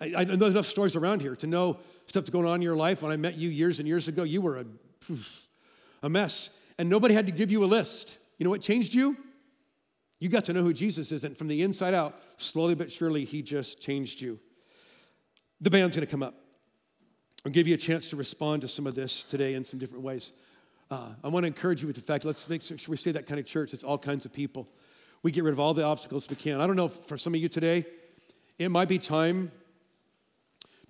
I, 0.00 0.14
I 0.18 0.24
know 0.24 0.46
enough 0.46 0.66
stories 0.66 0.94
around 0.94 1.22
here 1.22 1.34
to 1.34 1.48
know 1.48 1.78
stuff's 2.06 2.30
going 2.30 2.46
on 2.46 2.56
in 2.56 2.62
your 2.62 2.76
life. 2.76 3.02
When 3.02 3.10
I 3.10 3.16
met 3.16 3.36
you 3.36 3.48
years 3.48 3.80
and 3.80 3.88
years 3.88 4.06
ago, 4.06 4.22
you 4.22 4.40
were 4.40 4.58
a, 4.58 4.64
a 6.04 6.08
mess 6.08 6.64
and 6.78 6.88
nobody 6.88 7.12
had 7.12 7.26
to 7.26 7.32
give 7.32 7.50
you 7.50 7.64
a 7.64 7.66
list. 7.66 8.16
You 8.38 8.44
know 8.44 8.50
what 8.50 8.60
changed 8.60 8.94
you? 8.94 9.16
You 10.20 10.28
got 10.28 10.44
to 10.44 10.52
know 10.52 10.62
who 10.62 10.72
Jesus 10.72 11.10
is, 11.10 11.24
and 11.24 11.36
from 11.36 11.48
the 11.48 11.62
inside 11.62 11.94
out, 11.94 12.16
slowly 12.36 12.76
but 12.76 12.92
surely, 12.92 13.24
He 13.24 13.42
just 13.42 13.82
changed 13.82 14.20
you. 14.20 14.38
The 15.60 15.70
band's 15.70 15.96
gonna 15.96 16.06
come 16.06 16.22
up. 16.22 16.43
I'll 17.44 17.52
give 17.52 17.68
you 17.68 17.74
a 17.74 17.78
chance 17.78 18.08
to 18.08 18.16
respond 18.16 18.62
to 18.62 18.68
some 18.68 18.86
of 18.86 18.94
this 18.94 19.22
today 19.22 19.52
in 19.52 19.64
some 19.64 19.78
different 19.78 20.02
ways. 20.02 20.32
Uh, 20.90 21.10
I 21.22 21.28
wanna 21.28 21.46
encourage 21.46 21.82
you 21.82 21.86
with 21.86 21.96
the 21.96 22.02
fact 22.02 22.24
let's 22.24 22.48
make 22.48 22.62
sure 22.62 22.76
we 22.88 22.96
stay 22.96 23.12
that 23.12 23.26
kind 23.26 23.38
of 23.38 23.44
church. 23.44 23.74
It's 23.74 23.84
all 23.84 23.98
kinds 23.98 24.24
of 24.24 24.32
people. 24.32 24.66
We 25.22 25.30
get 25.30 25.44
rid 25.44 25.52
of 25.52 25.60
all 25.60 25.74
the 25.74 25.82
obstacles 25.82 26.28
we 26.30 26.36
can. 26.36 26.60
I 26.60 26.66
don't 26.66 26.76
know, 26.76 26.88
for 26.88 27.18
some 27.18 27.34
of 27.34 27.40
you 27.40 27.48
today, 27.48 27.84
it 28.58 28.70
might 28.70 28.88
be 28.88 28.98
time 28.98 29.50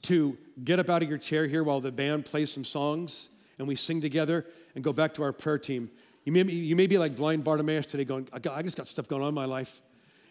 to 0.03 0.37
get 0.63 0.79
up 0.79 0.89
out 0.91 1.03
of 1.03 1.09
your 1.09 1.19
chair 1.19 1.47
here 1.47 1.65
while 1.65 1.81
the 1.81 1.91
band 1.91 2.25
plays 2.25 2.53
some 2.53 2.65
songs 2.65 3.31
and 3.59 3.67
we 3.67 3.75
sing 3.75 4.01
together 4.01 4.47
and 4.75 4.85
go 4.85 4.93
back 4.93 5.15
to 5.15 5.23
our 5.23 5.33
prayer 5.33 5.59
team. 5.59 5.91
You 6.25 6.33
may, 6.33 6.43
you 6.43 6.77
may 6.77 6.87
be 6.87 6.99
like 6.99 7.17
blind 7.17 7.43
Bartimaeus 7.43 7.87
today, 7.87 8.05
going, 8.05 8.29
I, 8.33 8.39
got, 8.39 8.57
I 8.57 8.63
just 8.63 8.77
got 8.77 8.87
stuff 8.87 9.09
going 9.09 9.23
on 9.23 9.29
in 9.29 9.35
my 9.35 9.45
life. 9.45 9.81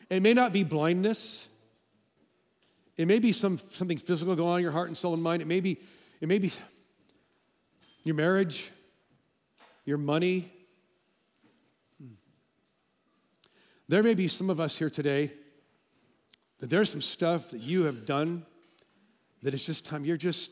It 0.10 0.22
may 0.22 0.34
not 0.34 0.54
be 0.54 0.64
blindness. 0.64 1.50
It 2.98 3.08
may 3.08 3.20
be 3.20 3.32
some, 3.32 3.58
something 3.58 3.98
physical 3.98 4.36
going 4.36 4.50
on 4.50 4.58
in 4.60 4.64
your 4.64 4.72
heart 4.72 4.88
and 4.88 4.98
soul 4.98 5.14
and 5.14 5.22
mind. 5.22 5.42
It 5.42 5.48
may 5.48 5.60
be, 5.60 5.80
it 6.24 6.30
may 6.30 6.40
be 6.40 6.54
your 8.06 8.16
marriage, 8.16 8.72
your 9.84 9.98
money. 9.98 10.50
There 13.90 14.02
may 14.02 14.14
be 14.14 14.30
some 14.30 14.50
of 14.50 14.62
us 14.62 14.78
here 14.78 14.90
today 14.90 15.34
that 16.60 16.70
there's 16.70 16.90
some 16.90 17.02
stuff 17.02 17.52
that 17.52 17.60
you 17.60 17.84
have 17.84 18.06
done 18.06 18.46
that 19.42 19.54
it's 19.54 19.66
just 19.66 19.86
time. 19.86 20.06
You're 20.06 20.16
just 20.16 20.52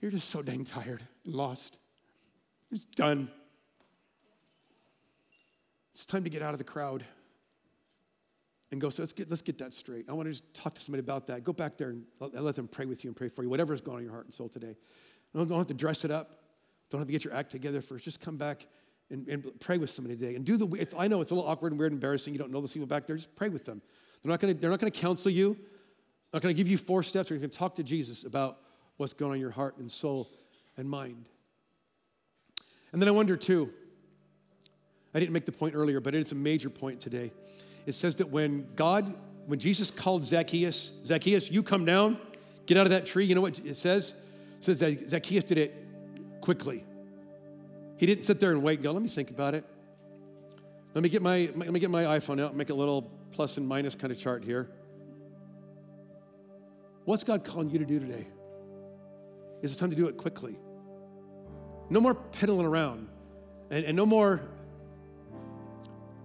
You're 0.00 0.12
just 0.12 0.30
so 0.30 0.42
dang 0.42 0.64
tired 0.64 1.02
and 1.24 1.34
lost. 1.34 1.76
It's 2.70 2.84
done. 2.84 3.28
It's 5.92 6.06
time 6.06 6.22
to 6.22 6.30
get 6.30 6.40
out 6.40 6.52
of 6.52 6.58
the 6.58 6.64
crowd 6.64 7.04
and 8.72 8.80
go, 8.80 8.88
so 8.88 9.02
let's 9.02 9.12
get, 9.12 9.28
let's 9.28 9.42
get 9.42 9.58
that 9.58 9.74
straight. 9.74 10.06
I 10.08 10.12
want 10.12 10.26
to 10.26 10.32
just 10.32 10.54
talk 10.54 10.74
to 10.74 10.80
somebody 10.80 11.00
about 11.00 11.26
that. 11.26 11.42
Go 11.42 11.52
back 11.52 11.76
there 11.76 11.90
and 11.90 12.04
let, 12.20 12.34
let 12.42 12.54
them 12.54 12.68
pray 12.68 12.86
with 12.86 13.04
you 13.04 13.10
and 13.10 13.16
pray 13.16 13.28
for 13.28 13.42
you, 13.42 13.50
whatever 13.50 13.74
is 13.74 13.80
going 13.80 13.96
on 13.96 14.00
in 14.00 14.04
your 14.04 14.12
heart 14.14 14.26
and 14.26 14.34
soul 14.34 14.48
today. 14.48 14.76
Don't, 15.34 15.48
don't 15.48 15.58
have 15.58 15.66
to 15.68 15.74
dress 15.74 16.04
it 16.04 16.10
up. 16.10 16.36
Don't 16.90 17.00
have 17.00 17.08
to 17.08 17.12
get 17.12 17.24
your 17.24 17.34
act 17.34 17.50
together 17.50 17.82
first. 17.82 18.04
Just 18.04 18.20
come 18.20 18.36
back 18.36 18.66
and, 19.10 19.26
and 19.28 19.60
pray 19.60 19.78
with 19.78 19.90
somebody 19.90 20.16
today. 20.16 20.34
And 20.36 20.44
do 20.44 20.56
the, 20.56 20.88
I 20.96 21.08
know 21.08 21.20
it's 21.20 21.30
a 21.30 21.34
little 21.34 21.48
awkward 21.48 21.72
and 21.72 21.78
weird 21.78 21.92
and 21.92 21.96
embarrassing. 21.96 22.32
You 22.32 22.38
don't 22.38 22.52
know 22.52 22.60
the 22.60 22.68
people 22.68 22.86
back 22.86 23.06
there. 23.06 23.16
Just 23.16 23.34
pray 23.34 23.48
with 23.48 23.64
them. 23.64 23.82
They're 24.22 24.30
not 24.30 24.40
going 24.40 24.54
to, 24.54 24.60
they're 24.60 24.70
not 24.70 24.80
going 24.80 24.92
to 24.92 24.98
counsel 24.98 25.30
you. 25.30 25.54
They're 25.54 26.34
not 26.34 26.42
going 26.42 26.54
to 26.54 26.58
give 26.58 26.68
you 26.68 26.78
four 26.78 27.02
steps. 27.02 27.28
They're 27.28 27.38
going 27.38 27.50
to 27.50 27.58
talk 27.58 27.76
to 27.76 27.82
Jesus 27.82 28.24
about 28.24 28.58
what's 28.98 29.14
going 29.14 29.30
on 29.30 29.36
in 29.36 29.40
your 29.40 29.50
heart 29.50 29.78
and 29.78 29.90
soul 29.90 30.28
and 30.76 30.88
mind. 30.88 31.28
And 32.92 33.00
then 33.00 33.08
I 33.08 33.12
wonder 33.12 33.36
too, 33.36 33.72
I 35.14 35.18
didn't 35.18 35.32
make 35.32 35.46
the 35.46 35.52
point 35.52 35.74
earlier, 35.74 36.00
but 36.00 36.14
it's 36.14 36.32
a 36.32 36.36
major 36.36 36.70
point 36.70 37.00
today. 37.00 37.32
It 37.86 37.92
says 37.92 38.16
that 38.16 38.30
when 38.30 38.66
God, 38.76 39.12
when 39.46 39.58
Jesus 39.58 39.90
called 39.90 40.24
Zacchaeus, 40.24 41.00
Zacchaeus, 41.04 41.50
you 41.50 41.62
come 41.62 41.84
down, 41.84 42.18
get 42.66 42.76
out 42.76 42.86
of 42.86 42.90
that 42.90 43.06
tree. 43.06 43.24
You 43.24 43.34
know 43.34 43.40
what 43.40 43.58
it 43.58 43.76
says? 43.76 44.24
It 44.58 44.64
says 44.64 44.80
that 44.80 45.10
Zacchaeus 45.10 45.44
did 45.44 45.58
it 45.58 45.74
quickly. 46.40 46.84
He 47.96 48.06
didn't 48.06 48.24
sit 48.24 48.40
there 48.40 48.52
and 48.52 48.62
wait 48.62 48.74
and 48.74 48.84
go, 48.84 48.92
let 48.92 49.02
me 49.02 49.08
think 49.08 49.30
about 49.30 49.54
it. 49.54 49.64
Let 50.94 51.02
me 51.02 51.08
get 51.08 51.22
my, 51.22 51.50
let 51.54 51.70
me 51.70 51.80
get 51.80 51.90
my 51.90 52.04
iPhone 52.04 52.40
out 52.40 52.50
and 52.50 52.56
make 52.56 52.70
a 52.70 52.74
little 52.74 53.10
plus 53.32 53.58
and 53.58 53.66
minus 53.66 53.94
kind 53.94 54.12
of 54.12 54.18
chart 54.18 54.44
here. 54.44 54.68
What's 57.04 57.24
God 57.24 57.44
calling 57.44 57.70
you 57.70 57.78
to 57.78 57.84
do 57.84 57.98
today? 57.98 58.26
Is 59.62 59.74
it 59.74 59.78
time 59.78 59.90
to 59.90 59.96
do 59.96 60.08
it 60.08 60.16
quickly? 60.16 60.58
No 61.90 62.00
more 62.00 62.14
piddling 62.14 62.66
around 62.66 63.08
and, 63.70 63.84
and 63.84 63.96
no 63.96 64.06
more 64.06 64.42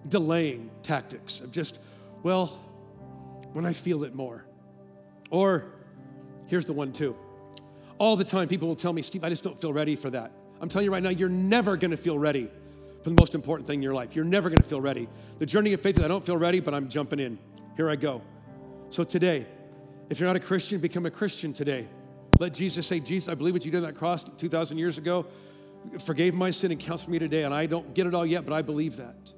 delaying 0.08 0.70
tactics 0.84 1.42
of 1.42 1.52
just, 1.52 1.80
well, 2.24 2.48
when 3.54 3.66
I 3.66 3.74
feel 3.74 4.04
it 4.04 4.14
more. 4.16 4.46
Or 5.30 5.66
here's 6.48 6.66
the 6.66 6.74
one 6.74 6.92
too. 6.92 7.16
All 7.98 8.16
the 8.16 8.24
time, 8.24 8.48
people 8.48 8.68
will 8.68 8.76
tell 8.76 8.94
me, 8.94 9.02
Steve, 9.02 9.24
I 9.24 9.30
just 9.30 9.44
don't 9.44 9.58
feel 9.58 9.74
ready 9.74 9.96
for 9.96 10.10
that. 10.10 10.32
I'm 10.62 10.70
telling 10.70 10.86
you 10.86 10.92
right 10.92 11.04
now, 11.04 11.10
you're 11.10 11.30
never 11.30 11.78
gonna 11.78 11.98
feel 11.98 12.20
ready 12.20 12.50
for 13.04 13.10
the 13.10 13.16
most 13.16 13.36
important 13.36 13.68
thing 13.68 13.80
in 13.80 13.84
your 13.84 13.94
life. 13.94 14.16
You're 14.16 14.26
never 14.26 14.50
gonna 14.50 14.64
feel 14.64 14.82
ready. 14.82 15.08
The 15.38 15.46
journey 15.46 15.74
of 15.74 15.82
faith 15.82 15.98
is 15.98 16.04
I 16.04 16.08
don't 16.08 16.24
feel 16.24 16.38
ready, 16.38 16.60
but 16.60 16.74
I'm 16.74 16.90
jumping 16.90 17.20
in. 17.20 17.38
Here 17.78 17.90
I 17.90 17.96
go. 17.96 18.22
So 18.90 19.04
today, 19.04 19.46
if 20.10 20.20
you're 20.20 20.28
not 20.28 20.36
a 20.36 20.40
Christian, 20.42 20.80
become 20.80 21.06
a 21.06 21.12
Christian 21.12 21.54
today. 21.54 21.88
Let 22.40 22.54
Jesus 22.54 22.86
say, 22.86 23.00
Jesus, 23.00 23.30
I 23.30 23.36
believe 23.36 23.54
what 23.54 23.66
you 23.66 23.72
did 23.72 23.78
on 23.78 23.84
that 23.84 23.96
cross 23.96 24.24
2,000 24.24 24.78
years 24.78 24.98
ago 24.98 25.26
forgave 26.00 26.34
my 26.34 26.52
sin 26.52 26.72
and 26.72 26.80
counts 26.80 27.04
for 27.04 27.12
me 27.12 27.20
today. 27.20 27.44
And 27.44 27.54
I 27.54 27.66
don't 27.66 27.94
get 27.94 28.08
it 28.08 28.14
all 28.14 28.26
yet, 28.26 28.46
but 28.46 28.54
I 28.54 28.62
believe 28.62 28.98
that. 28.98 29.34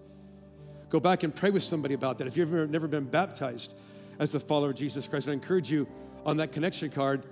Go 0.90 1.00
back 1.00 1.24
and 1.24 1.36
pray 1.36 1.50
with 1.50 1.64
somebody 1.64 1.94
about 1.94 2.18
that. 2.18 2.28
If 2.28 2.38
you've 2.38 2.52
never 2.70 2.88
been 2.88 3.06
baptized 3.06 3.76
as 4.20 4.34
a 4.36 4.40
follower 4.40 4.70
of 4.70 4.76
Jesus 4.76 5.08
Christ, 5.08 5.28
I 5.28 5.34
encourage 5.34 5.70
you 5.70 5.88
on 6.26 6.38
that 6.38 6.52
connection 6.52 6.90
card, 6.90 7.24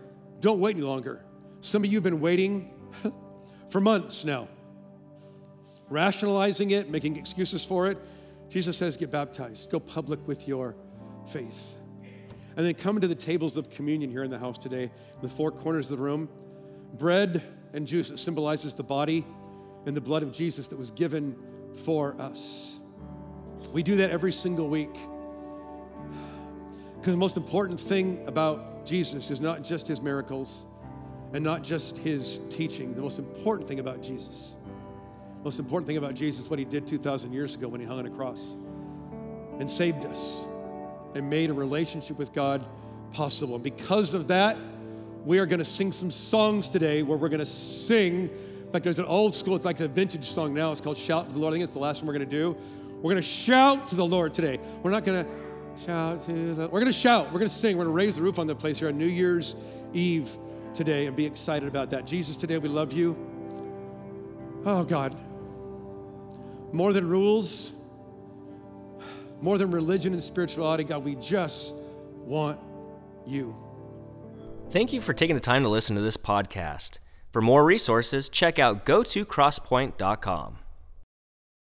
don't 0.42 0.60
wait 0.60 0.76
any 0.76 0.86
longer. 0.86 1.24
Some 1.62 1.84
of 1.84 1.92
you 1.92 1.98
have 1.98 2.04
been 2.04 2.20
waiting 2.20 2.74
for 3.70 3.80
months 3.80 4.26
now, 4.26 4.48
rationalizing 5.90 6.72
it, 6.72 6.90
making 6.90 7.16
excuses 7.16 7.64
for 7.64 7.88
it. 7.88 7.98
Jesus 8.50 8.78
says, 8.78 8.98
get 8.98 9.12
baptized, 9.12 9.72
go 9.72 9.80
public 9.80 10.26
with 10.28 10.48
your 10.48 10.76
faith. 11.28 11.78
And 12.58 12.66
then 12.66 12.74
come 12.74 13.02
to 13.02 13.08
the 13.08 13.16
tables 13.16 13.58
of 13.58 13.70
communion 13.70 14.10
here 14.10 14.24
in 14.24 14.30
the 14.30 14.40
house 14.40 14.58
today, 14.58 14.92
the 15.22 15.30
four 15.30 15.52
corners 15.52 15.92
of 15.92 15.98
the 15.98 16.04
room. 16.04 16.30
Bread 16.94 17.44
and 17.74 17.86
juice 17.86 18.10
that 18.10 18.18
symbolizes 18.18 18.74
the 18.74 18.84
body 18.84 19.26
and 19.86 19.96
the 19.96 20.02
blood 20.02 20.24
of 20.24 20.32
Jesus 20.32 20.70
that 20.70 20.78
was 20.78 20.92
given 20.92 21.36
for 21.84 22.16
us. 22.20 22.80
We 23.76 23.84
do 23.84 23.98
that 23.98 24.10
every 24.10 24.32
single 24.32 24.70
week. 24.70 24.98
Because 26.96 27.14
the 27.14 27.20
most 27.20 27.36
important 27.36 27.78
thing 27.78 28.24
about 28.26 28.86
Jesus 28.86 29.30
is 29.30 29.42
not 29.42 29.64
just 29.64 29.86
his 29.86 30.00
miracles 30.00 30.66
and 31.34 31.44
not 31.44 31.62
just 31.62 31.98
his 31.98 32.38
teaching. 32.48 32.96
The 32.96 33.02
most 33.02 33.20
important 33.20 33.68
thing 33.68 33.80
about 33.80 34.02
Jesus, 34.02 34.56
most 35.44 35.60
important 35.60 35.88
thing 35.88 35.98
about 35.98 36.16
Jesus, 36.16 36.50
what 36.50 36.58
he 36.58 36.64
did 36.64 36.88
2,000 36.88 37.34
years 37.34 37.54
ago 37.56 37.68
when 37.68 37.82
he 37.82 37.86
hung 37.86 38.00
on 38.00 38.06
a 38.06 38.10
cross 38.10 38.56
and 39.60 39.70
saved 39.70 40.06
us 40.06 40.46
and 41.14 41.30
made 41.30 41.50
a 41.50 41.54
relationship 41.54 42.18
with 42.18 42.32
God 42.32 42.66
possible. 43.12 43.56
And 43.56 43.64
because 43.64 44.14
of 44.14 44.30
that, 44.30 44.56
we 45.26 45.38
are 45.40 45.46
going 45.46 45.60
to 45.60 45.66
sing 45.66 45.92
some 45.92 46.12
songs 46.12 46.70
today 46.70 47.04
where 47.04 47.18
we're 47.18 47.28
going 47.28 47.40
to 47.40 47.46
sing 47.46 48.30
In 48.66 48.72
fact, 48.72 48.86
there's 48.86 49.00
an 49.00 49.06
old 49.06 49.36
school, 49.36 49.58
it's 49.58 49.66
like 49.66 49.82
a 49.82 49.88
vintage 49.90 50.24
song 50.24 50.54
now. 50.54 50.72
It's 50.72 50.80
called 50.80 50.98
Shout 50.98 51.28
to 51.28 51.34
the 51.34 51.42
Lord. 51.42 51.54
I 51.54 51.56
think 51.56 51.66
it's 51.66 51.74
the 51.74 51.80
last 51.80 52.02
one 52.02 52.08
we're 52.08 52.14
going 52.14 52.30
to 52.30 52.36
do. 52.38 52.58
We're 52.98 53.12
going 53.12 53.16
to 53.18 53.22
shout 53.22 53.88
to 53.90 53.96
the 53.96 54.06
Lord 54.06 54.34
today. 54.34 54.60
We're 54.84 54.92
not 54.92 55.04
going 55.04 55.26
to 55.26 55.32
shout 55.84 56.26
to 56.26 56.54
the 56.54 56.64
We're 56.64 56.80
going 56.80 56.86
to 56.86 56.92
shout. 56.92 57.26
We're 57.28 57.40
going 57.40 57.50
to 57.50 57.50
sing. 57.50 57.78
We're 57.78 57.86
going 57.86 57.94
to 57.94 58.04
raise 58.06 58.16
the 58.16 58.22
roof 58.22 58.40
on 58.40 58.48
the 58.48 58.56
place 58.56 58.80
here 58.80 58.88
on 58.88 58.98
New 58.98 59.06
Year's 59.06 59.56
Eve 59.94 60.38
today 60.74 61.06
and 61.06 61.16
be 61.16 61.26
excited 61.26 61.68
about 61.68 61.90
that. 61.92 62.06
Jesus, 62.06 62.38
today 62.38 62.58
we 62.58 62.70
love 62.70 62.94
you. 62.94 63.16
Oh, 64.66 64.84
God. 64.84 65.16
More 66.74 66.92
than 66.92 67.08
rules, 67.08 67.72
more 69.42 69.58
than 69.58 69.72
religion 69.72 70.14
and 70.14 70.24
spirituality, 70.24 70.84
God, 70.84 71.04
we 71.04 71.16
just 71.16 71.74
want 72.26 72.60
you. 73.26 73.56
Thank 74.72 74.92
you 74.92 75.00
for 75.00 75.14
taking 75.14 75.36
the 75.36 75.42
time 75.42 75.64
to 75.64 75.70
listen 75.70 75.96
to 75.96 76.02
this 76.02 76.18
podcast. 76.18 77.00
For 77.32 77.42
more 77.42 77.64
resources, 77.64 78.30
check 78.30 78.60
out 78.60 78.86
gotocrosspoint.com. 78.86 80.65